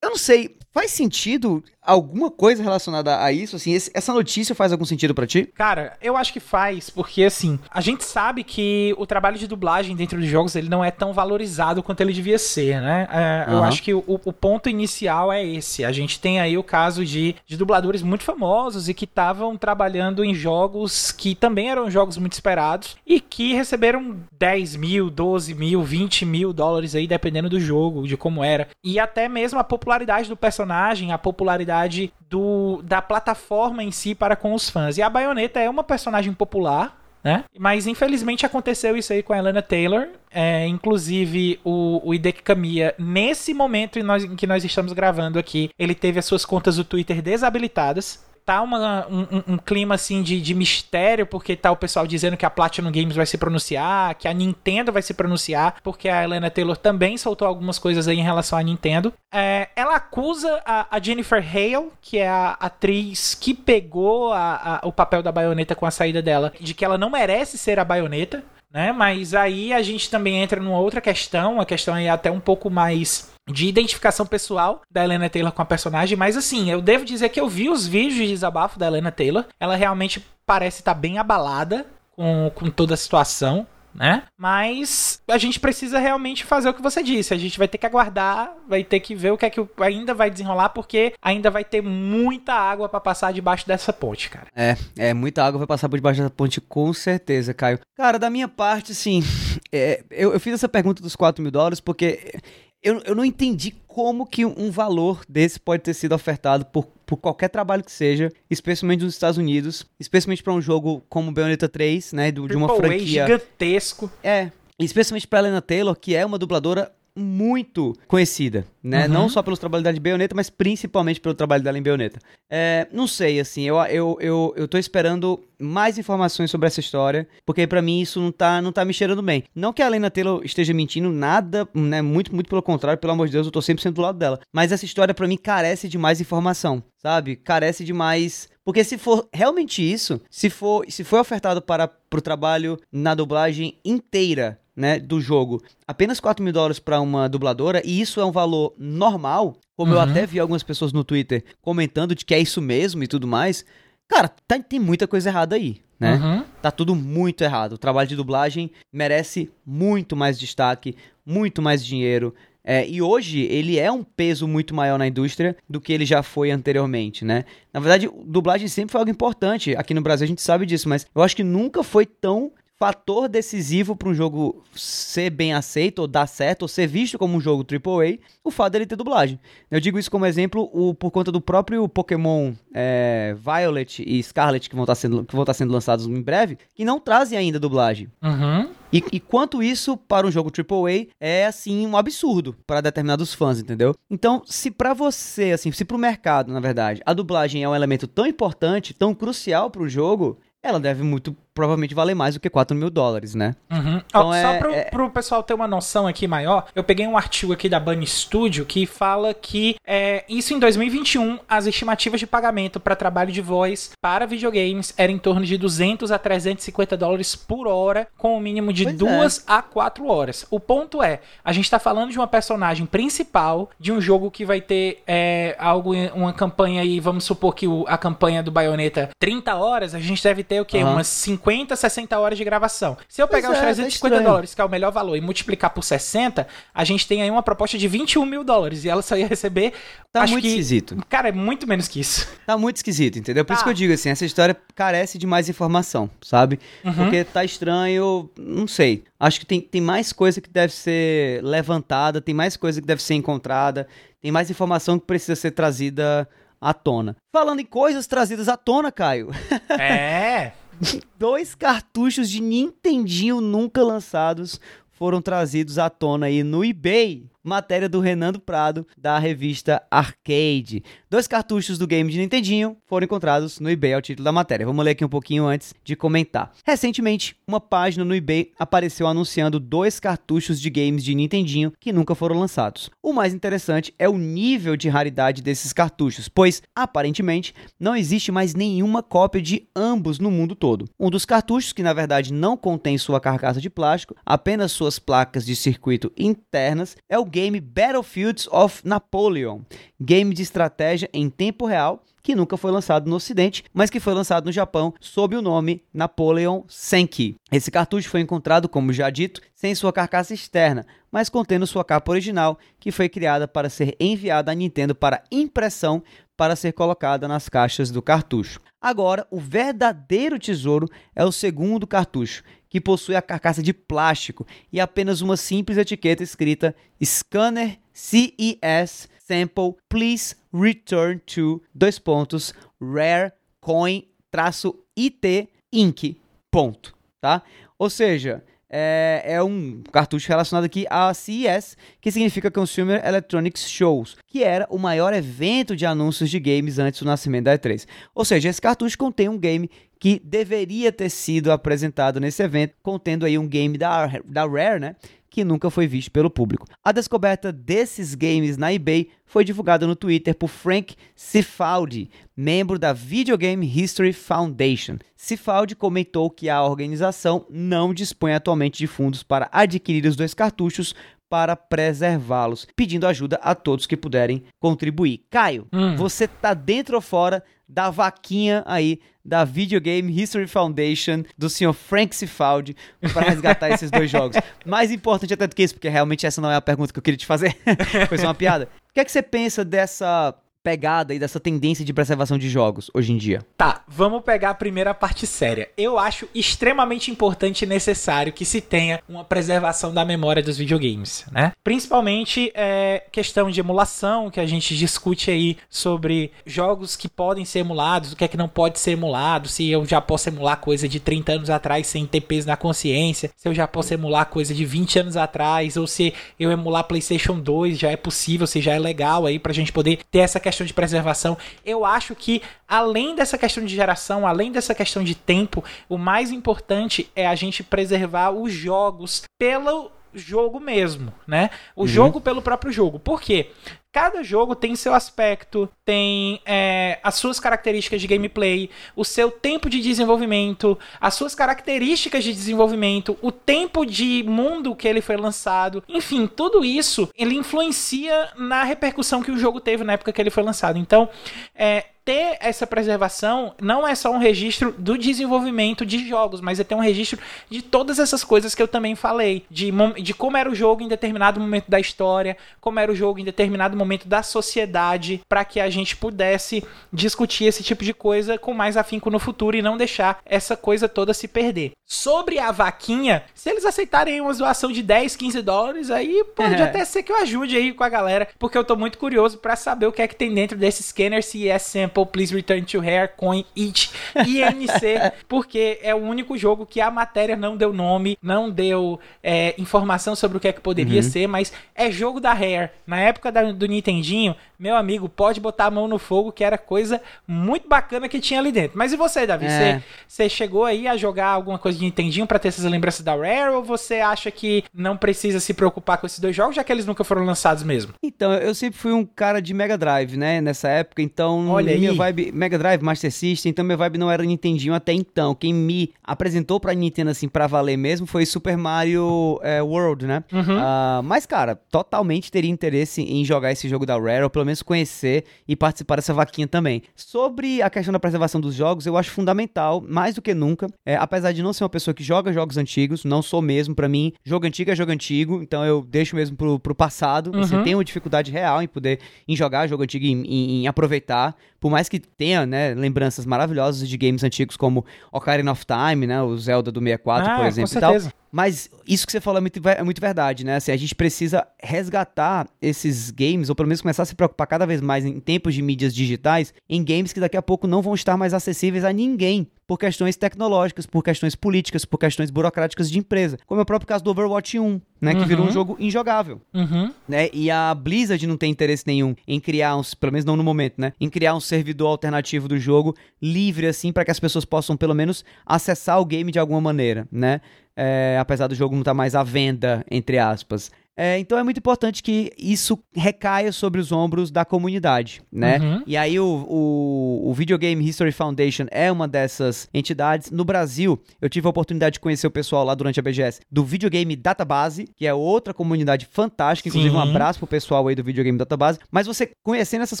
eu 0.02 0.10
não 0.10 0.18
sei, 0.18 0.56
Faz 0.72 0.90
sentido 0.90 1.62
alguma 1.82 2.30
coisa 2.30 2.62
relacionada 2.62 3.22
a 3.22 3.30
isso? 3.30 3.56
Assim, 3.56 3.72
esse, 3.72 3.90
essa 3.92 4.14
notícia 4.14 4.54
faz 4.54 4.72
algum 4.72 4.84
sentido 4.84 5.14
para 5.14 5.26
ti? 5.26 5.44
Cara, 5.54 5.98
eu 6.00 6.16
acho 6.16 6.32
que 6.32 6.40
faz, 6.40 6.88
porque 6.88 7.24
assim, 7.24 7.58
a 7.70 7.80
gente 7.80 8.04
sabe 8.04 8.42
que 8.42 8.94
o 8.96 9.04
trabalho 9.04 9.36
de 9.36 9.46
dublagem 9.46 9.94
dentro 9.94 10.18
dos 10.18 10.28
jogos 10.28 10.54
ele 10.56 10.68
não 10.68 10.82
é 10.82 10.90
tão 10.90 11.12
valorizado 11.12 11.82
quanto 11.82 12.00
ele 12.00 12.12
devia 12.12 12.38
ser, 12.38 12.80
né? 12.80 13.06
É, 13.10 13.50
uhum. 13.50 13.56
Eu 13.56 13.64
acho 13.64 13.82
que 13.82 13.92
o, 13.92 14.02
o, 14.06 14.32
ponto 14.32 14.70
inicial 14.70 15.30
é 15.30 15.44
esse. 15.44 15.84
A 15.84 15.92
gente 15.92 16.18
tem 16.18 16.40
aí 16.40 16.56
o 16.56 16.62
caso 16.62 17.04
de, 17.04 17.34
de 17.46 17.56
dubladores 17.56 18.00
muito 18.00 18.24
famosos 18.24 18.88
e 18.88 18.94
que 18.94 19.04
estavam 19.04 19.56
trabalhando 19.56 20.24
em 20.24 20.34
jogos 20.34 21.12
que 21.12 21.34
também 21.34 21.70
eram 21.70 21.90
jogos 21.90 22.16
muito 22.16 22.32
esperados 22.32 22.96
e 23.06 23.20
que 23.20 23.52
receberam 23.52 24.16
10 24.38 24.76
mil, 24.76 25.10
12 25.10 25.54
mil, 25.54 25.82
20 25.82 26.24
mil 26.24 26.52
dólares 26.52 26.94
aí, 26.94 27.06
dependendo 27.06 27.50
do 27.50 27.60
jogo, 27.60 28.06
de 28.06 28.16
como 28.16 28.42
era. 28.42 28.68
E 28.82 28.98
até 28.98 29.28
mesmo 29.28 29.58
a 29.58 29.64
popularidade 29.64 30.28
do 30.28 30.36
personagem 30.36 30.61
personagem, 30.62 31.12
a 31.12 31.18
popularidade 31.18 32.12
do, 32.30 32.80
da 32.82 33.02
plataforma 33.02 33.82
em 33.82 33.90
si 33.90 34.14
para 34.14 34.36
com 34.36 34.54
os 34.54 34.70
fãs. 34.70 34.96
E 34.96 35.02
a 35.02 35.10
Bayonetta 35.10 35.60
é 35.60 35.68
uma 35.68 35.82
personagem 35.82 36.32
popular, 36.32 37.00
né? 37.22 37.44
Mas 37.58 37.86
infelizmente 37.86 38.46
aconteceu 38.46 38.96
isso 38.96 39.12
aí 39.12 39.22
com 39.22 39.32
a 39.32 39.38
Helena 39.38 39.62
Taylor. 39.62 40.08
É, 40.30 40.66
inclusive 40.66 41.60
o, 41.64 42.00
o 42.04 42.14
Hideki 42.14 42.42
Kamiya, 42.42 42.94
nesse 42.98 43.52
momento 43.52 43.98
em, 43.98 44.02
nós, 44.02 44.24
em 44.24 44.34
que 44.36 44.46
nós 44.46 44.64
estamos 44.64 44.92
gravando 44.92 45.38
aqui, 45.38 45.70
ele 45.78 45.94
teve 45.94 46.18
as 46.18 46.24
suas 46.24 46.44
contas 46.44 46.76
do 46.76 46.84
Twitter 46.84 47.20
desabilitadas 47.20 48.24
tá 48.44 48.60
uma, 48.62 49.06
um, 49.08 49.54
um, 49.54 49.58
clima 49.58 49.94
assim 49.94 50.22
de, 50.22 50.40
de 50.40 50.54
mistério, 50.54 51.26
porque 51.26 51.56
tá 51.56 51.70
o 51.70 51.76
pessoal 51.76 52.06
dizendo 52.06 52.36
que 52.36 52.46
a 52.46 52.50
Platinum 52.50 52.90
Games 52.90 53.16
vai 53.16 53.26
se 53.26 53.38
pronunciar, 53.38 54.14
que 54.14 54.28
a 54.28 54.32
Nintendo 54.32 54.92
vai 54.92 55.02
se 55.02 55.14
pronunciar, 55.14 55.76
porque 55.82 56.08
a 56.08 56.22
Helena 56.22 56.50
Taylor 56.50 56.76
também 56.76 57.16
soltou 57.16 57.46
algumas 57.46 57.78
coisas 57.78 58.08
aí 58.08 58.18
em 58.18 58.22
relação 58.22 58.58
à 58.58 58.62
Nintendo. 58.62 59.12
É, 59.32 59.68
ela 59.76 59.96
acusa 59.96 60.60
a, 60.64 60.86
a, 60.94 61.00
Jennifer 61.00 61.42
Hale, 61.42 61.90
que 62.00 62.18
é 62.18 62.28
a 62.28 62.56
atriz 62.60 63.34
que 63.34 63.54
pegou 63.54 64.32
a, 64.32 64.80
a, 64.82 64.86
o 64.86 64.92
papel 64.92 65.22
da 65.22 65.32
baioneta 65.32 65.74
com 65.74 65.86
a 65.86 65.90
saída 65.90 66.20
dela, 66.20 66.52
de 66.60 66.74
que 66.74 66.84
ela 66.84 66.98
não 66.98 67.10
merece 67.10 67.56
ser 67.56 67.78
a 67.78 67.84
baioneta. 67.84 68.42
Né? 68.72 68.90
Mas 68.90 69.34
aí 69.34 69.72
a 69.72 69.82
gente 69.82 70.10
também 70.10 70.42
entra 70.42 70.58
numa 70.58 70.78
outra 70.78 71.00
questão, 71.00 71.54
uma 71.54 71.66
questão 71.66 71.94
aí 71.94 72.08
até 72.08 72.30
um 72.30 72.40
pouco 72.40 72.70
mais 72.70 73.31
de 73.48 73.66
identificação 73.66 74.24
pessoal 74.24 74.82
da 74.90 75.02
Helena 75.02 75.28
Taylor 75.28 75.52
com 75.52 75.62
a 75.62 75.66
personagem, 75.66 76.16
mas 76.16 76.36
assim, 76.36 76.70
eu 76.70 76.80
devo 76.80 77.04
dizer 77.04 77.28
que 77.28 77.40
eu 77.40 77.48
vi 77.48 77.68
os 77.68 77.86
vídeos 77.86 78.14
de 78.14 78.28
desabafo 78.28 78.78
da 78.78 78.86
Helena 78.86 79.10
Taylor, 79.10 79.44
ela 79.58 79.76
realmente 79.76 80.24
parece 80.46 80.80
estar 80.80 80.94
bem 80.94 81.18
abalada 81.18 81.86
com, 82.14 82.50
com 82.54 82.70
toda 82.70 82.94
a 82.94 82.96
situação, 82.96 83.66
né? 83.94 84.22
Mas 84.38 85.20
a 85.28 85.36
gente 85.38 85.60
precisa 85.60 85.98
realmente 85.98 86.44
fazer 86.44 86.68
o 86.68 86.74
que 86.74 86.82
você 86.82 87.02
disse. 87.02 87.34
A 87.34 87.38
gente 87.38 87.58
vai 87.58 87.68
ter 87.68 87.78
que 87.78 87.86
aguardar, 87.86 88.54
vai 88.68 88.82
ter 88.82 89.00
que 89.00 89.14
ver 89.14 89.32
o 89.32 89.38
que 89.38 89.46
é 89.46 89.50
que 89.50 89.60
ainda 89.78 90.14
vai 90.14 90.30
desenrolar, 90.30 90.70
porque 90.70 91.12
ainda 91.20 91.50
vai 91.50 91.64
ter 91.64 91.82
muita 91.82 92.54
água 92.54 92.88
para 92.88 93.00
passar 93.00 93.32
debaixo 93.32 93.66
dessa 93.66 93.92
ponte, 93.92 94.30
cara. 94.30 94.46
É, 94.54 94.76
é, 94.96 95.14
muita 95.14 95.44
água 95.44 95.58
vai 95.58 95.66
passar 95.66 95.88
por 95.88 95.96
debaixo 95.96 96.20
dessa 96.20 96.30
ponte, 96.30 96.60
com 96.60 96.92
certeza, 96.92 97.52
Caio. 97.52 97.80
Cara, 97.96 98.18
da 98.18 98.30
minha 98.30 98.48
parte, 98.48 98.92
assim, 98.92 99.22
é, 99.72 100.02
eu, 100.10 100.32
eu 100.32 100.40
fiz 100.40 100.54
essa 100.54 100.68
pergunta 100.68 101.02
dos 101.02 101.16
4 101.16 101.42
mil 101.42 101.52
dólares 101.52 101.80
porque 101.80 102.40
eu, 102.82 103.00
eu 103.04 103.14
não 103.14 103.24
entendi 103.24 103.74
como 103.86 104.26
que 104.26 104.44
um 104.44 104.70
valor 104.70 105.22
desse 105.28 105.60
pode 105.60 105.82
ter 105.82 105.94
sido 105.94 106.14
ofertado 106.14 106.64
por, 106.66 106.86
por 107.06 107.16
qualquer 107.16 107.48
trabalho 107.48 107.84
que 107.84 107.92
seja, 107.92 108.30
especialmente 108.50 109.04
nos 109.04 109.14
Estados 109.14 109.38
Unidos, 109.38 109.86
especialmente 110.00 110.42
para 110.42 110.52
um 110.52 110.60
jogo 110.60 111.02
como 111.08 111.30
Bayonetta 111.30 111.68
3, 111.68 112.12
né, 112.12 112.32
de, 112.32 112.46
de 112.46 112.56
uma 112.56 112.74
franquia 112.74 113.26
gigantesco. 113.26 114.10
É, 114.24 114.50
especialmente 114.78 115.28
para 115.28 115.40
Helena 115.40 115.62
Taylor, 115.62 115.94
que 115.94 116.14
é 116.14 116.24
uma 116.26 116.38
dubladora 116.38 116.90
muito 117.16 117.94
conhecida, 118.06 118.66
né? 118.82 119.06
Uhum. 119.06 119.12
Não 119.12 119.28
só 119.28 119.42
pelos 119.42 119.58
trabalhos 119.58 119.84
dela 119.84 119.94
de 119.94 120.00
Bayonetta, 120.00 120.34
mas 120.34 120.48
principalmente 120.48 121.20
pelo 121.20 121.34
trabalho 121.34 121.62
dela 121.62 121.78
em 121.78 121.82
Bayonetta. 121.82 122.18
É, 122.50 122.86
não 122.92 123.06
sei, 123.06 123.40
assim, 123.40 123.62
eu, 123.62 123.76
eu, 123.84 124.16
eu, 124.20 124.54
eu 124.56 124.68
tô 124.68 124.78
esperando 124.78 125.42
mais 125.58 125.98
informações 125.98 126.50
sobre 126.50 126.66
essa 126.66 126.80
história, 126.80 127.28
porque 127.44 127.66
para 127.66 127.82
mim 127.82 128.00
isso 128.00 128.20
não 128.20 128.32
tá, 128.32 128.60
não 128.60 128.72
tá 128.72 128.84
me 128.84 128.92
cheirando 128.92 129.22
bem. 129.22 129.44
Não 129.54 129.72
que 129.72 129.82
a 129.82 129.86
Helena 129.86 130.10
Taylor 130.10 130.42
esteja 130.44 130.74
mentindo, 130.74 131.10
nada, 131.10 131.68
né? 131.74 132.02
Muito, 132.02 132.34
muito 132.34 132.48
pelo 132.48 132.62
contrário, 132.62 133.00
pelo 133.00 133.12
amor 133.12 133.26
de 133.26 133.32
Deus, 133.32 133.46
eu 133.46 133.52
tô 133.52 133.60
100% 133.60 133.92
do 133.92 134.02
lado 134.02 134.18
dela. 134.18 134.40
Mas 134.52 134.72
essa 134.72 134.84
história 134.84 135.14
para 135.14 135.28
mim 135.28 135.36
carece 135.36 135.88
de 135.88 135.98
mais 135.98 136.20
informação, 136.20 136.82
sabe? 136.98 137.36
Carece 137.36 137.84
de 137.84 137.92
mais 137.92 138.50
porque 138.64 138.84
se 138.84 138.96
for 138.96 139.28
realmente 139.32 139.82
isso, 139.82 140.20
se 140.30 140.48
for, 140.48 140.84
se 140.88 141.02
for 141.02 141.20
ofertado 141.20 141.60
para 141.60 141.88
pro 141.88 142.22
trabalho 142.22 142.78
na 142.92 143.14
dublagem 143.14 143.78
inteira 143.84 144.60
né, 144.74 144.98
do 144.98 145.20
jogo 145.20 145.62
apenas 145.86 146.20
4 146.20 146.42
mil 146.42 146.52
dólares 146.52 146.78
para 146.78 147.00
uma 147.00 147.28
dubladora, 147.28 147.82
e 147.84 148.00
isso 148.00 148.20
é 148.20 148.24
um 148.24 148.32
valor 148.32 148.74
normal, 148.78 149.56
como 149.76 149.92
uhum. 149.92 149.98
eu 149.98 150.02
até 150.02 150.26
vi 150.26 150.40
algumas 150.40 150.62
pessoas 150.62 150.92
no 150.92 151.04
Twitter 151.04 151.44
comentando 151.60 152.14
de 152.14 152.24
que 152.24 152.34
é 152.34 152.40
isso 152.40 152.60
mesmo 152.60 153.02
e 153.02 153.06
tudo 153.06 153.26
mais, 153.26 153.64
cara, 154.08 154.28
tá, 154.28 154.58
tem 154.58 154.80
muita 154.80 155.06
coisa 155.06 155.28
errada 155.28 155.56
aí, 155.56 155.80
né? 155.98 156.14
Uhum. 156.16 156.44
Tá 156.60 156.70
tudo 156.70 156.94
muito 156.94 157.42
errado. 157.42 157.74
O 157.74 157.78
trabalho 157.78 158.08
de 158.08 158.16
dublagem 158.16 158.70
merece 158.92 159.50
muito 159.64 160.16
mais 160.16 160.38
destaque, 160.38 160.96
muito 161.24 161.62
mais 161.62 161.84
dinheiro. 161.84 162.34
É, 162.64 162.88
e 162.88 163.02
hoje 163.02 163.40
ele 163.40 163.78
é 163.78 163.90
um 163.90 164.04
peso 164.04 164.46
muito 164.46 164.74
maior 164.74 164.98
na 164.98 165.06
indústria 165.06 165.56
do 165.68 165.80
que 165.80 165.92
ele 165.92 166.06
já 166.06 166.22
foi 166.22 166.50
anteriormente, 166.50 167.24
né? 167.24 167.44
Na 167.72 167.80
verdade, 167.80 168.08
dublagem 168.24 168.68
sempre 168.68 168.92
foi 168.92 169.00
algo 169.00 169.10
importante. 169.10 169.74
Aqui 169.76 169.92
no 169.92 170.00
Brasil 170.00 170.24
a 170.24 170.28
gente 170.28 170.42
sabe 170.42 170.64
disso, 170.64 170.88
mas 170.88 171.06
eu 171.14 171.22
acho 171.22 171.34
que 171.34 171.42
nunca 171.42 171.82
foi 171.82 172.06
tão 172.06 172.52
fator 172.82 173.28
decisivo 173.28 173.94
para 173.94 174.08
um 174.08 174.14
jogo 174.14 174.64
ser 174.74 175.30
bem 175.30 175.54
aceito, 175.54 176.00
ou 176.00 176.08
dar 176.08 176.26
certo, 176.26 176.62
ou 176.62 176.68
ser 176.68 176.88
visto 176.88 177.16
como 177.16 177.36
um 177.36 177.40
jogo 177.40 177.64
AAA, 177.64 178.18
o 178.42 178.50
fato 178.50 178.72
dele 178.72 178.86
ter 178.86 178.96
dublagem. 178.96 179.38
Eu 179.70 179.78
digo 179.78 180.00
isso 180.00 180.10
como 180.10 180.26
exemplo 180.26 180.68
o, 180.72 180.92
por 180.92 181.12
conta 181.12 181.30
do 181.30 181.40
próprio 181.40 181.88
Pokémon 181.88 182.52
é, 182.74 183.36
Violet 183.38 184.02
e 184.04 184.20
Scarlet, 184.20 184.68
que 184.68 184.74
vão 184.74 184.82
estar 184.82 184.96
tá 184.96 185.00
sendo, 185.00 185.24
que 185.24 185.32
vão 185.32 185.44
estar 185.44 185.52
tá 185.52 185.58
sendo 185.58 185.72
lançados 185.72 186.08
em 186.08 186.20
breve, 186.20 186.58
que 186.74 186.84
não 186.84 186.98
trazem 186.98 187.38
ainda 187.38 187.60
dublagem. 187.60 188.08
Uhum. 188.20 188.68
E, 188.92 189.00
e, 189.12 189.20
quanto 189.20 189.62
isso 189.62 189.96
para 189.96 190.26
um 190.26 190.30
jogo 190.32 190.50
AAA 190.50 191.06
é 191.20 191.46
assim 191.46 191.86
um 191.86 191.96
absurdo 191.96 192.56
para 192.66 192.80
determinados 192.80 193.32
fãs, 193.32 193.60
entendeu? 193.60 193.94
Então, 194.10 194.42
se 194.44 194.72
para 194.72 194.92
você, 194.92 195.52
assim, 195.52 195.70
se 195.70 195.84
para 195.84 195.96
o 195.96 196.00
mercado, 196.00 196.52
na 196.52 196.58
verdade, 196.58 197.00
a 197.06 197.14
dublagem 197.14 197.62
é 197.62 197.68
um 197.68 197.76
elemento 197.76 198.08
tão 198.08 198.26
importante, 198.26 198.92
tão 198.92 199.14
crucial 199.14 199.70
para 199.70 199.82
o 199.82 199.88
jogo, 199.88 200.36
ela 200.62 200.78
deve 200.78 201.02
muito 201.02 201.36
provavelmente 201.54 201.94
valer 201.94 202.14
mais 202.14 202.34
do 202.34 202.40
que 202.40 202.48
4 202.48 202.76
mil 202.76 202.90
dólares, 202.90 203.34
né? 203.34 203.54
Uhum. 203.70 204.00
Então 204.06 204.28
oh, 204.28 204.34
é, 204.34 204.42
só 204.42 204.58
pro, 204.58 204.72
é... 204.72 204.84
pro 204.84 205.10
pessoal 205.10 205.42
ter 205.42 205.54
uma 205.54 205.68
noção 205.68 206.06
aqui 206.06 206.26
maior, 206.26 206.66
eu 206.74 206.82
peguei 206.82 207.06
um 207.06 207.16
artigo 207.16 207.52
aqui 207.52 207.68
da 207.68 207.78
Bunny 207.78 208.06
Studio 208.06 208.64
que 208.64 208.86
fala 208.86 209.34
que 209.34 209.76
é, 209.86 210.24
isso 210.28 210.54
em 210.54 210.58
2021, 210.58 211.38
as 211.48 211.66
estimativas 211.66 212.20
de 212.20 212.26
pagamento 212.26 212.80
para 212.80 212.96
trabalho 212.96 213.32
de 213.32 213.40
voz 213.40 213.90
para 214.00 214.26
videogames 214.26 214.94
eram 214.96 215.14
em 215.14 215.18
torno 215.18 215.44
de 215.44 215.58
200 215.58 216.10
a 216.10 216.18
350 216.18 216.96
dólares 216.96 217.36
por 217.36 217.66
hora, 217.66 218.08
com 218.16 218.34
o 218.34 218.36
um 218.38 218.40
mínimo 218.40 218.72
de 218.72 218.84
pois 218.84 218.96
2 218.96 219.38
é. 219.38 219.42
a 219.46 219.62
4 219.62 220.06
horas. 220.06 220.46
O 220.50 220.58
ponto 220.58 221.02
é, 221.02 221.20
a 221.44 221.52
gente 221.52 221.70
tá 221.70 221.78
falando 221.78 222.10
de 222.10 222.18
uma 222.18 222.26
personagem 222.26 222.86
principal 222.86 223.70
de 223.78 223.92
um 223.92 224.00
jogo 224.00 224.30
que 224.30 224.44
vai 224.44 224.60
ter 224.60 225.02
é, 225.06 225.54
algo, 225.58 225.92
uma 226.14 226.32
campanha 226.32 226.80
aí, 226.80 226.98
vamos 226.98 227.24
supor 227.24 227.54
que 227.54 227.66
o, 227.66 227.84
a 227.86 227.98
campanha 227.98 228.42
do 228.42 228.50
Bayonetta 228.50 229.10
30 229.18 229.54
horas, 229.54 229.94
a 229.94 230.00
gente 230.00 230.22
deve 230.22 230.42
ter 230.42 230.60
o 230.60 230.64
quê? 230.64 230.82
Uhum. 230.82 230.92
Umas 230.92 231.06
50 231.06 231.41
50, 231.42 231.74
60 231.74 232.18
horas 232.18 232.38
de 232.38 232.44
gravação. 232.44 232.96
Se 233.08 233.20
eu 233.20 233.26
pegar 233.26 233.48
pois 233.48 233.58
os 233.58 233.62
é, 233.62 233.66
350 233.66 234.16
tá 234.16 234.22
dólares, 234.22 234.54
que 234.54 234.60
é 234.60 234.64
o 234.64 234.68
melhor 234.68 234.92
valor, 234.92 235.16
e 235.16 235.20
multiplicar 235.20 235.70
por 235.70 235.82
60, 235.82 236.46
a 236.72 236.84
gente 236.84 237.06
tem 237.06 237.22
aí 237.22 237.30
uma 237.30 237.42
proposta 237.42 237.76
de 237.76 237.88
21 237.88 238.24
mil 238.24 238.44
dólares. 238.44 238.84
E 238.84 238.88
ela 238.88 239.02
só 239.02 239.16
ia 239.16 239.26
receber. 239.26 239.72
Tá 240.12 240.26
muito 240.26 240.42
que, 240.42 240.48
esquisito. 240.48 240.96
Cara, 241.08 241.28
é 241.28 241.32
muito 241.32 241.66
menos 241.66 241.88
que 241.88 242.00
isso. 242.00 242.28
Tá 242.46 242.56
muito 242.56 242.76
esquisito, 242.76 243.18
entendeu? 243.18 243.44
Por 243.44 243.48
tá. 243.48 243.54
isso 243.54 243.64
que 243.64 243.70
eu 243.70 243.74
digo 243.74 243.92
assim: 243.92 244.10
essa 244.10 244.24
história 244.24 244.56
carece 244.74 245.18
de 245.18 245.26
mais 245.26 245.48
informação, 245.48 246.08
sabe? 246.20 246.60
Uhum. 246.84 246.92
Porque 246.92 247.24
tá 247.24 247.44
estranho, 247.44 248.30
não 248.38 248.66
sei. 248.66 249.04
Acho 249.18 249.40
que 249.40 249.46
tem, 249.46 249.60
tem 249.60 249.80
mais 249.80 250.12
coisa 250.12 250.40
que 250.40 250.50
deve 250.50 250.72
ser 250.72 251.42
levantada, 251.42 252.20
tem 252.20 252.34
mais 252.34 252.56
coisa 252.56 252.80
que 252.80 252.86
deve 252.86 253.02
ser 253.02 253.14
encontrada, 253.14 253.86
tem 254.20 254.30
mais 254.30 254.50
informação 254.50 254.98
que 254.98 255.06
precisa 255.06 255.36
ser 255.36 255.52
trazida 255.52 256.28
à 256.60 256.72
tona. 256.72 257.16
Falando 257.32 257.60
em 257.60 257.64
coisas 257.64 258.06
trazidas 258.06 258.48
à 258.48 258.56
tona, 258.56 258.92
Caio. 258.92 259.30
É. 259.68 260.52
dois 261.18 261.54
cartuchos 261.54 262.28
de 262.28 262.40
Nintendinho 262.40 263.40
nunca 263.40 263.82
lançados 263.82 264.60
foram 264.90 265.20
trazidos 265.20 265.78
à 265.78 265.88
tona 265.88 266.26
aí 266.26 266.42
no 266.42 266.64
eBay 266.64 267.24
matéria 267.42 267.88
do 267.88 268.00
Renando 268.00 268.40
Prado, 268.40 268.86
da 268.96 269.18
revista 269.18 269.82
Arcade. 269.90 270.84
Dois 271.12 271.28
cartuchos 271.28 271.76
do 271.76 271.86
game 271.86 272.10
de 272.10 272.16
Nintendinho 272.16 272.74
foram 272.86 273.04
encontrados 273.04 273.60
no 273.60 273.68
eBay, 273.68 273.92
ao 273.92 274.00
título 274.00 274.24
da 274.24 274.32
matéria. 274.32 274.64
Vamos 274.64 274.82
ler 274.82 274.92
aqui 274.92 275.04
um 275.04 275.10
pouquinho 275.10 275.44
antes 275.44 275.74
de 275.84 275.94
comentar. 275.94 276.50
Recentemente, 276.64 277.36
uma 277.46 277.60
página 277.60 278.02
no 278.02 278.14
eBay 278.14 278.50
apareceu 278.58 279.06
anunciando 279.06 279.60
dois 279.60 280.00
cartuchos 280.00 280.58
de 280.58 280.70
games 280.70 281.04
de 281.04 281.14
Nintendinho 281.14 281.70
que 281.78 281.92
nunca 281.92 282.14
foram 282.14 282.38
lançados. 282.38 282.88
O 283.02 283.12
mais 283.12 283.34
interessante 283.34 283.92
é 283.98 284.08
o 284.08 284.16
nível 284.16 284.74
de 284.74 284.88
raridade 284.88 285.42
desses 285.42 285.70
cartuchos, 285.70 286.30
pois, 286.30 286.62
aparentemente, 286.74 287.54
não 287.78 287.94
existe 287.94 288.32
mais 288.32 288.54
nenhuma 288.54 289.02
cópia 289.02 289.42
de 289.42 289.68
ambos 289.76 290.18
no 290.18 290.30
mundo 290.30 290.54
todo. 290.54 290.88
Um 290.98 291.10
dos 291.10 291.26
cartuchos, 291.26 291.74
que 291.74 291.82
na 291.82 291.92
verdade 291.92 292.32
não 292.32 292.56
contém 292.56 292.96
sua 292.96 293.20
carcaça 293.20 293.60
de 293.60 293.68
plástico, 293.68 294.16
apenas 294.24 294.72
suas 294.72 294.98
placas 294.98 295.44
de 295.44 295.54
circuito 295.56 296.10
internas, 296.16 296.96
é 297.06 297.18
o 297.18 297.26
game 297.26 297.60
Battlefields 297.60 298.48
of 298.50 298.80
Napoleon, 298.82 299.60
game 300.00 300.32
de 300.32 300.40
estratégia 300.40 301.01
em 301.12 301.30
tempo 301.30 301.66
real 301.66 302.02
que 302.22 302.36
nunca 302.36 302.56
foi 302.56 302.70
lançado 302.70 303.10
no 303.10 303.16
Ocidente, 303.16 303.64
mas 303.74 303.90
que 303.90 303.98
foi 303.98 304.14
lançado 304.14 304.46
no 304.46 304.52
Japão 304.52 304.94
sob 305.00 305.34
o 305.34 305.42
nome 305.42 305.82
Napoleon 305.92 306.62
Senki. 306.68 307.36
Esse 307.50 307.70
cartucho 307.70 308.08
foi 308.08 308.20
encontrado, 308.20 308.68
como 308.68 308.92
já 308.92 309.10
dito, 309.10 309.40
sem 309.54 309.74
sua 309.74 309.92
carcaça 309.92 310.32
externa, 310.32 310.86
mas 311.10 311.28
contendo 311.28 311.66
sua 311.66 311.84
capa 311.84 312.12
original, 312.12 312.58
que 312.78 312.92
foi 312.92 313.08
criada 313.08 313.48
para 313.48 313.68
ser 313.68 313.96
enviada 313.98 314.52
à 314.52 314.54
Nintendo 314.54 314.94
para 314.94 315.24
impressão 315.32 316.02
para 316.36 316.56
ser 316.56 316.72
colocada 316.72 317.26
nas 317.26 317.48
caixas 317.48 317.90
do 317.90 318.00
cartucho. 318.00 318.60
Agora, 318.82 319.24
o 319.30 319.38
verdadeiro 319.38 320.40
tesouro 320.40 320.88
é 321.14 321.24
o 321.24 321.30
segundo 321.30 321.86
cartucho, 321.86 322.42
que 322.68 322.80
possui 322.80 323.14
a 323.14 323.22
carcaça 323.22 323.62
de 323.62 323.72
plástico 323.72 324.44
e 324.72 324.80
apenas 324.80 325.20
uma 325.20 325.36
simples 325.36 325.78
etiqueta 325.78 326.24
escrita 326.24 326.74
Scanner 327.02 327.78
CES 327.92 329.08
Sample 329.20 329.76
Please 329.88 330.34
Return 330.52 331.20
to 331.20 331.62
dois 331.72 332.00
pontos 332.00 332.52
Rare 332.80 333.32
Coin 333.60 334.04
traço 334.32 334.76
IT 334.96 335.48
Inc. 335.72 336.16
Ponto, 336.50 336.92
tá? 337.20 337.42
Ou 337.78 337.88
seja, 337.88 338.42
é, 338.72 339.22
é, 339.26 339.42
um 339.42 339.82
cartucho 339.92 340.28
relacionado 340.28 340.64
aqui 340.64 340.86
à 340.88 341.12
CES, 341.12 341.76
que 342.00 342.10
significa 342.10 342.50
Consumer 342.50 343.06
Electronics 343.06 343.68
Shows, 343.68 344.16
que 344.26 344.42
era 344.42 344.66
o 344.70 344.78
maior 344.78 345.12
evento 345.12 345.76
de 345.76 345.84
anúncios 345.84 346.30
de 346.30 346.40
games 346.40 346.78
antes 346.78 347.00
do 347.00 347.06
nascimento 347.06 347.44
da 347.44 347.58
E3. 347.58 347.86
Ou 348.14 348.24
seja, 348.24 348.48
esse 348.48 348.60
cartucho 348.60 348.96
contém 348.96 349.28
um 349.28 349.38
game 349.38 349.70
que 350.00 350.20
deveria 350.24 350.90
ter 350.90 351.10
sido 351.10 351.52
apresentado 351.52 352.18
nesse 352.18 352.42
evento, 352.42 352.74
contendo 352.82 353.26
aí 353.26 353.38
um 353.38 353.46
game 353.46 353.76
da, 353.76 354.06
da 354.24 354.46
Rare, 354.46 354.80
né? 354.80 354.96
Que 355.32 355.44
nunca 355.44 355.70
foi 355.70 355.86
visto 355.86 356.10
pelo 356.10 356.28
público. 356.28 356.66
A 356.84 356.92
descoberta 356.92 357.50
desses 357.50 358.14
games 358.14 358.58
na 358.58 358.70
eBay 358.70 359.08
foi 359.24 359.46
divulgada 359.46 359.86
no 359.86 359.96
Twitter 359.96 360.34
por 360.34 360.48
Frank 360.48 360.94
Cifaldi, 361.16 362.10
membro 362.36 362.78
da 362.78 362.92
Video 362.92 363.38
Game 363.38 363.66
History 363.66 364.12
Foundation. 364.12 364.98
Cifaldi 365.16 365.74
comentou 365.74 366.28
que 366.28 366.50
a 366.50 366.62
organização 366.62 367.46
não 367.48 367.94
dispõe 367.94 368.34
atualmente 368.34 368.76
de 368.76 368.86
fundos 368.86 369.22
para 369.22 369.48
adquirir 369.50 370.04
os 370.04 370.16
dois 370.16 370.34
cartuchos 370.34 370.94
para 371.32 371.56
preservá-los, 371.56 372.68
pedindo 372.76 373.06
ajuda 373.06 373.40
a 373.42 373.54
todos 373.54 373.86
que 373.86 373.96
puderem 373.96 374.44
contribuir. 374.60 375.24
Caio, 375.30 375.66
hum. 375.72 375.96
você 375.96 376.28
tá 376.28 376.52
dentro 376.52 376.94
ou 376.94 377.00
fora 377.00 377.42
da 377.66 377.88
vaquinha 377.88 378.62
aí 378.66 379.00
da 379.24 379.42
Videogame 379.42 380.12
History 380.12 380.46
Foundation 380.46 381.22
do 381.38 381.48
senhor 381.48 381.72
Frank 381.72 382.14
Cifaldi 382.14 382.76
para 383.14 383.30
resgatar 383.30 383.70
esses 383.70 383.90
dois 383.90 384.10
jogos. 384.12 384.36
Mais 384.66 384.90
importante 384.90 385.32
até 385.32 385.46
do 385.46 385.56
que 385.56 385.62
isso, 385.62 385.72
porque 385.72 385.88
realmente 385.88 386.26
essa 386.26 386.38
não 386.38 386.50
é 386.50 386.56
a 386.56 386.60
pergunta 386.60 386.92
que 386.92 386.98
eu 386.98 387.02
queria 387.02 387.16
te 387.16 387.24
fazer. 387.24 387.56
Foi 388.10 388.18
só 388.18 388.26
uma 388.26 388.34
piada. 388.34 388.68
O 388.90 388.92
que 388.92 389.00
é 389.00 389.04
que 389.06 389.10
você 389.10 389.22
pensa 389.22 389.64
dessa 389.64 390.34
pegada 390.62 391.12
e 391.12 391.18
dessa 391.18 391.40
tendência 391.40 391.84
de 391.84 391.92
preservação 391.92 392.38
de 392.38 392.48
jogos 392.48 392.90
hoje 392.94 393.12
em 393.12 393.16
dia? 393.16 393.44
Tá, 393.56 393.82
vamos 393.88 394.22
pegar 394.22 394.50
a 394.50 394.54
primeira 394.54 394.94
parte 394.94 395.26
séria. 395.26 395.68
Eu 395.76 395.98
acho 395.98 396.28
extremamente 396.34 397.10
importante 397.10 397.62
e 397.62 397.66
necessário 397.66 398.32
que 398.32 398.44
se 398.44 398.60
tenha 398.60 399.00
uma 399.08 399.24
preservação 399.24 399.92
da 399.92 400.04
memória 400.04 400.42
dos 400.42 400.56
videogames, 400.56 401.24
né? 401.30 401.52
Principalmente 401.64 402.52
é, 402.54 403.04
questão 403.10 403.50
de 403.50 403.60
emulação, 403.60 404.30
que 404.30 404.40
a 404.40 404.46
gente 404.46 404.76
discute 404.76 405.30
aí 405.30 405.56
sobre 405.68 406.30
jogos 406.46 406.94
que 406.96 407.08
podem 407.08 407.44
ser 407.44 407.60
emulados, 407.60 408.12
o 408.12 408.16
que 408.16 408.24
é 408.24 408.28
que 408.28 408.36
não 408.36 408.48
pode 408.48 408.78
ser 408.78 408.92
emulado, 408.92 409.48
se 409.48 409.68
eu 409.68 409.84
já 409.84 410.00
posso 410.00 410.28
emular 410.28 410.58
coisa 410.58 410.88
de 410.88 411.00
30 411.00 411.32
anos 411.32 411.50
atrás 411.50 411.86
sem 411.86 412.06
ter 412.06 412.20
peso 412.20 412.46
na 412.46 412.56
consciência, 412.56 413.30
se 413.36 413.48
eu 413.48 413.54
já 413.54 413.66
posso 413.66 413.92
emular 413.92 414.26
coisa 414.26 414.54
de 414.54 414.64
20 414.64 415.00
anos 415.00 415.16
atrás, 415.16 415.76
ou 415.76 415.86
se 415.86 416.14
eu 416.38 416.50
emular 416.50 416.84
PlayStation 416.84 417.38
2 417.38 417.78
já 417.78 417.90
é 417.90 417.96
possível, 417.96 418.46
se 418.46 418.60
já 418.60 418.74
é 418.74 418.78
legal 418.78 419.26
aí 419.26 419.38
pra 419.38 419.52
gente 419.52 419.72
poder 419.72 420.00
ter 420.10 420.20
essa 420.20 420.38
questão 420.38 420.51
questão 420.52 420.66
de 420.66 420.74
preservação. 420.74 421.36
Eu 421.64 421.84
acho 421.84 422.14
que, 422.14 422.42
além 422.68 423.16
dessa 423.16 423.38
questão 423.38 423.64
de 423.64 423.74
geração, 423.74 424.26
além 424.26 424.52
dessa 424.52 424.74
questão 424.74 425.02
de 425.02 425.14
tempo, 425.14 425.64
o 425.88 425.98
mais 425.98 426.30
importante 426.30 427.10
é 427.16 427.26
a 427.26 427.34
gente 427.34 427.64
preservar 427.64 428.30
os 428.30 428.52
jogos 428.52 429.22
pelo 429.38 429.90
jogo 430.14 430.60
mesmo, 430.60 431.12
né? 431.26 431.50
O 431.74 431.82
uhum. 431.82 431.86
jogo 431.86 432.20
pelo 432.20 432.42
próprio 432.42 432.70
jogo. 432.70 432.98
Por 432.98 433.20
quê? 433.20 433.50
Cada 433.92 434.22
jogo 434.22 434.54
tem 434.54 434.74
seu 434.74 434.94
aspecto, 434.94 435.68
tem 435.84 436.40
é, 436.46 436.98
as 437.02 437.16
suas 437.16 437.38
características 437.38 438.00
de 438.00 438.06
gameplay, 438.06 438.70
o 438.96 439.04
seu 439.04 439.30
tempo 439.30 439.68
de 439.68 439.82
desenvolvimento, 439.82 440.78
as 440.98 441.12
suas 441.12 441.34
características 441.34 442.24
de 442.24 442.32
desenvolvimento, 442.32 443.18
o 443.20 443.30
tempo 443.30 443.84
de 443.84 444.24
mundo 444.26 444.74
que 444.74 444.88
ele 444.88 445.02
foi 445.02 445.18
lançado, 445.18 445.84
enfim, 445.86 446.26
tudo 446.26 446.64
isso 446.64 447.10
ele 447.14 447.34
influencia 447.34 448.30
na 448.34 448.64
repercussão 448.64 449.22
que 449.22 449.30
o 449.30 449.36
jogo 449.36 449.60
teve 449.60 449.84
na 449.84 449.92
época 449.92 450.10
que 450.10 450.22
ele 450.22 450.30
foi 450.30 450.42
lançado. 450.42 450.78
Então, 450.78 451.06
é, 451.54 451.84
ter 452.04 452.36
essa 452.40 452.66
preservação 452.66 453.54
não 453.60 453.86
é 453.86 453.94
só 453.94 454.10
um 454.10 454.18
registro 454.18 454.74
do 454.76 454.98
desenvolvimento 454.98 455.86
de 455.86 456.06
jogos, 456.06 456.40
mas 456.40 456.58
é 456.58 456.64
ter 456.64 456.74
um 456.74 456.80
registro 456.80 457.18
de 457.48 457.62
todas 457.62 457.98
essas 457.98 458.24
coisas 458.24 458.54
que 458.54 458.62
eu 458.62 458.66
também 458.66 458.96
falei, 458.96 459.44
de, 459.48 459.70
de 460.02 460.12
como 460.12 460.36
era 460.36 460.50
o 460.50 460.54
jogo 460.54 460.82
em 460.82 460.88
determinado 460.88 461.38
momento 461.38 461.70
da 461.70 461.78
história, 461.78 462.36
como 462.60 462.80
era 462.80 462.90
o 462.90 462.94
jogo 462.94 463.20
em 463.20 463.24
determinado 463.24 463.76
momento 463.82 464.08
da 464.08 464.22
sociedade 464.22 465.20
para 465.28 465.44
que 465.44 465.60
a 465.60 465.68
gente 465.68 465.96
pudesse 465.96 466.64
discutir 466.92 467.44
esse 467.44 467.62
tipo 467.62 467.84
de 467.84 467.92
coisa 467.92 468.38
com 468.38 468.54
mais 468.54 468.76
afinco 468.76 469.10
no 469.10 469.18
futuro 469.18 469.56
e 469.56 469.62
não 469.62 469.76
deixar 469.76 470.20
essa 470.24 470.56
coisa 470.56 470.88
toda 470.88 471.12
se 471.12 471.28
perder. 471.28 471.72
Sobre 471.86 472.38
a 472.38 472.50
vaquinha, 472.50 473.24
se 473.34 473.50
eles 473.50 473.66
aceitarem 473.66 474.20
uma 474.20 474.32
doação 474.32 474.72
de 474.72 474.82
10, 474.82 475.14
15 475.14 475.42
dólares, 475.42 475.90
aí 475.90 476.24
pode 476.34 476.54
é. 476.54 476.62
até 476.62 476.84
ser 476.84 477.02
que 477.02 477.12
eu 477.12 477.16
ajude 477.16 477.56
aí 477.56 477.72
com 477.72 477.84
a 477.84 477.88
galera, 477.88 478.28
porque 478.38 478.56
eu 478.56 478.64
tô 478.64 478.76
muito 478.76 478.96
curioso 478.96 479.36
para 479.36 479.56
saber 479.56 479.86
o 479.86 479.92
que 479.92 480.00
é 480.00 480.08
que 480.08 480.16
tem 480.16 480.32
dentro 480.32 480.56
desse 480.56 480.82
scanner 480.82 481.22
CS 481.22 481.62
sample, 481.62 482.06
please 482.06 482.34
return 482.34 482.62
to 482.62 482.80
hair, 482.80 483.12
coin, 483.16 483.44
it, 483.56 483.90
INC, 484.26 485.12
porque 485.28 485.78
é 485.82 485.94
o 485.94 485.98
único 485.98 486.36
jogo 486.38 486.64
que 486.64 486.80
a 486.80 486.90
matéria 486.90 487.36
não 487.36 487.56
deu 487.56 487.72
nome, 487.72 488.16
não 488.22 488.50
deu 488.50 488.98
é, 489.22 489.54
informação 489.58 490.16
sobre 490.16 490.38
o 490.38 490.40
que 490.40 490.48
é 490.48 490.52
que 490.52 490.60
poderia 490.60 491.02
uhum. 491.02 491.10
ser, 491.10 491.26
mas 491.26 491.52
é 491.74 491.90
jogo 491.90 492.20
da 492.20 492.32
Rare. 492.32 492.70
Na 492.86 493.00
época 493.00 493.30
da, 493.30 493.52
do 493.52 493.66
Nintendinho, 493.72 494.36
meu 494.58 494.76
amigo, 494.76 495.08
pode 495.08 495.40
botar 495.40 495.66
a 495.66 495.70
mão 495.70 495.88
no 495.88 495.98
fogo, 495.98 496.30
que 496.30 496.44
era 496.44 496.56
coisa 496.56 497.00
muito 497.26 497.68
bacana 497.68 498.08
que 498.08 498.20
tinha 498.20 498.38
ali 498.38 498.52
dentro. 498.52 498.78
Mas 498.78 498.92
e 498.92 498.96
você, 498.96 499.26
Davi? 499.26 499.46
É. 499.46 499.82
Você 500.06 500.28
chegou 500.28 500.64
aí 500.64 500.86
a 500.86 500.96
jogar 500.96 501.28
alguma 501.28 501.58
coisa 501.58 501.78
de 501.78 501.84
Nintendinho 501.84 502.26
pra 502.26 502.38
ter 502.38 502.48
essas 502.48 502.64
lembranças 502.64 503.02
da 503.02 503.14
Rare, 503.14 503.54
ou 503.54 503.64
você 503.64 503.96
acha 503.96 504.30
que 504.30 504.64
não 504.72 504.96
precisa 504.96 505.40
se 505.40 505.52
preocupar 505.52 505.98
com 505.98 506.06
esses 506.06 506.20
dois 506.20 506.34
jogos, 506.36 506.54
já 506.54 506.62
que 506.62 506.70
eles 506.70 506.86
nunca 506.86 507.02
foram 507.02 507.24
lançados 507.24 507.62
mesmo? 507.62 507.94
Então, 508.02 508.32
eu 508.34 508.54
sempre 508.54 508.78
fui 508.78 508.92
um 508.92 509.04
cara 509.04 509.40
de 509.40 509.52
Mega 509.52 509.76
Drive, 509.76 510.16
né, 510.16 510.40
nessa 510.40 510.68
época, 510.68 511.02
então 511.02 511.48
Olha 511.50 511.76
minha 511.76 511.90
aí. 511.90 511.96
vibe, 511.96 512.32
Mega 512.32 512.58
Drive, 512.58 512.82
Master 512.82 513.10
System, 513.10 513.50
então 513.50 513.64
minha 513.64 513.76
vibe 513.76 513.98
não 513.98 514.10
era 514.10 514.22
Nintendinho 514.22 514.74
até 514.74 514.92
então. 514.92 515.34
Quem 515.34 515.52
me 515.52 515.92
apresentou 516.04 516.60
pra 516.60 516.74
Nintendo, 516.74 517.10
assim, 517.10 517.28
pra 517.28 517.46
valer 517.46 517.76
mesmo, 517.76 518.06
foi 518.06 518.24
Super 518.26 518.56
Mario 518.56 519.40
é, 519.42 519.60
World, 519.62 520.06
né? 520.06 520.22
Uhum. 520.32 520.58
Uh, 520.58 521.02
mas, 521.02 521.26
cara, 521.26 521.56
totalmente 521.70 522.30
teria 522.30 522.50
interesse 522.50 523.02
em 523.02 523.24
jogar 523.24 523.52
esse 523.52 523.61
jogo 523.68 523.86
da 523.86 523.98
Rare, 523.98 524.22
ou 524.22 524.30
pelo 524.30 524.44
menos 524.44 524.62
conhecer 524.62 525.24
e 525.46 525.56
participar 525.56 525.96
dessa 525.96 526.14
vaquinha 526.14 526.46
também. 526.46 526.82
Sobre 526.94 527.62
a 527.62 527.70
questão 527.70 527.92
da 527.92 528.00
preservação 528.00 528.40
dos 528.40 528.54
jogos, 528.54 528.86
eu 528.86 528.96
acho 528.96 529.10
fundamental, 529.10 529.82
mais 529.86 530.14
do 530.14 530.22
que 530.22 530.34
nunca, 530.34 530.66
é, 530.84 530.96
apesar 530.96 531.32
de 531.32 531.42
não 531.42 531.52
ser 531.52 531.64
uma 531.64 531.70
pessoa 531.70 531.94
que 531.94 532.02
joga 532.02 532.32
jogos 532.32 532.56
antigos, 532.56 533.04
não 533.04 533.22
sou 533.22 533.42
mesmo, 533.42 533.74
para 533.74 533.88
mim, 533.88 534.12
jogo 534.24 534.46
antigo 534.46 534.70
é 534.70 534.76
jogo 534.76 534.92
antigo, 534.92 535.42
então 535.42 535.64
eu 535.64 535.82
deixo 535.82 536.16
mesmo 536.16 536.36
pro, 536.36 536.58
pro 536.58 536.74
passado, 536.74 537.32
uhum. 537.34 537.42
você 537.42 537.62
tem 537.62 537.74
uma 537.74 537.84
dificuldade 537.84 538.30
real 538.30 538.62
em 538.62 538.68
poder 538.68 539.00
em 539.26 539.36
jogar 539.36 539.66
jogo 539.66 539.82
antigo, 539.82 540.04
em, 540.04 540.22
em, 540.24 540.62
em 540.62 540.66
aproveitar, 540.66 541.36
por 541.62 541.70
mais 541.70 541.88
que 541.88 542.00
tenha, 542.00 542.44
né, 542.44 542.74
lembranças 542.74 543.24
maravilhosas 543.24 543.88
de 543.88 543.96
games 543.96 544.24
antigos 544.24 544.56
como 544.56 544.84
Ocarina 545.12 545.52
of 545.52 545.64
Time, 545.64 546.08
né, 546.08 546.20
o 546.20 546.36
Zelda 546.36 546.72
do 546.72 546.80
64, 546.80 547.30
ah, 547.30 547.36
por 547.36 547.46
exemplo 547.46 547.70
com 547.70 547.80
certeza. 547.80 548.08
e 548.08 548.10
tal. 548.10 548.18
Mas 548.32 548.68
isso 548.84 549.06
que 549.06 549.12
você 549.12 549.20
falou 549.20 549.38
é 549.38 549.40
muito, 549.40 549.68
é 549.68 549.82
muito 549.84 550.00
verdade, 550.00 550.44
né? 550.44 550.56
Assim, 550.56 550.72
a 550.72 550.76
gente 550.76 550.94
precisa 550.94 551.46
resgatar 551.62 552.48
esses 552.60 553.10
games, 553.10 553.48
ou 553.48 553.54
pelo 553.54 553.68
menos 553.68 553.80
começar 553.80 554.02
a 554.02 554.06
se 554.06 554.14
preocupar 554.14 554.46
cada 554.48 554.66
vez 554.66 554.80
mais 554.80 555.04
em 555.04 555.20
tempos 555.20 555.54
de 555.54 555.62
mídias 555.62 555.94
digitais, 555.94 556.52
em 556.68 556.82
games 556.82 557.12
que 557.12 557.20
daqui 557.20 557.36
a 557.36 557.42
pouco 557.42 557.68
não 557.68 557.80
vão 557.80 557.94
estar 557.94 558.16
mais 558.16 558.34
acessíveis 558.34 558.84
a 558.84 558.92
ninguém 558.92 559.46
por 559.72 559.78
questões 559.78 560.16
tecnológicas, 560.16 560.84
por 560.84 561.02
questões 561.02 561.34
políticas, 561.34 561.86
por 561.86 561.96
questões 561.96 562.30
burocráticas 562.30 562.90
de 562.90 562.98
empresa. 562.98 563.38
Como 563.46 563.58
é 563.58 563.62
o 563.62 563.64
próprio 563.64 563.88
caso 563.88 564.04
do 564.04 564.10
Overwatch 564.10 564.58
1, 564.58 564.78
né? 565.00 565.14
Uhum. 565.14 565.22
Que 565.22 565.26
virou 565.26 565.44
um 565.44 565.48
uhum. 565.48 565.54
jogo 565.54 565.76
injogável. 565.80 566.42
Uhum. 566.52 566.92
Né? 567.08 567.30
E 567.32 567.50
a 567.50 567.74
Blizzard 567.74 568.26
não 568.26 568.36
tem 568.36 568.50
interesse 568.50 568.84
nenhum 568.86 569.14
em 569.26 569.40
criar 569.40 569.74
um, 569.78 569.80
pelo 569.98 570.12
menos 570.12 570.26
não 570.26 570.36
no 570.36 570.44
momento, 570.44 570.74
né? 570.76 570.92
Em 571.00 571.08
criar 571.08 571.34
um 571.34 571.40
servidor 571.40 571.86
alternativo 571.86 572.48
do 572.48 572.58
jogo 572.58 572.94
livre, 573.20 573.66
assim, 573.66 573.94
para 573.94 574.04
que 574.04 574.10
as 574.10 574.20
pessoas 574.20 574.44
possam, 574.44 574.76
pelo 574.76 574.94
menos, 574.94 575.24
acessar 575.46 575.98
o 575.98 576.04
game 576.04 576.30
de 576.30 576.38
alguma 576.38 576.60
maneira, 576.60 577.08
né? 577.10 577.40
é, 577.76 578.16
apesar 578.20 578.46
do 578.46 578.54
jogo 578.54 578.74
não 578.74 578.82
estar 578.82 578.90
tá 578.90 578.94
mais 578.94 579.14
à 579.14 579.22
venda, 579.22 579.84
entre 579.90 580.18
aspas. 580.18 580.70
É, 580.96 581.18
então 581.18 581.38
é 581.38 581.42
muito 581.42 581.58
importante 581.58 582.02
que 582.02 582.30
isso 582.36 582.78
recaia 582.94 583.50
sobre 583.50 583.80
os 583.80 583.90
ombros 583.92 584.30
da 584.30 584.44
comunidade, 584.44 585.22
né? 585.32 585.58
Uhum. 585.58 585.82
E 585.86 585.96
aí 585.96 586.20
o, 586.20 586.26
o, 586.26 587.30
o, 587.30 587.34
Videogame 587.34 587.86
History 587.86 588.12
Foundation 588.12 588.66
é 588.70 588.92
uma 588.92 589.08
dessas 589.08 589.68
entidades. 589.72 590.30
No 590.30 590.44
Brasil, 590.44 591.00
eu 591.20 591.30
tive 591.30 591.46
a 591.46 591.50
oportunidade 591.50 591.94
de 591.94 592.00
conhecer 592.00 592.26
o 592.26 592.30
pessoal 592.30 592.64
lá 592.64 592.74
durante 592.74 593.00
a 593.00 593.02
BGS 593.02 593.40
do 593.50 593.64
Videogame 593.64 594.14
Database, 594.14 594.86
que 594.94 595.06
é 595.06 595.14
outra 595.14 595.54
comunidade 595.54 596.06
fantástica. 596.10 596.68
Inclusive, 596.68 596.92
Sim. 596.92 596.96
um 596.96 597.00
abraço 597.00 597.38
pro 597.38 597.48
pessoal 597.48 597.88
aí 597.88 597.94
do 597.94 598.04
Videogame 598.04 598.36
Database. 598.36 598.78
Mas 598.90 599.06
você 599.06 599.30
conhecendo 599.42 599.82
essas 599.82 600.00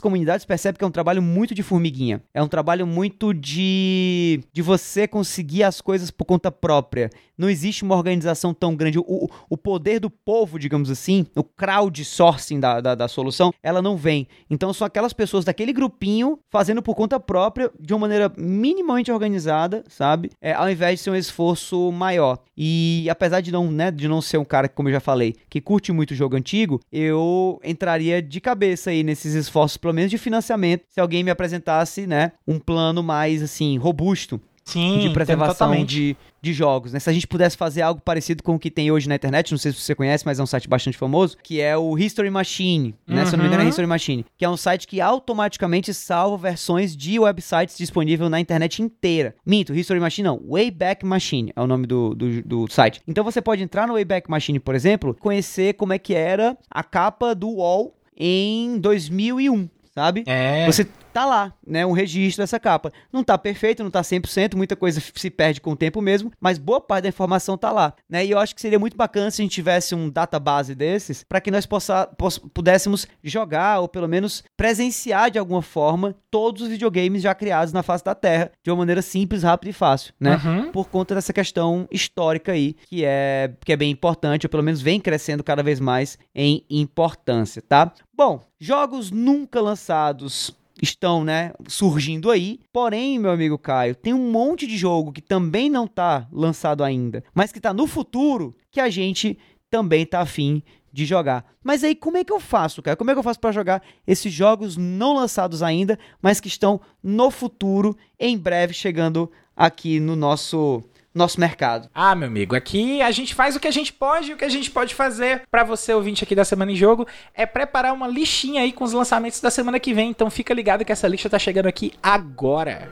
comunidades, 0.00 0.44
percebe 0.44 0.76
que 0.76 0.84
é 0.84 0.86
um 0.86 0.90
trabalho 0.90 1.22
muito 1.22 1.54
de 1.54 1.62
formiguinha. 1.62 2.22
É 2.34 2.42
um 2.42 2.48
trabalho 2.48 2.86
muito 2.86 3.32
de, 3.32 4.40
de 4.52 4.60
você 4.60 5.08
conseguir 5.08 5.62
as 5.62 5.80
coisas 5.80 6.10
por 6.10 6.26
conta 6.26 6.52
própria. 6.52 7.10
Não 7.36 7.48
existe 7.48 7.82
uma 7.82 7.96
organização 7.96 8.52
tão 8.52 8.76
grande. 8.76 8.98
O, 8.98 9.28
o 9.48 9.56
poder 9.56 9.98
do 9.98 10.10
povo, 10.10 10.58
digamos 10.58 10.81
digamos 10.82 10.90
assim, 10.90 11.26
o 11.36 11.44
crowdsourcing 11.44 12.58
da, 12.58 12.80
da, 12.80 12.94
da, 12.94 13.08
solução, 13.08 13.52
ela 13.62 13.80
não 13.80 13.96
vem. 13.96 14.26
Então 14.50 14.72
são 14.72 14.86
aquelas 14.86 15.12
pessoas 15.12 15.44
daquele 15.44 15.72
grupinho 15.72 16.38
fazendo 16.50 16.82
por 16.82 16.94
conta 16.94 17.20
própria, 17.20 17.70
de 17.78 17.92
uma 17.94 18.00
maneira 18.00 18.32
minimamente 18.36 19.12
organizada, 19.12 19.84
sabe? 19.88 20.30
É, 20.40 20.52
ao 20.52 20.70
invés 20.70 20.98
de 20.98 21.04
ser 21.04 21.10
um 21.10 21.16
esforço 21.16 21.90
maior. 21.92 22.38
E 22.56 23.06
apesar 23.08 23.40
de 23.40 23.52
não, 23.52 23.70
né, 23.70 23.90
de 23.90 24.08
não 24.08 24.20
ser 24.20 24.38
um 24.38 24.44
cara, 24.44 24.68
como 24.68 24.88
eu 24.88 24.94
já 24.94 25.00
falei, 25.00 25.34
que 25.48 25.60
curte 25.60 25.92
muito 25.92 26.14
jogo 26.14 26.36
antigo, 26.36 26.80
eu 26.90 27.60
entraria 27.64 28.20
de 28.20 28.40
cabeça 28.40 28.90
aí 28.90 29.02
nesses 29.02 29.34
esforços, 29.34 29.76
pelo 29.76 29.94
menos 29.94 30.10
de 30.10 30.18
financiamento, 30.18 30.84
se 30.88 31.00
alguém 31.00 31.22
me 31.22 31.30
apresentasse, 31.30 32.06
né, 32.06 32.32
um 32.46 32.58
plano 32.58 33.02
mais, 33.02 33.42
assim, 33.42 33.78
robusto 33.78 34.40
Sim, 34.64 35.00
de 35.00 35.10
preservação 35.10 35.84
de, 35.84 36.16
de 36.40 36.52
jogos, 36.52 36.92
né? 36.92 37.00
Se 37.00 37.10
a 37.10 37.12
gente 37.12 37.26
pudesse 37.26 37.56
fazer 37.56 37.82
algo 37.82 38.00
parecido 38.00 38.42
com 38.42 38.54
o 38.54 38.58
que 38.58 38.70
tem 38.70 38.90
hoje 38.90 39.08
na 39.08 39.14
internet, 39.14 39.50
não 39.50 39.58
sei 39.58 39.72
se 39.72 39.80
você 39.80 39.94
conhece, 39.94 40.24
mas 40.24 40.38
é 40.38 40.42
um 40.42 40.46
site 40.46 40.68
bastante 40.68 40.96
famoso, 40.96 41.36
que 41.42 41.60
é 41.60 41.76
o 41.76 41.98
History 41.98 42.30
Machine, 42.30 42.94
né? 43.06 43.22
Uhum. 43.22 43.26
Se 43.26 43.34
eu 43.34 43.36
não 43.38 43.44
me 43.44 43.48
engano 43.48 43.62
é 43.62 43.64
uhum. 43.64 43.70
History 43.70 43.86
Machine, 43.86 44.26
que 44.36 44.44
é 44.44 44.48
um 44.48 44.56
site 44.56 44.86
que 44.86 45.00
automaticamente 45.00 45.92
salva 45.92 46.36
versões 46.36 46.96
de 46.96 47.18
websites 47.18 47.76
disponíveis 47.76 48.30
na 48.30 48.40
internet 48.40 48.82
inteira. 48.82 49.34
Minto, 49.44 49.74
History 49.74 50.00
Machine 50.00 50.28
não, 50.28 50.40
Wayback 50.48 51.04
Machine 51.04 51.52
é 51.54 51.60
o 51.60 51.66
nome 51.66 51.86
do, 51.86 52.14
do, 52.14 52.42
do 52.42 52.72
site. 52.72 53.02
Então 53.06 53.24
você 53.24 53.42
pode 53.42 53.62
entrar 53.62 53.86
no 53.86 53.94
Wayback 53.94 54.30
Machine, 54.30 54.60
por 54.60 54.74
exemplo, 54.74 55.16
conhecer 55.20 55.74
como 55.74 55.92
é 55.92 55.98
que 55.98 56.14
era 56.14 56.56
a 56.70 56.82
capa 56.82 57.34
do 57.34 57.48
UOL 57.48 57.94
em 58.16 58.78
2001 58.78 59.68
sabe? 59.94 60.24
É. 60.26 60.66
Você 60.66 60.86
tá 61.12 61.24
lá, 61.24 61.52
né, 61.66 61.84
um 61.84 61.92
registro 61.92 62.42
dessa 62.42 62.58
capa. 62.58 62.92
Não 63.12 63.22
tá 63.22 63.36
perfeito, 63.36 63.82
não 63.82 63.90
tá 63.90 64.00
100%, 64.02 64.56
muita 64.56 64.74
coisa 64.74 65.00
se 65.14 65.30
perde 65.30 65.60
com 65.60 65.72
o 65.72 65.76
tempo 65.76 66.00
mesmo, 66.00 66.32
mas 66.40 66.58
boa 66.58 66.80
parte 66.80 67.04
da 67.04 67.08
informação 67.08 67.56
tá 67.56 67.70
lá, 67.70 67.94
né? 68.08 68.24
E 68.24 68.30
eu 68.30 68.38
acho 68.38 68.54
que 68.54 68.60
seria 68.60 68.78
muito 68.78 68.96
bacana 68.96 69.30
se 69.30 69.42
a 69.42 69.44
gente 69.44 69.52
tivesse 69.52 69.94
um 69.94 70.10
database 70.10 70.74
desses 70.74 71.24
para 71.24 71.40
que 71.40 71.50
nós 71.50 71.66
possa, 71.66 72.06
poss, 72.06 72.38
pudéssemos 72.38 73.06
jogar 73.22 73.80
ou 73.80 73.88
pelo 73.88 74.08
menos 74.08 74.42
presenciar 74.56 75.30
de 75.30 75.38
alguma 75.38 75.62
forma 75.62 76.14
todos 76.30 76.62
os 76.62 76.68
videogames 76.68 77.22
já 77.22 77.34
criados 77.34 77.72
na 77.72 77.82
face 77.82 78.04
da 78.04 78.14
Terra 78.14 78.50
de 78.62 78.70
uma 78.70 78.78
maneira 78.78 79.02
simples, 79.02 79.42
rápida 79.42 79.70
e 79.70 79.72
fácil, 79.74 80.14
né? 80.18 80.40
Uhum. 80.42 80.72
Por 80.72 80.88
conta 80.88 81.14
dessa 81.14 81.32
questão 81.32 81.86
histórica 81.90 82.52
aí, 82.52 82.74
que 82.88 83.04
é 83.04 83.52
que 83.64 83.72
é 83.72 83.76
bem 83.76 83.90
importante, 83.90 84.46
ou 84.46 84.50
pelo 84.50 84.62
menos 84.62 84.80
vem 84.80 85.00
crescendo 85.00 85.44
cada 85.44 85.62
vez 85.62 85.78
mais 85.78 86.18
em 86.34 86.64
importância, 86.70 87.62
tá? 87.62 87.92
Bom, 88.14 88.40
jogos 88.58 89.10
nunca 89.10 89.60
lançados 89.60 90.54
estão, 90.80 91.24
né, 91.24 91.52
surgindo 91.66 92.30
aí. 92.30 92.60
Porém, 92.72 93.18
meu 93.18 93.30
amigo 93.30 93.58
Caio, 93.58 93.94
tem 93.94 94.14
um 94.14 94.30
monte 94.30 94.66
de 94.66 94.76
jogo 94.76 95.12
que 95.12 95.20
também 95.20 95.68
não 95.68 95.84
está 95.84 96.26
lançado 96.32 96.82
ainda, 96.82 97.22
mas 97.34 97.52
que 97.52 97.58
está 97.58 97.72
no 97.72 97.86
futuro 97.86 98.56
que 98.70 98.80
a 98.80 98.88
gente 98.88 99.38
também 99.70 100.06
tá 100.06 100.20
afim 100.20 100.62
de 100.92 101.06
jogar. 101.06 101.44
Mas 101.64 101.82
aí 101.82 101.94
como 101.94 102.18
é 102.18 102.24
que 102.24 102.32
eu 102.32 102.40
faço, 102.40 102.82
cara? 102.82 102.96
Como 102.96 103.10
é 103.10 103.14
que 103.14 103.18
eu 103.18 103.22
faço 103.22 103.40
para 103.40 103.52
jogar 103.52 103.82
esses 104.06 104.32
jogos 104.32 104.76
não 104.76 105.14
lançados 105.14 105.62
ainda, 105.62 105.98
mas 106.20 106.40
que 106.40 106.48
estão 106.48 106.80
no 107.02 107.30
futuro, 107.30 107.96
em 108.18 108.36
breve 108.36 108.74
chegando 108.74 109.30
aqui 109.56 109.98
no 109.98 110.14
nosso 110.14 110.82
nosso 111.14 111.38
mercado. 111.38 111.88
Ah, 111.94 112.14
meu 112.14 112.28
amigo, 112.28 112.56
aqui 112.56 113.02
a 113.02 113.10
gente 113.10 113.34
faz 113.34 113.54
o 113.54 113.60
que 113.60 113.68
a 113.68 113.72
gente 113.72 113.92
pode 113.92 114.30
e 114.30 114.34
o 114.34 114.36
que 114.36 114.44
a 114.44 114.48
gente 114.48 114.70
pode 114.70 114.94
fazer 114.94 115.42
para 115.50 115.64
você 115.64 115.92
ouvinte 115.92 116.24
aqui 116.24 116.34
da 116.34 116.44
Semana 116.44 116.72
em 116.72 116.76
Jogo 116.76 117.06
é 117.34 117.44
preparar 117.44 117.92
uma 117.92 118.08
listinha 118.08 118.62
aí 118.62 118.72
com 118.72 118.84
os 118.84 118.92
lançamentos 118.92 119.40
da 119.40 119.50
semana 119.50 119.78
que 119.78 119.92
vem. 119.92 120.10
Então 120.10 120.30
fica 120.30 120.54
ligado 120.54 120.84
que 120.84 120.92
essa 120.92 121.08
lista 121.08 121.28
tá 121.28 121.38
chegando 121.38 121.66
aqui 121.66 121.92
agora. 122.02 122.90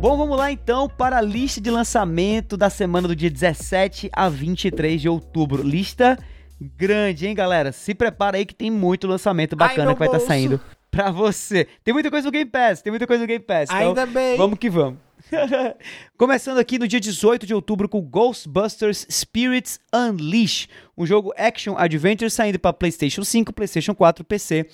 Bom, 0.00 0.16
vamos 0.16 0.38
lá 0.38 0.52
então 0.52 0.88
para 0.88 1.18
a 1.18 1.20
lista 1.20 1.60
de 1.60 1.70
lançamento 1.70 2.56
da 2.56 2.70
semana 2.70 3.08
do 3.08 3.16
dia 3.16 3.28
17 3.28 4.08
a 4.12 4.28
23 4.28 5.00
de 5.00 5.08
outubro. 5.08 5.62
Lista 5.62 6.16
grande, 6.60 7.26
hein, 7.26 7.34
galera? 7.34 7.72
Se 7.72 7.94
prepara 7.94 8.36
aí 8.36 8.46
que 8.46 8.54
tem 8.54 8.70
muito 8.70 9.06
lançamento 9.06 9.56
bacana 9.56 9.90
Ai, 9.90 9.94
que 9.94 9.98
vai 9.98 10.08
estar 10.08 10.20
tá 10.20 10.26
saindo 10.26 10.60
pra 10.90 11.10
você. 11.10 11.66
Tem 11.84 11.94
muita 11.94 12.10
coisa 12.10 12.26
no 12.26 12.32
Game 12.32 12.50
Pass, 12.50 12.82
tem 12.82 12.90
muita 12.90 13.06
coisa 13.06 13.22
no 13.22 13.26
Game 13.26 13.44
Pass. 13.44 13.70
Então, 13.70 13.88
Ainda 13.88 14.06
bem. 14.06 14.36
Vamos 14.36 14.58
que 14.58 14.70
vamos. 14.70 14.98
Começando 16.16 16.58
aqui 16.58 16.78
no 16.78 16.88
dia 16.88 17.00
18 17.00 17.46
de 17.46 17.54
outubro 17.54 17.88
com 17.88 18.00
Ghostbusters 18.00 19.06
Spirits 19.10 19.78
Unleash, 19.94 20.68
um 20.96 21.04
jogo 21.04 21.32
action 21.36 21.76
adventure 21.76 22.30
saindo 22.30 22.58
para 22.58 22.72
PlayStation 22.72 23.22
5, 23.24 23.52
PlayStation 23.52 23.94
4, 23.94 24.24
PC, 24.24 24.66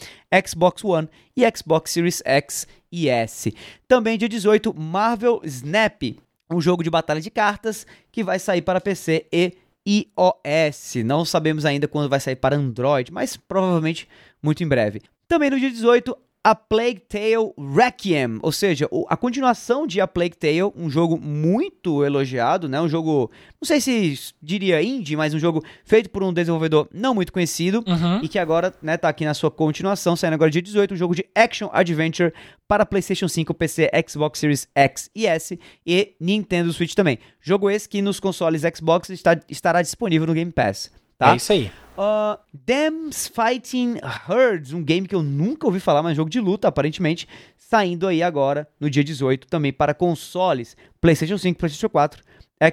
Xbox 0.46 0.84
One 0.84 1.08
e 1.36 1.44
Xbox 1.56 1.90
Series 1.90 2.22
X 2.24 2.66
e 2.92 3.08
S. 3.08 3.54
Também 3.88 4.18
dia 4.18 4.28
18, 4.28 4.74
Marvel 4.78 5.40
Snap, 5.44 6.02
um 6.50 6.60
jogo 6.60 6.82
de 6.82 6.90
batalha 6.90 7.20
de 7.20 7.30
cartas 7.30 7.86
que 8.12 8.22
vai 8.22 8.38
sair 8.38 8.62
para 8.62 8.80
PC 8.80 9.26
e 9.32 9.54
iOS. 9.86 10.96
Não 11.04 11.24
sabemos 11.24 11.64
ainda 11.64 11.86
quando 11.88 12.08
vai 12.08 12.20
sair 12.20 12.36
para 12.36 12.56
Android, 12.56 13.12
mas 13.12 13.36
provavelmente 13.36 14.08
muito 14.42 14.62
em 14.62 14.68
breve. 14.68 15.02
Também 15.28 15.50
no 15.50 15.58
dia 15.58 15.70
18, 15.70 16.16
a 16.46 16.54
Plague 16.54 17.00
Tale 17.08 17.54
Requiem, 17.74 18.38
ou 18.42 18.52
seja, 18.52 18.86
a 19.08 19.16
continuação 19.16 19.86
de 19.86 19.98
A 19.98 20.06
Plague 20.06 20.36
Tale, 20.36 20.62
um 20.76 20.90
jogo 20.90 21.18
muito 21.18 22.04
elogiado, 22.04 22.68
né? 22.68 22.78
Um 22.82 22.88
jogo, 22.88 23.30
não 23.58 23.66
sei 23.66 23.80
se 23.80 24.34
diria 24.42 24.82
indie, 24.82 25.16
mas 25.16 25.32
um 25.32 25.38
jogo 25.38 25.64
feito 25.86 26.10
por 26.10 26.22
um 26.22 26.34
desenvolvedor 26.34 26.86
não 26.92 27.14
muito 27.14 27.32
conhecido 27.32 27.82
Uhum. 27.86 28.20
e 28.22 28.28
que 28.28 28.38
agora, 28.38 28.74
né, 28.82 28.98
tá 28.98 29.08
aqui 29.08 29.24
na 29.24 29.32
sua 29.32 29.50
continuação, 29.50 30.14
saindo 30.14 30.34
agora 30.34 30.50
dia 30.50 30.60
18, 30.60 30.92
um 30.92 30.96
jogo 30.98 31.14
de 31.14 31.24
action 31.34 31.70
adventure 31.72 32.30
para 32.68 32.84
PlayStation 32.84 33.26
5, 33.26 33.54
PC, 33.54 33.90
Xbox 34.06 34.38
Series 34.38 34.68
X 34.74 35.10
e 35.14 35.26
S 35.26 35.58
e 35.86 36.14
Nintendo 36.20 36.70
Switch 36.74 36.92
também. 36.94 37.18
Jogo 37.40 37.70
esse 37.70 37.88
que 37.88 38.02
nos 38.02 38.20
consoles 38.20 38.62
Xbox 38.76 39.08
está, 39.08 39.40
estará 39.48 39.80
disponível 39.80 40.26
no 40.26 40.34
Game 40.34 40.52
Pass, 40.52 40.90
tá? 41.18 41.32
É 41.32 41.36
isso 41.36 41.52
aí. 41.52 41.70
Uh, 41.96 42.36
Dam's 42.52 43.28
Fighting 43.28 43.98
Herds, 44.28 44.72
um 44.72 44.82
game 44.82 45.06
que 45.06 45.14
eu 45.14 45.22
nunca 45.22 45.66
ouvi 45.66 45.78
falar, 45.78 46.02
mas 46.02 46.14
um 46.14 46.16
jogo 46.16 46.30
de 46.30 46.40
luta, 46.40 46.66
aparentemente, 46.66 47.28
saindo 47.56 48.08
aí 48.08 48.22
agora 48.22 48.68
no 48.80 48.90
dia 48.90 49.04
18 49.04 49.46
também 49.46 49.72
para 49.72 49.94
consoles 49.94 50.76
PlayStation 51.00 51.38
5, 51.38 51.58
PlayStation 51.58 51.88
4, 51.88 52.22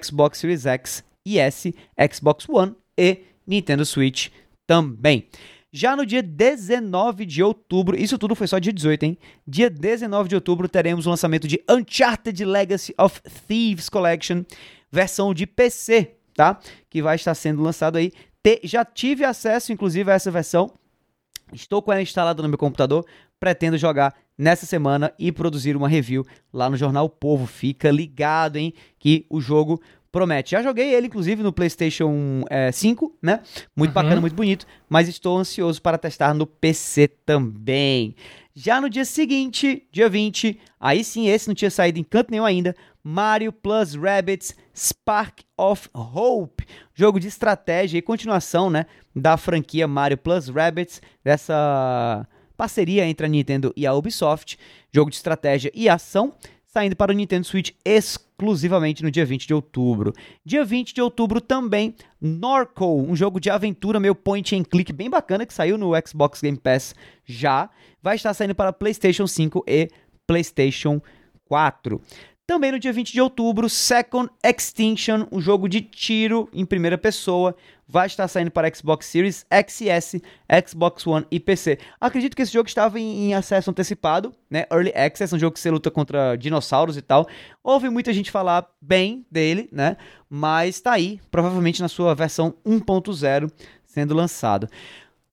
Xbox 0.04 0.40
Series 0.40 0.66
X 0.66 1.04
e 1.26 1.38
S, 1.38 1.74
Xbox 2.12 2.48
One 2.50 2.76
e 2.98 3.20
Nintendo 3.46 3.86
Switch 3.86 4.30
também. 4.66 5.28
Já 5.74 5.96
no 5.96 6.06
dia 6.06 6.22
19 6.22 7.26
de 7.26 7.42
outubro, 7.42 7.98
isso 7.98 8.18
tudo 8.18 8.36
foi 8.36 8.46
só 8.46 8.60
dia 8.60 8.74
18, 8.74 9.04
hein? 9.04 9.18
Dia 9.48 9.70
19 9.70 10.28
de 10.28 10.36
outubro 10.36 10.68
teremos 10.68 11.06
o 11.06 11.10
lançamento 11.10 11.48
de 11.48 11.64
Uncharted 11.70 12.44
Legacy 12.44 12.94
of 12.98 13.22
Thieves 13.48 13.88
Collection, 13.88 14.44
versão 14.92 15.34
de 15.34 15.48
PC, 15.48 16.12
tá? 16.36 16.60
Que 16.90 17.02
vai 17.02 17.16
estar 17.16 17.34
sendo 17.36 17.62
lançado 17.62 17.98
aí. 17.98 18.12
Te- 18.44 18.62
já 18.64 18.84
tive 18.86 19.24
acesso, 19.24 19.72
inclusive, 19.72 20.10
a 20.12 20.16
essa 20.16 20.32
versão. 20.32 20.72
Estou 21.54 21.82
com 21.82 21.92
ela 21.92 22.02
instalada 22.02 22.42
no 22.42 22.50
meu 22.50 22.58
computador. 22.58 23.06
Pretendo 23.40 23.78
jogar 23.78 24.14
nessa 24.38 24.66
semana 24.66 25.12
e 25.18 25.32
produzir 25.32 25.76
uma 25.76 25.88
review 25.90 26.26
lá 26.54 26.70
no 26.70 26.78
Jornal 26.78 27.06
o 27.06 27.10
Povo. 27.10 27.46
Fica 27.48 27.90
ligado, 27.92 28.58
hein? 28.58 28.74
Que 29.00 29.26
o 29.30 29.42
jogo 29.42 29.82
promete. 30.12 30.52
Já 30.52 30.62
joguei 30.62 30.94
ele, 30.94 31.08
inclusive, 31.08 31.42
no 31.42 31.52
PlayStation 31.54 32.44
eh, 32.50 32.72
5, 32.72 33.18
né? 33.22 33.40
Muito 33.76 33.90
Uhum. 33.90 33.94
bacana, 33.96 34.22
muito 34.22 34.36
bonito. 34.36 34.66
Mas 34.90 35.08
estou 35.08 35.38
ansioso 35.38 35.82
para 35.82 35.98
testar 35.98 36.34
no 36.34 36.46
PC 36.46 37.08
também. 37.08 38.16
Já 38.54 38.82
no 38.82 38.90
dia 38.90 39.06
seguinte, 39.06 39.88
dia 39.92 40.10
20, 40.10 40.60
aí 40.80 41.04
sim, 41.04 41.28
esse 41.28 41.48
não 41.48 41.56
tinha 41.56 41.72
saído 41.72 42.00
em 42.00 42.04
canto 42.04 42.32
nenhum 42.32 42.46
ainda. 42.46 42.76
Mario 43.04 43.52
Plus 43.52 43.96
Rabbids 43.96 44.56
Spark 44.76 45.42
of 45.58 45.90
Hope, 45.94 46.66
jogo 46.94 47.20
de 47.20 47.28
estratégia 47.28 47.98
e 47.98 48.02
continuação, 48.02 48.70
né, 48.70 48.86
da 49.16 49.38
franquia 49.38 49.88
Mario 49.88 50.18
Plus 50.18 50.50
Rabbids, 50.50 51.02
dessa 51.24 52.28
parceria 52.56 53.06
entre 53.06 53.26
a 53.26 53.30
Nintendo 53.30 53.74
e 53.76 53.88
a 53.88 53.94
Ubisoft, 53.94 54.60
jogo 54.94 55.10
de 55.10 55.16
estratégia 55.16 55.72
e 55.74 55.90
ação, 55.90 56.34
saindo 56.72 56.96
para 56.96 57.12
o 57.12 57.16
Nintendo 57.16 57.46
Switch 57.46 57.72
exclusivamente 57.84 59.04
no 59.04 59.12
dia 59.12 59.26
20 59.26 59.46
de 59.46 59.54
outubro. 59.54 60.14
Dia 60.46 60.64
20 60.64 60.94
de 60.94 61.02
outubro 61.02 61.42
também, 61.42 61.94
Norco, 62.20 62.86
um 62.86 63.14
jogo 63.14 63.42
de 63.42 63.50
aventura 63.50 64.00
meio 64.00 64.16
point 64.16 64.56
and 64.56 64.64
click 64.64 64.94
bem 64.94 65.10
bacana 65.10 65.46
que 65.46 65.54
saiu 65.54 65.78
no 65.78 65.92
Xbox 66.08 66.42
Game 66.42 66.58
Pass 66.58 66.96
já, 67.26 67.70
vai 68.02 68.16
estar 68.16 68.34
saindo 68.34 68.56
para 68.56 68.72
PlayStation 68.72 69.28
5 69.28 69.66
e 69.68 69.90
PlayStation 70.26 71.02
4. 71.44 72.02
Também 72.48 72.72
no 72.72 72.80
dia 72.80 72.94
20 72.94 73.12
de 73.12 73.22
outubro, 73.22 73.70
Second 73.70 74.30
Extinction, 74.44 75.28
um 75.30 75.42
jogo 75.42 75.68
de 75.68 75.82
tiro 75.82 76.50
em 76.54 76.66
primeira 76.66 76.98
pessoa, 76.98 77.56
vai 77.92 78.08
estar 78.08 78.26
saindo 78.30 78.50
para 78.50 78.74
Xbox 78.74 79.06
Series 79.06 79.46
X 79.50 79.82
e 79.82 79.90
S, 79.90 80.24
Xbox 80.66 81.06
One 81.06 81.26
e 81.30 81.42
PC. 81.42 81.78
Acredito 82.00 82.38
que 82.38 82.42
esse 82.42 82.54
jogo 82.54 82.70
estava 82.70 82.98
em, 82.98 83.26
em 83.26 83.34
acesso 83.34 83.70
antecipado, 83.70 84.32
né? 84.50 84.66
Early 84.72 84.94
Access, 84.96 85.36
um 85.36 85.40
jogo 85.40 85.54
que 85.56 85.60
você 85.60 85.70
luta 85.70 85.92
contra 85.92 86.38
dinossauros 86.38 86.96
e 86.96 87.02
tal. 87.02 87.28
Ouvi 87.62 87.90
muita 87.90 88.14
gente 88.14 88.32
falar 88.32 88.66
bem 88.82 89.26
dele, 89.30 89.68
né? 89.74 89.98
Mas 90.30 90.80
tá 90.80 90.94
aí, 90.94 91.20
provavelmente 91.30 91.82
na 91.82 91.90
sua 91.90 92.16
versão 92.16 92.56
1.0 92.66 93.52
sendo 93.86 94.16
lançado. 94.16 94.70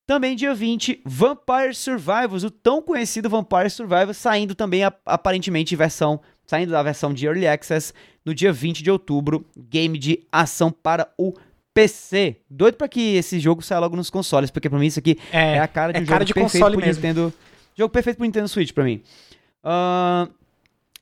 Também 0.05 0.35
dia 0.35 0.53
20, 0.53 1.03
Vampire 1.05 1.75
Survivors, 1.75 2.43
o 2.43 2.51
tão 2.51 2.83
conhecido 2.83 3.29
Vampire 3.31 3.71
Survivors, 3.71 4.17
saindo 4.17 4.55
também 4.55 4.83
ap- 4.83 5.01
aparentemente 5.07 5.77
versão, 5.77 6.19
saindo 6.45 6.73
da 6.73 6.83
versão 6.83 7.13
de 7.15 7.25
Early 7.27 7.47
Access 7.47 7.93
no 8.25 8.35
dia 8.35 8.53
20 8.53 8.83
de 8.83 8.91
outubro, 8.91 9.47
game 9.57 9.97
de 9.99 10.27
ação 10.33 10.73
para 10.73 11.09
o 11.17 11.35
PC. 11.83 12.37
Doido 12.51 12.77
pra 12.77 12.89
que 12.89 13.17
esse 13.17 13.39
jogo 13.39 13.63
saia 13.63 13.79
logo 13.79 13.95
nos 13.97 14.11
consoles, 14.11 14.51
porque 14.51 14.69
pra 14.69 14.79
mim 14.79 14.87
isso 14.87 14.99
aqui 14.99 15.19
é, 15.33 15.55
É, 15.55 15.59
a 15.61 15.69
cara 15.69 15.93
de 15.93 16.01
é 16.01 16.03
um 16.03 16.07
cara 16.07 16.21
jogo 16.21 16.27
de 16.27 16.35
perfeito 16.35 16.53
console 16.53 16.77
pro 16.77 16.87
mesmo. 16.87 17.03
Nintendo. 17.03 17.35
Jogo 17.77 17.93
perfeito 17.93 18.17
pro 18.17 18.27
Nintendo 18.27 18.49
Switch 18.49 18.73
pra 18.73 18.85
mim. 18.85 19.03
Ahn, 19.63 20.29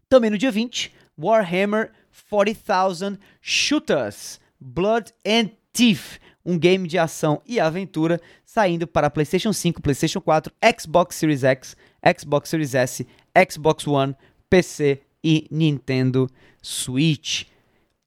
também 0.09 0.31
no 0.31 0.37
dia 0.39 0.51
20, 0.51 0.93
Warhammer 1.19 1.91
40,000 2.29 3.19
Shooters 3.41 4.41
Blood 4.61 5.13
and 5.27 5.51
Teeth, 5.73 6.21
um 6.45 6.59
game 6.59 6.87
de 6.87 6.99
ação 6.99 7.41
e 7.47 7.59
aventura 7.59 8.21
saindo 8.45 8.87
para 8.87 9.11
PlayStation 9.11 9.53
5, 9.53 9.81
PlayStation 9.83 10.21
4, 10.21 10.53
Xbox 10.79 11.17
Series 11.17 11.45
X, 11.45 11.77
Xbox 12.19 12.49
Series 12.49 12.75
S, 12.75 13.07
Xbox 13.51 13.87
One, 13.87 14.15
PC 14.49 15.01
e 15.23 15.47
Nintendo 15.51 16.29
Switch. 16.63 17.45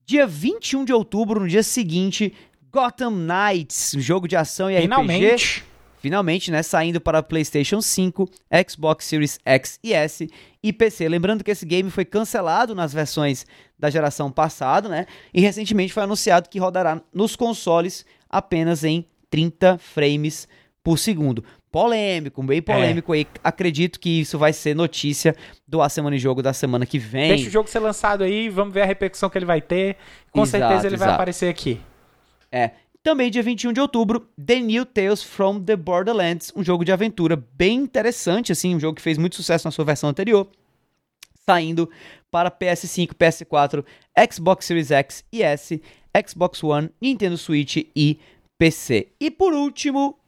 Dia 0.05 0.25
21 0.25 0.85
de 0.85 0.93
outubro, 0.93 1.39
no 1.39 1.47
dia 1.47 1.61
seguinte, 1.61 2.33
Gotham 2.71 3.11
Knights, 3.11 3.95
um 3.95 3.99
jogo 3.99 4.27
de 4.27 4.35
ação 4.35 4.69
e 4.69 4.75
RPG. 4.75 4.83
Finalmente. 4.83 5.63
Finalmente, 6.01 6.49
né, 6.49 6.63
saindo 6.63 7.01
para 7.01 7.21
PlayStation 7.21 7.81
5, 7.81 8.29
Xbox 8.69 9.03
Series 9.03 9.37
X 9.43 9.77
e 9.83 9.91
S 9.91 10.29
e 10.63 10.71
PC. 10.71 11.09
Lembrando 11.09 11.43
que 11.43 11.51
esse 11.51 11.65
game 11.65 11.91
foi 11.91 12.05
cancelado 12.05 12.73
nas 12.73 12.93
versões 12.93 13.45
da 13.77 13.89
geração 13.89 14.31
passada, 14.31 14.87
né? 14.87 15.05
E 15.33 15.41
recentemente 15.41 15.91
foi 15.91 16.03
anunciado 16.03 16.47
que 16.47 16.57
rodará 16.57 17.01
nos 17.13 17.35
consoles 17.35 18.05
apenas 18.29 18.85
em 18.85 19.05
30 19.29 19.77
frames 19.77 20.47
por 20.81 20.97
segundo. 20.97 21.43
Polêmico, 21.69 22.41
bem 22.43 22.61
polêmico 22.61 23.11
aí. 23.11 23.27
Acredito 23.43 23.99
que 23.99 24.21
isso 24.21 24.37
vai 24.39 24.53
ser 24.53 24.75
notícia 24.75 25.35
do 25.67 25.81
A 25.81 25.89
Semana 25.89 26.15
em 26.15 26.19
Jogo 26.19 26.41
da 26.41 26.53
semana 26.53 26.85
que 26.85 26.97
vem. 26.97 27.27
Deixa 27.27 27.47
o 27.49 27.51
jogo 27.51 27.69
ser 27.69 27.79
lançado 27.79 28.23
aí, 28.23 28.47
vamos 28.47 28.73
ver 28.73 28.83
a 28.83 28.85
repercussão 28.85 29.29
que 29.29 29.37
ele 29.37 29.45
vai 29.45 29.61
ter. 29.61 29.97
Com 30.31 30.43
Exato, 30.43 30.63
certeza 30.63 30.87
ele 30.87 30.97
vai 30.97 31.07
exato. 31.09 31.15
aparecer 31.15 31.49
aqui. 31.49 31.79
É. 32.51 32.71
Também 33.01 33.31
dia 33.31 33.41
21 33.41 33.71
de 33.71 33.79
outubro, 33.79 34.27
The 34.45 34.59
New 34.59 34.85
Tales 34.85 35.23
from 35.23 35.63
the 35.63 35.75
Borderlands, 35.75 36.51
um 36.55 36.63
jogo 36.63 36.83
de 36.83 36.91
aventura 36.91 37.41
bem 37.53 37.77
interessante, 37.77 38.51
assim, 38.51 38.75
um 38.75 38.79
jogo 38.79 38.95
que 38.95 39.01
fez 39.01 39.17
muito 39.17 39.37
sucesso 39.37 39.65
na 39.65 39.71
sua 39.71 39.85
versão 39.85 40.09
anterior, 40.09 40.47
saindo 41.45 41.89
para 42.29 42.51
PS5, 42.51 43.13
PS4, 43.13 43.85
Xbox 44.31 44.65
Series 44.65 44.91
X 44.91 45.23
e 45.31 45.41
S, 45.41 45.81
Xbox 46.27 46.61
One, 46.61 46.89
Nintendo 47.01 47.37
Switch 47.37 47.77
e 47.95 48.19
PC. 48.57 49.07
E 49.19 49.31
por 49.31 49.53
último, 49.53 50.19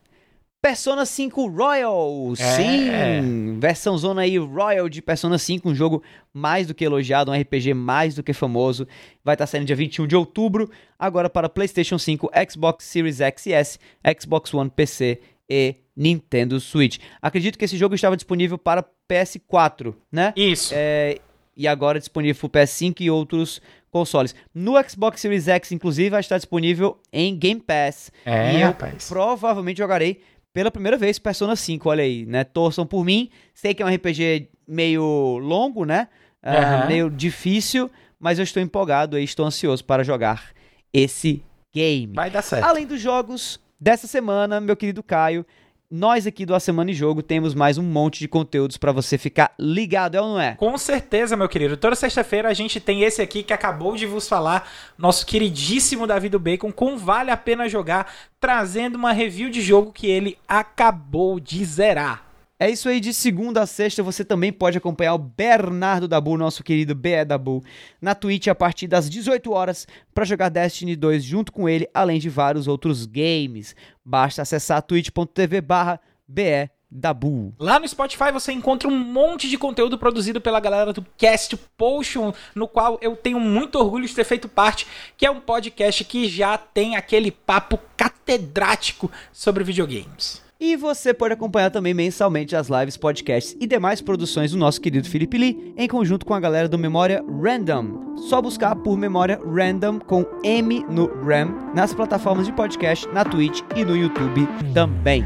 Persona 0.61 1.07
5 1.07 1.47
Royal. 1.47 2.33
É. 2.37 2.55
Sim, 2.55 3.59
versão 3.59 3.97
zona 3.97 4.21
aí 4.21 4.37
Royal 4.37 4.87
de 4.87 5.01
Persona 5.01 5.39
5, 5.39 5.67
um 5.67 5.73
jogo 5.73 6.03
mais 6.31 6.67
do 6.67 6.75
que 6.75 6.85
elogiado, 6.85 7.31
um 7.31 7.33
RPG 7.33 7.73
mais 7.73 8.13
do 8.13 8.21
que 8.21 8.31
famoso. 8.31 8.87
Vai 9.23 9.33
estar 9.33 9.47
saindo 9.47 9.65
dia 9.65 9.75
21 9.75 10.05
de 10.05 10.15
outubro, 10.15 10.69
agora 10.99 11.29
para 11.31 11.49
PlayStation 11.49 11.97
5, 11.97 12.29
Xbox 12.47 12.85
Series 12.85 13.21
X 13.21 13.47
e 13.47 13.53
S, 13.53 13.79
Xbox 14.19 14.53
One, 14.53 14.69
PC 14.69 15.19
e 15.49 15.75
Nintendo 15.95 16.59
Switch. 16.59 16.99
Acredito 17.19 17.57
que 17.57 17.65
esse 17.65 17.75
jogo 17.75 17.95
estava 17.95 18.15
disponível 18.15 18.57
para 18.57 18.85
PS4, 19.09 19.95
né? 20.11 20.31
Isso. 20.35 20.73
É, 20.77 21.17
e 21.57 21.67
agora 21.67 21.99
disponível 21.99 22.49
para 22.49 22.61
PS5 22.63 23.01
e 23.01 23.09
outros 23.09 23.61
consoles. 23.89 24.33
No 24.53 24.73
Xbox 24.87 25.19
Series 25.19 25.47
X, 25.47 25.71
inclusive, 25.71 26.11
vai 26.11 26.21
estar 26.21 26.37
disponível 26.37 26.97
em 27.11 27.35
Game 27.35 27.59
Pass. 27.59 28.11
É, 28.25 28.53
e 28.53 28.61
eu 28.61 28.67
rapaz. 28.67 29.09
provavelmente 29.09 29.79
jogarei 29.79 30.21
pela 30.53 30.71
primeira 30.71 30.97
vez 30.97 31.17
Persona 31.17 31.55
5, 31.55 31.89
olha 31.89 32.03
aí, 32.03 32.25
né? 32.25 32.43
Torçam 32.43 32.85
por 32.85 33.03
mim. 33.05 33.29
Sei 33.53 33.73
que 33.73 33.81
é 33.81 33.85
um 33.85 33.93
RPG 33.93 34.49
meio 34.67 35.37
longo, 35.37 35.85
né? 35.85 36.07
Aham. 36.43 36.87
meio 36.87 37.09
difícil, 37.09 37.89
mas 38.19 38.39
eu 38.39 38.43
estou 38.43 38.61
empolgado 38.61 39.17
e 39.17 39.23
estou 39.23 39.45
ansioso 39.45 39.85
para 39.85 40.03
jogar 40.03 40.51
esse 40.91 41.43
game. 41.73 42.13
Vai 42.15 42.29
dar 42.29 42.41
certo. 42.41 42.63
Além 42.65 42.85
dos 42.85 42.99
jogos 42.99 43.59
dessa 43.79 44.07
semana, 44.07 44.59
meu 44.59 44.75
querido 44.75 45.03
Caio, 45.03 45.45
nós 45.91 46.25
aqui 46.25 46.45
do 46.45 46.55
A 46.55 46.59
Semana 46.59 46.89
em 46.89 46.93
Jogo 46.93 47.21
temos 47.21 47.53
mais 47.53 47.77
um 47.77 47.83
monte 47.83 48.19
de 48.19 48.27
conteúdos 48.29 48.77
para 48.77 48.93
você 48.93 49.17
ficar 49.17 49.53
ligado, 49.59 50.15
é 50.15 50.21
ou 50.21 50.29
não 50.29 50.39
é? 50.39 50.55
Com 50.55 50.77
certeza, 50.77 51.35
meu 51.35 51.49
querido. 51.49 51.75
Toda 51.75 51.95
sexta-feira 51.95 52.47
a 52.47 52.53
gente 52.53 52.79
tem 52.79 53.03
esse 53.03 53.21
aqui 53.21 53.43
que 53.43 53.51
acabou 53.51 53.97
de 53.97 54.05
vos 54.05 54.25
falar, 54.25 54.71
nosso 54.97 55.25
queridíssimo 55.25 56.07
Davi 56.07 56.29
do 56.29 56.39
Bacon, 56.39 56.71
com 56.71 56.97
Vale 56.97 57.29
a 57.29 57.35
Pena 57.35 57.67
Jogar, 57.67 58.09
trazendo 58.39 58.95
uma 58.95 59.11
review 59.11 59.49
de 59.49 59.61
jogo 59.61 59.91
que 59.91 60.07
ele 60.07 60.37
acabou 60.47 61.41
de 61.41 61.65
zerar. 61.65 62.30
É 62.61 62.69
isso 62.69 62.87
aí, 62.87 62.99
de 62.99 63.11
segunda 63.11 63.63
a 63.63 63.65
sexta 63.65 64.03
você 64.03 64.23
também 64.23 64.53
pode 64.53 64.77
acompanhar 64.77 65.15
o 65.15 65.17
Bernardo 65.17 66.07
Dabu, 66.07 66.37
nosso 66.37 66.63
querido 66.63 66.93
BE 66.93 67.25
Dabu, 67.25 67.63
na 67.99 68.13
Twitch 68.13 68.49
a 68.49 68.53
partir 68.53 68.85
das 68.85 69.09
18 69.09 69.51
horas 69.51 69.87
para 70.13 70.25
jogar 70.25 70.49
Destiny 70.49 70.95
2 70.95 71.23
junto 71.23 71.51
com 71.51 71.67
ele, 71.67 71.89
além 71.91 72.19
de 72.19 72.29
vários 72.29 72.67
outros 72.67 73.07
games. 73.07 73.75
Basta 74.05 74.43
acessar 74.43 74.83
twitch.tv 74.83 75.59
barra 75.59 75.99
BE 76.27 76.69
Dabu. 76.91 77.51
Lá 77.57 77.79
no 77.79 77.87
Spotify 77.87 78.31
você 78.31 78.51
encontra 78.51 78.87
um 78.87 78.95
monte 78.95 79.49
de 79.49 79.57
conteúdo 79.57 79.97
produzido 79.97 80.39
pela 80.39 80.59
galera 80.59 80.93
do 80.93 81.03
Cast 81.17 81.57
Potion, 81.75 82.31
no 82.53 82.67
qual 82.67 82.99
eu 83.01 83.15
tenho 83.15 83.39
muito 83.39 83.79
orgulho 83.79 84.05
de 84.05 84.13
ter 84.13 84.23
feito 84.23 84.47
parte, 84.47 84.85
que 85.17 85.25
é 85.25 85.31
um 85.31 85.39
podcast 85.39 86.05
que 86.05 86.29
já 86.29 86.59
tem 86.59 86.95
aquele 86.95 87.31
papo 87.31 87.79
catedrático 87.97 89.09
sobre 89.33 89.63
videogames. 89.63 90.50
E 90.63 90.75
você 90.75 91.11
pode 91.11 91.33
acompanhar 91.33 91.71
também 91.71 91.91
mensalmente 91.91 92.55
as 92.55 92.67
lives, 92.69 92.95
podcasts 92.95 93.57
e 93.59 93.65
demais 93.65 93.99
produções 93.99 94.51
do 94.51 94.59
nosso 94.59 94.79
querido 94.79 95.09
Felipe 95.09 95.35
Lee, 95.35 95.73
em 95.75 95.87
conjunto 95.87 96.23
com 96.23 96.35
a 96.35 96.39
galera 96.39 96.69
do 96.69 96.77
Memória 96.77 97.25
Random. 97.41 98.15
Só 98.29 98.39
buscar 98.39 98.75
por 98.75 98.95
Memória 98.95 99.39
Random 99.43 99.97
com 99.97 100.23
M 100.43 100.85
no 100.87 101.07
RAM 101.25 101.73
nas 101.73 101.95
plataformas 101.95 102.45
de 102.45 102.53
podcast, 102.53 103.07
na 103.07 103.25
Twitch 103.25 103.61
e 103.75 103.83
no 103.83 103.97
YouTube 103.97 104.47
também. 104.71 105.25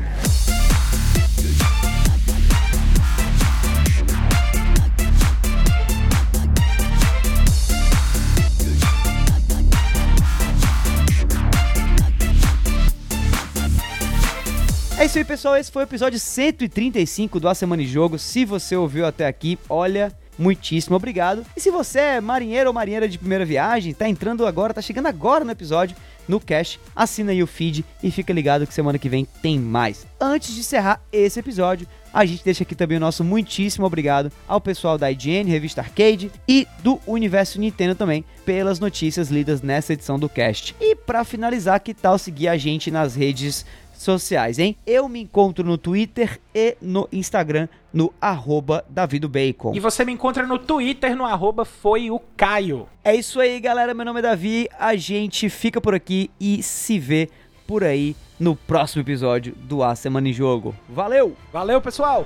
É 15.06 15.08
isso 15.08 15.20
aí, 15.20 15.24
pessoal. 15.24 15.56
Esse 15.56 15.72
foi 15.72 15.84
o 15.84 15.86
episódio 15.86 16.20
135 16.20 17.40
do 17.40 17.48
A 17.48 17.54
Semana 17.54 17.84
em 17.84 17.86
Jogo. 17.86 18.18
Se 18.18 18.44
você 18.44 18.76
ouviu 18.76 19.06
até 19.06 19.28
aqui, 19.28 19.56
olha, 19.70 20.12
muitíssimo 20.36 20.96
obrigado. 20.96 21.46
E 21.56 21.62
se 21.62 21.70
você 21.70 22.00
é 22.00 22.20
marinheiro 22.22 22.70
ou 22.70 22.74
marinheira 22.74 23.08
de 23.08 23.20
primeira 23.20 23.46
viagem, 23.46 23.94
tá 23.94 24.10
entrando 24.10 24.48
agora, 24.48 24.74
tá 24.74 24.82
chegando 24.82 25.06
agora 25.06 25.46
no 25.46 25.52
episódio, 25.52 25.96
no 26.28 26.40
Cash, 26.40 26.80
assina 26.96 27.32
aí 27.32 27.44
o 27.44 27.46
feed 27.46 27.86
e 28.02 28.10
fica 28.10 28.34
ligado 28.34 28.66
que 28.66 28.74
semana 28.74 28.98
que 28.98 29.08
vem 29.08 29.28
tem 29.44 29.60
mais. 29.60 30.08
Antes 30.20 30.56
de 30.56 30.62
encerrar 30.62 31.00
esse 31.12 31.40
episódio, 31.40 31.88
a 32.12 32.26
gente 32.26 32.44
deixa 32.44 32.64
aqui 32.64 32.74
também 32.74 32.98
o 32.98 33.02
nosso 33.02 33.24
muitíssimo 33.24 33.86
obrigado 33.86 34.32
ao 34.48 34.60
pessoal 34.60 34.98
da 34.98 35.12
IGN, 35.12 35.52
Revista 35.52 35.82
Arcade 35.82 36.32
e 36.48 36.66
do 36.82 37.00
Universo 37.06 37.60
Nintendo 37.60 37.94
também 37.94 38.26
pelas 38.44 38.80
notícias 38.80 39.30
lidas 39.30 39.62
nessa 39.62 39.94
edição 39.94 40.18
do 40.18 40.30
cast. 40.30 40.76
E 40.80 40.96
para 40.96 41.24
finalizar, 41.24 41.80
que 41.80 41.94
tal 41.94 42.18
seguir 42.18 42.48
a 42.48 42.58
gente 42.58 42.90
nas 42.90 43.16
redes 43.16 43.66
sociais, 43.98 44.60
hein? 44.60 44.76
Eu 44.86 45.08
me 45.08 45.22
encontro 45.22 45.66
no 45.66 45.78
Twitter 45.78 46.40
e 46.54 46.78
no 46.82 47.08
Instagram 47.12 47.68
no 47.94 48.14
arroba 48.20 48.84
davidobacon. 48.90 49.74
E 49.74 49.80
você 49.80 50.04
me 50.04 50.12
encontra 50.12 50.46
no 50.46 50.60
Twitter 50.60 51.16
no 51.16 51.26
arroba 51.26 51.64
foi 51.64 52.12
o 52.12 52.20
Caio. 52.36 52.88
É 53.04 53.16
isso 53.16 53.40
aí, 53.40 53.60
galera. 53.60 53.94
Meu 53.94 54.06
nome 54.06 54.20
é 54.20 54.24
Davi. 54.24 54.68
A 54.78 54.96
gente 54.96 55.50
fica 55.50 55.80
por 55.80 55.96
aqui 55.96 56.30
e 56.40 56.62
se 56.62 57.00
vê 57.00 57.30
por 57.66 57.84
aí 57.84 58.16
no 58.40 58.56
próximo 58.56 59.02
episódio 59.02 59.56
do 59.56 59.82
A 59.82 59.96
Semana 59.96 60.28
em 60.28 60.34
Jogo. 60.34 60.76
Valeu! 60.90 61.36
Valeu, 61.52 61.82
pessoal! 61.82 62.26